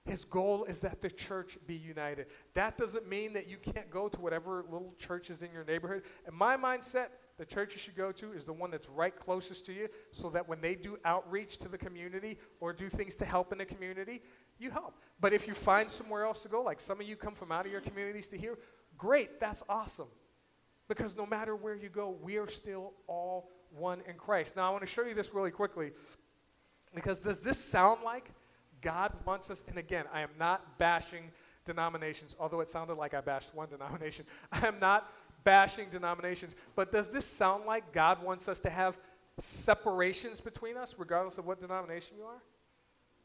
His 0.05 0.23
goal 0.23 0.65
is 0.65 0.79
that 0.81 1.01
the 1.01 1.09
church 1.09 1.57
be 1.65 1.73
united. 1.73 2.27
That 2.53 2.77
doesn't 2.77 3.09
mean 3.09 3.33
that 3.33 3.47
you 3.47 3.57
can't 3.57 3.89
go 3.89 4.07
to 4.07 4.21
whatever 4.21 4.63
little 4.69 4.93
church 4.99 5.31
is 5.31 5.41
in 5.41 5.51
your 5.51 5.63
neighborhood. 5.63 6.03
In 6.27 6.35
my 6.35 6.55
mindset, 6.55 7.07
the 7.39 7.45
church 7.45 7.73
you 7.73 7.79
should 7.79 7.95
go 7.95 8.11
to 8.11 8.31
is 8.33 8.45
the 8.45 8.53
one 8.53 8.69
that's 8.69 8.87
right 8.87 9.13
closest 9.17 9.65
to 9.65 9.73
you 9.73 9.89
so 10.11 10.29
that 10.29 10.47
when 10.47 10.61
they 10.61 10.75
do 10.75 10.97
outreach 11.05 11.57
to 11.57 11.67
the 11.67 11.77
community 11.77 12.37
or 12.59 12.71
do 12.71 12.87
things 12.87 13.15
to 13.15 13.25
help 13.25 13.51
in 13.51 13.57
the 13.57 13.65
community, 13.65 14.21
you 14.59 14.69
help. 14.69 14.95
But 15.19 15.33
if 15.33 15.47
you 15.47 15.55
find 15.55 15.89
somewhere 15.89 16.23
else 16.23 16.41
to 16.43 16.49
go, 16.49 16.61
like 16.61 16.79
some 16.79 17.01
of 17.01 17.07
you 17.07 17.15
come 17.15 17.33
from 17.33 17.51
out 17.51 17.65
of 17.65 17.71
your 17.71 17.81
communities 17.81 18.27
to 18.27 18.37
here, 18.37 18.59
great, 18.99 19.39
that's 19.39 19.63
awesome. 19.67 20.07
Because 20.87 21.15
no 21.15 21.25
matter 21.25 21.55
where 21.55 21.75
you 21.75 21.89
go, 21.89 22.15
we 22.21 22.37
are 22.37 22.47
still 22.47 22.93
all 23.07 23.49
one 23.71 24.01
in 24.07 24.17
Christ. 24.17 24.55
Now, 24.55 24.67
I 24.67 24.69
want 24.69 24.85
to 24.85 24.91
show 24.91 25.03
you 25.03 25.15
this 25.15 25.33
really 25.33 25.51
quickly 25.51 25.91
because 26.93 27.19
does 27.19 27.39
this 27.39 27.57
sound 27.57 28.01
like 28.03 28.29
God 28.85 29.13
wants 29.25 29.49
us, 29.49 29.63
and 29.67 29.79
again, 29.79 30.05
I 30.13 30.21
am 30.21 30.29
not 30.37 30.77
bashing 30.77 31.31
denominations, 31.65 32.35
although 32.39 32.59
it 32.59 32.69
sounded 32.69 32.93
like 32.93 33.15
I 33.15 33.19
bashed 33.19 33.49
one 33.55 33.67
denomination. 33.71 34.25
I 34.51 34.67
am 34.67 34.79
not 34.79 35.11
bashing 35.43 35.89
denominations, 35.89 36.55
but 36.75 36.91
does 36.91 37.09
this 37.09 37.25
sound 37.25 37.65
like 37.65 37.91
God 37.91 38.23
wants 38.23 38.47
us 38.47 38.59
to 38.59 38.69
have 38.69 38.95
separations 39.39 40.39
between 40.39 40.77
us, 40.77 40.93
regardless 40.99 41.39
of 41.39 41.47
what 41.47 41.59
denomination 41.59 42.15
you 42.15 42.25
are? 42.25 42.43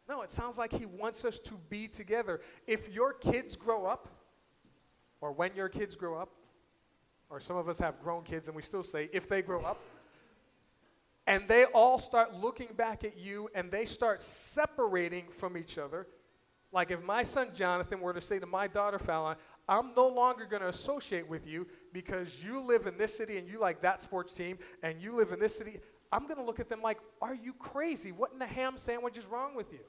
No, 0.08 0.22
it 0.22 0.30
sounds 0.30 0.56
like 0.56 0.72
He 0.72 0.86
wants 0.86 1.26
us 1.26 1.38
to 1.40 1.52
be 1.68 1.86
together. 1.86 2.40
If 2.66 2.88
your 2.88 3.12
kids 3.12 3.54
grow 3.54 3.84
up, 3.84 4.08
or 5.20 5.30
when 5.30 5.54
your 5.54 5.68
kids 5.68 5.94
grow 5.94 6.18
up, 6.18 6.30
or 7.28 7.38
some 7.38 7.56
of 7.56 7.68
us 7.68 7.78
have 7.78 8.02
grown 8.02 8.24
kids 8.24 8.48
and 8.48 8.56
we 8.56 8.62
still 8.62 8.82
say, 8.82 9.10
if 9.12 9.28
they 9.28 9.42
grow 9.42 9.60
up, 9.60 9.78
and 11.26 11.48
they 11.48 11.64
all 11.64 11.98
start 11.98 12.34
looking 12.34 12.68
back 12.76 13.04
at 13.04 13.16
you 13.18 13.48
and 13.54 13.70
they 13.70 13.84
start 13.84 14.20
separating 14.20 15.26
from 15.38 15.56
each 15.56 15.78
other. 15.78 16.06
Like 16.72 16.90
if 16.90 17.02
my 17.02 17.22
son 17.22 17.48
Jonathan 17.54 18.00
were 18.00 18.12
to 18.12 18.20
say 18.20 18.38
to 18.38 18.46
my 18.46 18.66
daughter 18.66 18.98
Fallon, 18.98 19.36
I'm 19.68 19.92
no 19.96 20.08
longer 20.08 20.46
going 20.46 20.62
to 20.62 20.68
associate 20.68 21.28
with 21.28 21.46
you 21.46 21.66
because 21.92 22.36
you 22.42 22.60
live 22.60 22.86
in 22.86 22.96
this 22.96 23.16
city 23.16 23.38
and 23.38 23.48
you 23.48 23.60
like 23.60 23.82
that 23.82 24.02
sports 24.02 24.32
team 24.32 24.58
and 24.82 25.00
you 25.00 25.16
live 25.16 25.32
in 25.32 25.40
this 25.40 25.56
city, 25.56 25.78
I'm 26.12 26.24
going 26.24 26.38
to 26.38 26.44
look 26.44 26.60
at 26.60 26.68
them 26.68 26.82
like, 26.82 26.98
are 27.22 27.34
you 27.34 27.52
crazy? 27.52 28.12
What 28.12 28.32
in 28.32 28.38
the 28.38 28.46
ham 28.46 28.74
sandwich 28.76 29.16
is 29.16 29.26
wrong 29.26 29.54
with 29.54 29.72
you? 29.72 29.80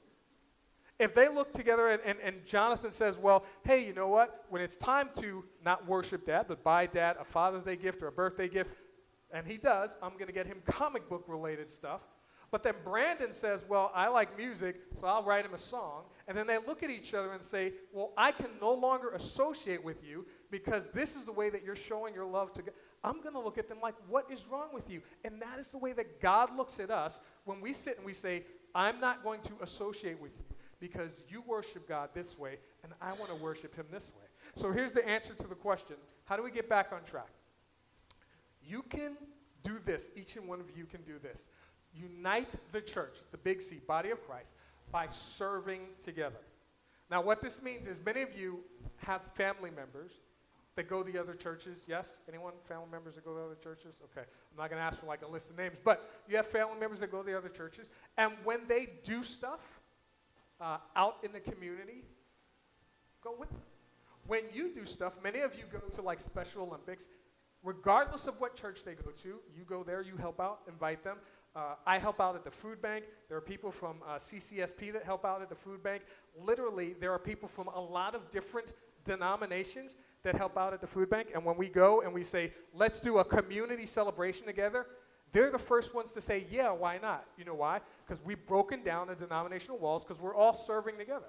if 1.02 1.14
they 1.14 1.28
look 1.28 1.52
together 1.52 1.88
and, 1.88 2.00
and, 2.04 2.18
and 2.22 2.46
Jonathan 2.46 2.92
says, 2.92 3.16
well, 3.16 3.44
hey, 3.64 3.84
you 3.84 3.92
know 3.92 4.08
what? 4.08 4.44
When 4.50 4.62
it's 4.62 4.76
time 4.76 5.10
to 5.16 5.44
not 5.64 5.86
worship 5.86 6.26
dad, 6.26 6.46
but 6.48 6.62
buy 6.62 6.86
dad 6.86 7.16
a 7.20 7.24
Father's 7.24 7.64
Day 7.64 7.76
gift 7.76 8.02
or 8.02 8.08
a 8.08 8.12
birthday 8.12 8.48
gift, 8.48 8.70
and 9.32 9.46
he 9.46 9.56
does, 9.56 9.96
I'm 10.02 10.12
going 10.12 10.26
to 10.26 10.32
get 10.32 10.46
him 10.46 10.62
comic 10.66 11.08
book 11.08 11.24
related 11.26 11.70
stuff. 11.70 12.00
But 12.50 12.62
then 12.62 12.74
Brandon 12.84 13.32
says, 13.32 13.64
Well, 13.66 13.90
I 13.94 14.08
like 14.08 14.36
music, 14.36 14.76
so 15.00 15.06
I'll 15.06 15.24
write 15.24 15.46
him 15.46 15.54
a 15.54 15.58
song. 15.58 16.02
And 16.28 16.36
then 16.36 16.46
they 16.46 16.58
look 16.58 16.82
at 16.82 16.90
each 16.90 17.14
other 17.14 17.32
and 17.32 17.42
say, 17.42 17.72
Well, 17.92 18.12
I 18.16 18.30
can 18.30 18.48
no 18.60 18.72
longer 18.72 19.10
associate 19.10 19.82
with 19.82 20.04
you 20.04 20.26
because 20.50 20.84
this 20.92 21.16
is 21.16 21.24
the 21.24 21.32
way 21.32 21.48
that 21.48 21.64
you're 21.64 21.74
showing 21.74 22.14
your 22.14 22.26
love 22.26 22.52
to 22.54 22.62
God. 22.62 22.74
I'm 23.02 23.20
going 23.22 23.34
to 23.34 23.40
look 23.40 23.56
at 23.56 23.68
them 23.68 23.78
like, 23.82 23.94
What 24.06 24.30
is 24.30 24.44
wrong 24.50 24.68
with 24.74 24.90
you? 24.90 25.00
And 25.24 25.40
that 25.40 25.58
is 25.58 25.68
the 25.68 25.78
way 25.78 25.94
that 25.94 26.20
God 26.20 26.54
looks 26.54 26.78
at 26.78 26.90
us 26.90 27.18
when 27.46 27.62
we 27.62 27.72
sit 27.72 27.96
and 27.96 28.04
we 28.04 28.12
say, 28.12 28.44
I'm 28.74 29.00
not 29.00 29.24
going 29.24 29.40
to 29.42 29.52
associate 29.62 30.20
with 30.20 30.32
you 30.36 30.56
because 30.78 31.22
you 31.28 31.42
worship 31.46 31.88
God 31.88 32.10
this 32.12 32.38
way, 32.38 32.58
and 32.82 32.92
I 33.00 33.12
want 33.14 33.28
to 33.28 33.36
worship 33.36 33.74
Him 33.74 33.86
this 33.90 34.10
way. 34.18 34.60
So 34.60 34.72
here's 34.72 34.92
the 34.92 35.08
answer 35.08 35.32
to 35.34 35.46
the 35.46 35.54
question 35.54 35.96
How 36.24 36.36
do 36.36 36.42
we 36.42 36.50
get 36.50 36.68
back 36.68 36.88
on 36.92 37.02
track? 37.04 37.30
You 38.66 38.82
can 38.88 39.16
do 39.64 39.78
this. 39.84 40.10
Each 40.16 40.36
and 40.36 40.46
one 40.48 40.60
of 40.60 40.66
you 40.76 40.86
can 40.86 41.02
do 41.02 41.18
this 41.22 41.46
unite 41.94 42.48
the 42.72 42.80
church, 42.80 43.16
the 43.32 43.38
big 43.38 43.60
C, 43.60 43.80
body 43.86 44.10
of 44.10 44.26
Christ, 44.26 44.48
by 44.90 45.08
serving 45.10 45.80
together. 46.02 46.40
Now, 47.10 47.20
what 47.22 47.42
this 47.42 47.62
means 47.62 47.86
is 47.86 48.00
many 48.04 48.22
of 48.22 48.36
you 48.36 48.60
have 48.96 49.20
family 49.34 49.70
members 49.70 50.12
that 50.76 50.88
go 50.88 51.02
to 51.02 51.12
the 51.12 51.18
other 51.18 51.34
churches. 51.34 51.84
Yes? 51.86 52.06
Anyone? 52.28 52.54
Family 52.66 52.86
members 52.90 53.14
that 53.16 53.24
go 53.24 53.34
to 53.34 53.42
other 53.42 53.58
churches? 53.62 53.96
Okay. 54.04 54.26
I'm 54.26 54.56
not 54.56 54.70
going 54.70 54.80
to 54.80 54.84
ask 54.84 54.98
for 54.98 55.06
like 55.06 55.22
a 55.22 55.28
list 55.30 55.50
of 55.50 55.58
names, 55.58 55.76
but 55.84 56.10
you 56.28 56.36
have 56.36 56.46
family 56.46 56.78
members 56.80 57.00
that 57.00 57.10
go 57.10 57.18
to 57.18 57.30
the 57.30 57.36
other 57.36 57.50
churches. 57.50 57.90
And 58.16 58.32
when 58.44 58.60
they 58.68 58.88
do 59.04 59.22
stuff 59.22 59.60
uh, 60.60 60.78
out 60.96 61.16
in 61.22 61.32
the 61.32 61.40
community, 61.40 62.04
go 63.22 63.34
with 63.38 63.50
them. 63.50 63.60
When 64.26 64.44
you 64.52 64.72
do 64.72 64.86
stuff, 64.86 65.14
many 65.22 65.40
of 65.40 65.54
you 65.54 65.64
go 65.70 65.80
to 65.80 66.02
like 66.02 66.20
Special 66.20 66.62
Olympics. 66.62 67.08
Regardless 67.62 68.26
of 68.26 68.40
what 68.40 68.56
church 68.56 68.80
they 68.84 68.94
go 68.94 69.10
to, 69.22 69.28
you 69.56 69.64
go 69.68 69.84
there, 69.84 70.02
you 70.02 70.16
help 70.16 70.40
out, 70.40 70.60
invite 70.68 71.04
them. 71.04 71.18
Uh, 71.54 71.74
I 71.86 71.98
help 71.98 72.20
out 72.20 72.34
at 72.34 72.44
the 72.44 72.50
food 72.50 72.80
bank. 72.80 73.04
There 73.28 73.36
are 73.36 73.42
people 73.42 73.70
from 73.70 73.98
uh, 74.06 74.18
CCSP 74.18 74.92
that 74.92 75.04
help 75.04 75.24
out 75.24 75.42
at 75.42 75.48
the 75.48 75.54
food 75.54 75.82
bank. 75.82 76.02
Literally, 76.40 76.94
there 76.98 77.12
are 77.12 77.18
people 77.18 77.48
from 77.48 77.68
a 77.68 77.80
lot 77.80 78.14
of 78.14 78.30
different 78.30 78.72
denominations 79.04 79.96
that 80.22 80.34
help 80.34 80.56
out 80.56 80.72
at 80.72 80.80
the 80.80 80.86
food 80.86 81.10
bank. 81.10 81.28
And 81.34 81.44
when 81.44 81.56
we 81.56 81.68
go 81.68 82.00
and 82.00 82.12
we 82.12 82.24
say, 82.24 82.52
let's 82.74 83.00
do 83.00 83.18
a 83.18 83.24
community 83.24 83.86
celebration 83.86 84.46
together, 84.46 84.86
they're 85.32 85.50
the 85.50 85.58
first 85.58 85.94
ones 85.94 86.10
to 86.12 86.20
say, 86.20 86.46
yeah, 86.50 86.70
why 86.70 86.98
not? 86.98 87.26
You 87.36 87.44
know 87.44 87.54
why? 87.54 87.80
Because 88.06 88.22
we've 88.24 88.44
broken 88.46 88.82
down 88.82 89.08
the 89.08 89.14
denominational 89.14 89.78
walls 89.78 90.04
because 90.06 90.20
we're 90.20 90.34
all 90.34 90.54
serving 90.54 90.96
together. 90.98 91.26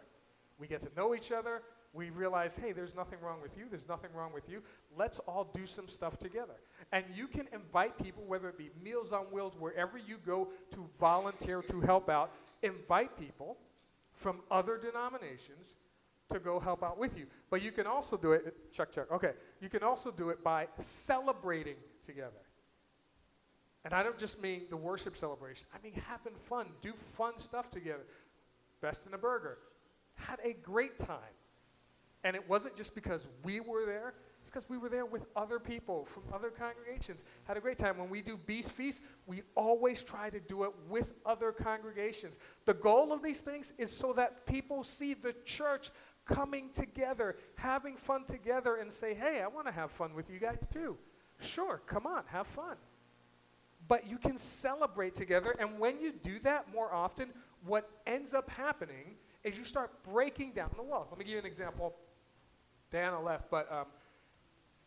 We 0.58 0.68
get 0.68 0.82
to 0.84 0.90
know 0.96 1.16
each 1.16 1.32
other 1.32 1.62
we 1.94 2.10
realize, 2.10 2.56
hey, 2.60 2.72
there's 2.72 2.96
nothing 2.96 3.20
wrong 3.22 3.40
with 3.42 3.56
you, 3.56 3.66
there's 3.70 3.88
nothing 3.88 4.10
wrong 4.16 4.34
with 4.34 4.50
you. 4.50 4.62
Let's 4.98 5.20
all 5.20 5.50
do 5.54 5.68
some 5.68 5.88
stuff 5.88 6.18
together. 6.18 6.56
And 6.92 7.06
you 7.14 7.28
can 7.28 7.48
invite 7.54 8.02
people, 8.02 8.24
whether 8.26 8.50
it 8.50 8.58
be 8.58 8.72
Meals 8.84 9.12
on 9.12 9.26
Wheels, 9.26 9.54
wherever 9.60 9.98
you 9.98 10.18
go 10.26 10.50
to 10.72 10.86
volunteer 11.00 11.62
to 11.62 11.82
help 11.82 12.10
out, 12.10 12.32
invite 12.64 13.18
people 13.20 13.58
from 14.16 14.40
other 14.50 14.78
denominations 14.78 15.68
to 16.32 16.40
go 16.40 16.60
help 16.60 16.82
out 16.82 16.98
with 16.98 17.16
you. 17.16 17.28
But 17.52 17.62
you 17.62 17.72
can 17.72 17.86
also 17.86 18.18
do 18.18 18.32
it, 18.32 18.56
check, 18.74 18.92
check, 18.92 19.12
okay. 19.12 19.34
You 19.62 19.70
can 19.70 19.84
also 19.84 20.10
do 20.10 20.30
it 20.30 20.44
by 20.44 20.68
celebrating 20.80 21.76
together. 22.06 22.32
And 23.86 23.94
I 23.94 24.02
don't 24.02 24.18
just 24.18 24.42
mean 24.42 24.64
the 24.70 24.78
worship 24.78 25.16
celebration, 25.16 25.68
I 25.76 25.84
mean 25.84 26.02
having 26.08 26.34
fun, 26.50 26.68
do 26.82 26.94
fun 27.18 27.34
stuff 27.38 27.70
together. 27.70 28.06
Best 28.82 29.06
in 29.06 29.14
a 29.14 29.18
burger. 29.18 29.60
Had 30.16 30.40
a 30.44 30.54
great 30.54 31.00
time 31.00 31.20
and 32.24 32.36
it 32.36 32.50
wasn't 32.50 32.76
just 32.76 32.96
because 32.96 33.28
we 33.44 33.60
were 33.60 33.86
there, 33.86 34.14
it's 34.42 34.52
because 34.52 34.70
we 34.70 34.78
were 34.78 34.90
there 34.90 35.06
with 35.06 35.26
other 35.36 35.60
people 35.60 36.06
from 36.14 36.24
other 36.34 36.50
congregations. 36.50 37.22
Had 37.46 37.58
a 37.58 37.62
great 37.62 37.78
time. 37.78 37.98
When 37.98 38.10
we 38.10 38.22
do 38.22 38.38
Beast 38.38 38.74
Feast, 38.74 39.02
we 39.26 39.42
always 39.56 40.04
try 40.04 40.30
to 40.30 40.40
do 40.40 40.64
it 40.64 40.72
with 40.90 41.14
other 41.26 41.52
congregations. 41.52 42.38
The 42.66 42.74
goal 42.74 43.14
of 43.14 43.24
these 43.24 43.40
things 43.40 43.72
is 43.78 43.92
so 43.92 44.14
that 44.14 44.46
people 44.46 44.84
see 44.84 45.14
the 45.14 45.34
church 45.46 45.92
coming 46.26 46.70
together, 46.70 47.38
having 47.56 47.98
fun 47.98 48.26
together, 48.26 48.76
and 48.76 48.92
say, 48.92 49.14
hey, 49.14 49.42
I 49.42 49.48
want 49.48 49.68
to 49.68 49.74
have 49.74 49.92
fun 49.92 50.14
with 50.14 50.30
you 50.30 50.40
guys 50.40 50.60
too. 50.72 50.98
Sure, 51.42 51.82
come 51.86 52.06
on, 52.06 52.24
have 52.28 52.48
fun. 52.48 52.78
But 53.88 54.08
you 54.08 54.18
can 54.18 54.38
celebrate 54.38 55.16
together, 55.16 55.56
and 55.60 55.78
when 55.78 56.00
you 56.00 56.14
do 56.14 56.40
that 56.40 56.72
more 56.74 56.94
often, 56.94 57.30
what 57.66 57.90
ends 58.08 58.34
up 58.34 58.50
happening 58.50 59.16
is 59.44 59.58
you 59.58 59.66
start 59.66 59.92
breaking 60.10 60.54
down 60.54 60.70
the 60.78 60.84
walls. 60.84 61.08
Let 61.10 61.20
me 61.20 61.26
give 61.26 61.34
you 61.34 61.40
an 61.40 61.46
example 61.46 61.94
Diana 62.94 63.20
left, 63.20 63.50
but 63.50 63.70
um, 63.72 63.88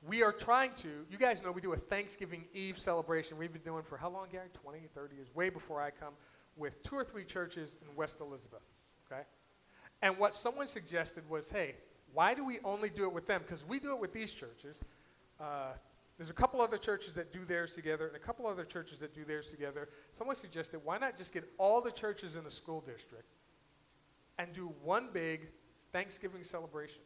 we 0.08 0.22
are 0.22 0.30
trying 0.32 0.70
to, 0.78 0.88
you 1.10 1.18
guys 1.18 1.42
know 1.42 1.50
we 1.50 1.60
do 1.60 1.72
a 1.72 1.76
Thanksgiving 1.76 2.44
Eve 2.54 2.78
celebration 2.78 3.36
we've 3.36 3.52
been 3.52 3.62
doing 3.62 3.82
for 3.82 3.96
how 3.96 4.08
long, 4.08 4.28
Gary? 4.30 4.46
20, 4.62 4.78
30 4.94 5.16
years, 5.16 5.34
way 5.34 5.50
before 5.50 5.82
I 5.82 5.90
come, 5.90 6.14
with 6.56 6.80
two 6.84 6.94
or 6.94 7.04
three 7.04 7.24
churches 7.24 7.74
in 7.82 7.94
West 7.96 8.18
Elizabeth, 8.20 8.62
okay? 9.10 9.22
And 10.02 10.16
what 10.18 10.36
someone 10.36 10.68
suggested 10.68 11.28
was, 11.28 11.50
hey, 11.50 11.74
why 12.14 12.32
do 12.32 12.44
we 12.44 12.60
only 12.64 12.90
do 12.90 13.02
it 13.04 13.12
with 13.12 13.26
them? 13.26 13.42
Because 13.44 13.64
we 13.66 13.80
do 13.80 13.92
it 13.92 14.00
with 14.00 14.12
these 14.12 14.32
churches. 14.32 14.78
Uh, 15.40 15.72
there's 16.16 16.30
a 16.30 16.34
couple 16.34 16.62
other 16.62 16.78
churches 16.78 17.12
that 17.14 17.32
do 17.32 17.44
theirs 17.44 17.74
together 17.74 18.06
and 18.06 18.14
a 18.14 18.20
couple 18.20 18.46
other 18.46 18.64
churches 18.64 19.00
that 19.00 19.16
do 19.16 19.24
theirs 19.24 19.50
together. 19.50 19.88
Someone 20.16 20.36
suggested, 20.36 20.80
why 20.84 20.96
not 20.96 21.18
just 21.18 21.32
get 21.32 21.44
all 21.58 21.80
the 21.80 21.90
churches 21.90 22.36
in 22.36 22.44
the 22.44 22.50
school 22.52 22.84
district 22.86 23.26
and 24.38 24.52
do 24.52 24.72
one 24.84 25.08
big 25.12 25.48
Thanksgiving 25.92 26.44
celebration? 26.44 27.02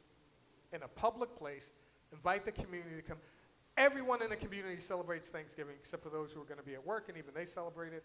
In 0.72 0.82
a 0.82 0.88
public 0.88 1.36
place, 1.36 1.70
invite 2.12 2.44
the 2.44 2.52
community 2.52 2.96
to 2.96 3.02
come. 3.02 3.18
Everyone 3.76 4.22
in 4.22 4.30
the 4.30 4.36
community 4.36 4.80
celebrates 4.80 5.28
Thanksgiving 5.28 5.74
except 5.78 6.02
for 6.02 6.10
those 6.10 6.30
who 6.32 6.40
are 6.40 6.44
going 6.44 6.58
to 6.58 6.64
be 6.64 6.74
at 6.74 6.86
work, 6.86 7.08
and 7.08 7.16
even 7.16 7.32
they 7.34 7.46
celebrate 7.46 7.92
it. 7.92 8.04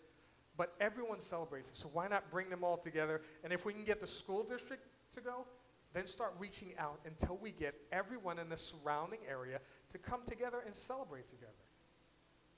But 0.57 0.74
everyone 0.80 1.20
celebrates 1.20 1.70
it. 1.70 1.78
So 1.78 1.89
why 1.91 2.07
not 2.07 2.32
bring 2.32 2.49
them 2.49 2.63
all 2.63 2.78
together? 2.78 3.22
And 3.43 3.51
if 3.51 3.66
we 3.66 3.74
can 3.74 3.84
get 3.84 3.99
the 3.99 4.07
school 4.07 4.43
district 4.43 4.88
to 5.16 5.22
go, 5.22 5.45
then 5.93 6.07
start 6.07 6.34
reaching 6.39 6.74
out 6.78 6.99
until 7.05 7.38
we 7.38 7.51
get 7.51 7.76
everyone 7.91 8.39
in 8.39 8.49
the 8.49 8.57
surrounding 8.57 9.20
area 9.30 9.59
to 9.91 9.97
come 9.97 10.22
together 10.28 10.59
and 10.66 10.76
celebrate 10.76 11.30
together. 11.30 11.51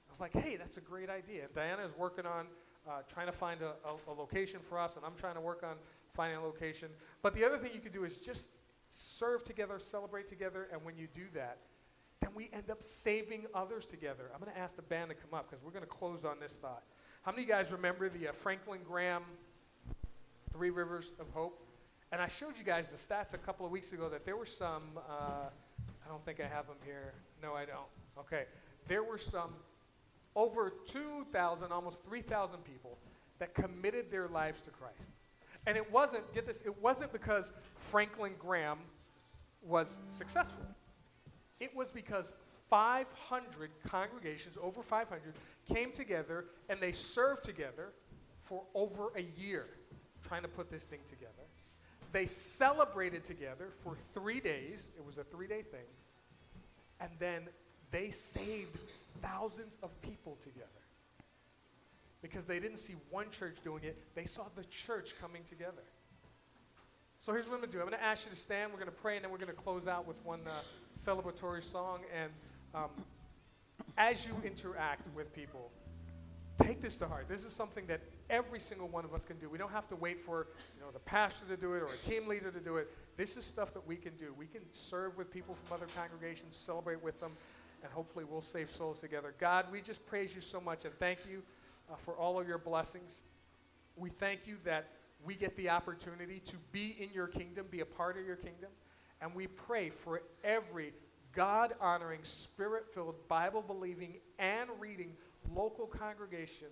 I 0.10 0.14
was 0.14 0.20
like, 0.20 0.43
hey, 0.43 0.58
that's 0.58 0.78
a 0.78 0.82
great 0.82 1.10
idea. 1.10 1.45
And 1.45 1.53
Diana 1.53 1.84
is 1.86 1.91
working 1.97 2.26
on 2.26 2.47
uh, 2.88 3.01
trying 3.12 3.28
to 3.28 3.34
find 3.34 3.62
a, 3.62 3.74
a, 3.86 4.12
a 4.12 4.14
location 4.14 4.60
for 4.68 4.80
us, 4.80 4.95
and 4.95 5.05
I'm 5.05 5.16
trying 5.20 5.36
to 5.36 5.41
work 5.41 5.64
on 5.64 5.76
finding 6.16 6.38
a 6.38 6.43
location. 6.43 6.89
But 7.22 7.36
the 7.36 7.45
other 7.45 7.58
thing 7.58 7.72
you 7.74 7.80
could 7.80 7.93
do 7.93 8.05
is 8.05 8.18
just 8.18 8.49
serve 8.89 9.43
together, 9.43 9.79
celebrate 9.79 10.27
together, 10.27 10.67
and 10.71 10.83
when 10.83 10.97
you 10.97 11.07
do 11.13 11.23
that, 11.33 11.57
then 12.21 12.31
we 12.35 12.49
end 12.53 12.69
up 12.71 12.81
saving 12.81 13.45
others 13.53 13.85
together. 13.85 14.29
I'm 14.33 14.39
going 14.39 14.51
to 14.51 14.59
ask 14.59 14.75
the 14.75 14.81
band 14.81 15.09
to 15.09 15.15
come 15.15 15.33
up 15.33 15.49
because 15.49 15.63
we're 15.63 15.71
going 15.71 15.83
to 15.83 15.89
close 15.89 16.25
on 16.25 16.39
this 16.39 16.53
thought. 16.53 16.83
How 17.21 17.31
many 17.31 17.43
of 17.43 17.49
you 17.49 17.53
guys 17.53 17.71
remember 17.71 18.09
the 18.09 18.29
uh, 18.29 18.31
Franklin 18.31 18.79
Graham 18.88 19.23
Three 20.51 20.69
Rivers 20.69 21.11
of 21.19 21.27
Hope? 21.33 21.63
And 22.11 22.21
I 22.21 22.27
showed 22.27 22.57
you 22.57 22.63
guys 22.63 22.88
the 22.89 22.97
stats 22.97 23.33
a 23.33 23.38
couple 23.38 23.65
of 23.65 23.71
weeks 23.71 23.91
ago 23.91 24.09
that 24.09 24.25
there 24.25 24.38
were 24.38 24.45
some, 24.45 24.83
uh, 24.97 25.49
I 26.03 26.07
don't 26.07 26.23
think 26.25 26.39
I 26.39 26.47
have 26.47 26.67
them 26.67 26.77
here. 26.85 27.13
No, 27.41 27.53
I 27.53 27.65
don't. 27.65 27.88
Okay. 28.17 28.45
There 28.88 29.03
were 29.03 29.17
some 29.17 29.53
over 30.35 30.71
2,000, 30.88 31.71
almost 31.71 31.99
3,000 32.07 32.63
people 32.63 32.97
that 33.39 33.53
committed 33.53 34.09
their 34.09 34.27
lives 34.27 34.61
to 34.61 34.69
Christ. 34.69 34.95
And 35.68 35.76
it 35.76 35.91
wasn't, 35.91 36.34
get 36.34 36.47
this, 36.47 36.61
it 36.65 36.82
wasn't 36.82 37.11
because 37.11 37.51
Franklin 37.91 38.32
Graham 38.39 38.80
was 39.61 39.89
successful. 40.09 40.63
It 41.59 41.76
was 41.76 41.89
because 41.91 42.32
500 42.70 43.72
congregations, 43.86 44.55
over 44.63 44.82
500, 44.82 45.34
came 45.68 45.91
together 45.91 46.45
and 46.70 46.80
they 46.80 46.93
served 46.93 47.43
together 47.43 47.89
for 48.45 48.63
over 48.74 49.11
a 49.18 49.26
year 49.38 49.65
trying 50.26 50.43
to 50.43 50.47
put 50.47 50.72
this 50.72 50.84
thing 50.84 50.99
together. 51.09 51.34
They 52.13 52.28
celebrated 52.28 53.26
together 53.26 53.68
for 53.84 53.97
three 54.13 54.39
days. 54.39 54.88
It 54.97 55.05
was 55.05 55.18
a 55.18 55.26
three 55.26 55.47
day 55.47 55.63
thing. 55.63 55.86
And 57.01 57.11
then 57.20 57.43
they 57.91 58.11
saved 58.11 58.78
thousands 59.22 59.76
of 59.84 59.89
people 60.01 60.38
together. 60.41 60.86
Because 62.22 62.45
they 62.45 62.59
didn't 62.59 62.78
see 62.78 62.95
one 63.09 63.30
church 63.30 63.57
doing 63.63 63.84
it, 63.84 63.97
they 64.15 64.26
saw 64.26 64.43
the 64.55 64.63
church 64.65 65.13
coming 65.22 65.43
together. 65.43 65.84
So 67.20 67.34
here's 67.34 67.45
what 67.45 67.55
I'm 67.55 67.59
going 67.59 67.72
to 67.72 67.78
do. 67.78 67.82
I'm 67.82 67.89
going 67.89 67.99
to 67.99 68.05
ask 68.05 68.26
you 68.26 68.32
to 68.32 68.38
stand. 68.38 68.72
We're 68.72 68.80
going 68.80 68.91
to 68.91 69.01
pray, 69.01 69.15
and 69.15 69.26
then 69.26 69.32
we're 69.32 69.38
going 69.38 69.53
to 69.53 69.61
close 69.61 69.88
out 69.88 70.07
with 70.07 70.24
one 70.24 70.41
uh, 70.47 70.61
celebratory 71.03 71.63
song. 71.72 71.99
And 72.15 72.32
um, 72.74 72.89
as 73.97 74.26
you 74.26 74.34
interact 74.43 75.03
with 75.15 75.34
people, 75.34 75.72
take 76.63 76.82
this 76.82 76.97
to 76.97 77.07
heart. 77.07 77.28
This 77.28 77.43
is 77.43 77.53
something 77.53 77.86
that 77.88 78.01
every 78.30 78.59
single 78.59 78.88
one 78.88 79.05
of 79.05 79.13
us 79.13 79.24
can 79.24 79.38
do. 79.38 79.49
We 79.49 79.57
don't 79.57 79.72
have 79.72 79.88
to 79.89 79.95
wait 79.95 80.24
for 80.26 80.47
you 80.76 80.82
know, 80.82 80.91
the 80.91 80.99
pastor 80.99 81.45
to 81.47 81.57
do 81.57 81.74
it 81.74 81.82
or 81.82 81.89
a 81.89 82.09
team 82.09 82.28
leader 82.28 82.51
to 82.51 82.59
do 82.59 82.78
it. 82.78 82.89
This 83.15 83.38
is 83.38 83.45
stuff 83.45 83.74
that 83.74 83.86
we 83.86 83.95
can 83.95 84.15
do. 84.18 84.34
We 84.38 84.47
can 84.47 84.61
serve 84.74 85.18
with 85.18 85.32
people 85.32 85.55
from 85.55 85.76
other 85.76 85.88
congregations, 85.95 86.55
celebrate 86.55 87.01
with 87.03 87.20
them, 87.20 87.32
and 87.84 87.91
hopefully 87.91 88.26
we'll 88.26 88.41
save 88.41 88.72
souls 88.72 88.99
together. 88.99 89.34
God, 89.39 89.65
we 89.72 89.82
just 89.82 90.05
praise 90.05 90.34
you 90.36 90.41
so 90.41 90.59
much 90.59 90.86
and 90.86 90.93
thank 90.99 91.20
you 91.30 91.43
uh, 91.89 91.95
for 92.03 92.15
all 92.15 92.39
of 92.39 92.47
your 92.47 92.57
blessings. 92.57 93.23
We 93.95 94.09
thank 94.09 94.41
you 94.45 94.57
that 94.65 94.88
we 95.23 95.35
get 95.35 95.55
the 95.57 95.69
opportunity 95.69 96.39
to 96.45 96.55
be 96.71 96.95
in 96.99 97.09
your 97.13 97.27
kingdom, 97.27 97.65
be 97.69 97.79
a 97.79 97.85
part 97.85 98.17
of 98.17 98.25
your 98.25 98.35
kingdom. 98.35 98.69
And 99.21 99.33
we 99.33 99.47
pray 99.47 99.89
for 99.89 100.21
every 100.43 100.93
God 101.33 101.73
honoring, 101.81 102.19
spirit 102.23 102.85
filled, 102.93 103.15
Bible 103.27 103.61
believing, 103.61 104.15
and 104.39 104.69
reading 104.79 105.13
local 105.53 105.88
congregation. 105.88 106.67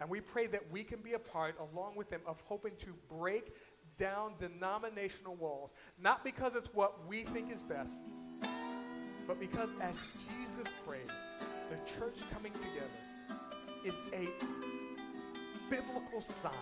And 0.00 0.08
we 0.08 0.20
pray 0.20 0.46
that 0.48 0.62
we 0.70 0.84
can 0.84 1.00
be 1.00 1.14
a 1.14 1.18
part, 1.18 1.56
along 1.58 1.96
with 1.96 2.10
them, 2.10 2.20
of 2.26 2.36
hoping 2.46 2.72
to 2.80 2.94
break 3.08 3.52
down 3.98 4.32
denominational 4.38 5.36
walls. 5.36 5.70
Not 6.00 6.24
because 6.24 6.52
it's 6.56 6.68
what 6.74 7.06
we 7.06 7.24
think 7.24 7.52
is 7.52 7.62
best, 7.62 7.94
but 9.26 9.38
because 9.38 9.70
as 9.80 9.94
Jesus 10.28 10.72
prayed, 10.86 11.08
the 11.70 11.76
church 11.98 12.16
coming 12.32 12.52
together 12.52 13.03
is 13.84 13.94
a 14.14 14.26
biblical 15.68 16.22
sign 16.22 16.52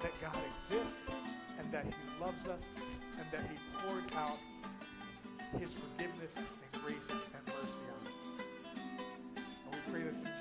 that 0.00 0.10
God 0.20 0.36
exists 0.36 1.10
and 1.58 1.70
that 1.72 1.84
he 1.84 2.24
loves 2.24 2.48
us 2.48 2.62
and 3.18 3.26
that 3.30 3.42
he 3.50 3.56
poured 3.78 4.04
out 4.16 4.38
his 5.60 5.70
forgiveness 5.72 6.32
and 6.36 6.82
grace 6.82 7.08
and 7.10 7.44
mercy 7.46 7.84
on 7.92 8.06
us. 8.06 8.12
And 9.36 9.74
we 9.74 9.92
pray 9.92 10.02
this 10.04 10.35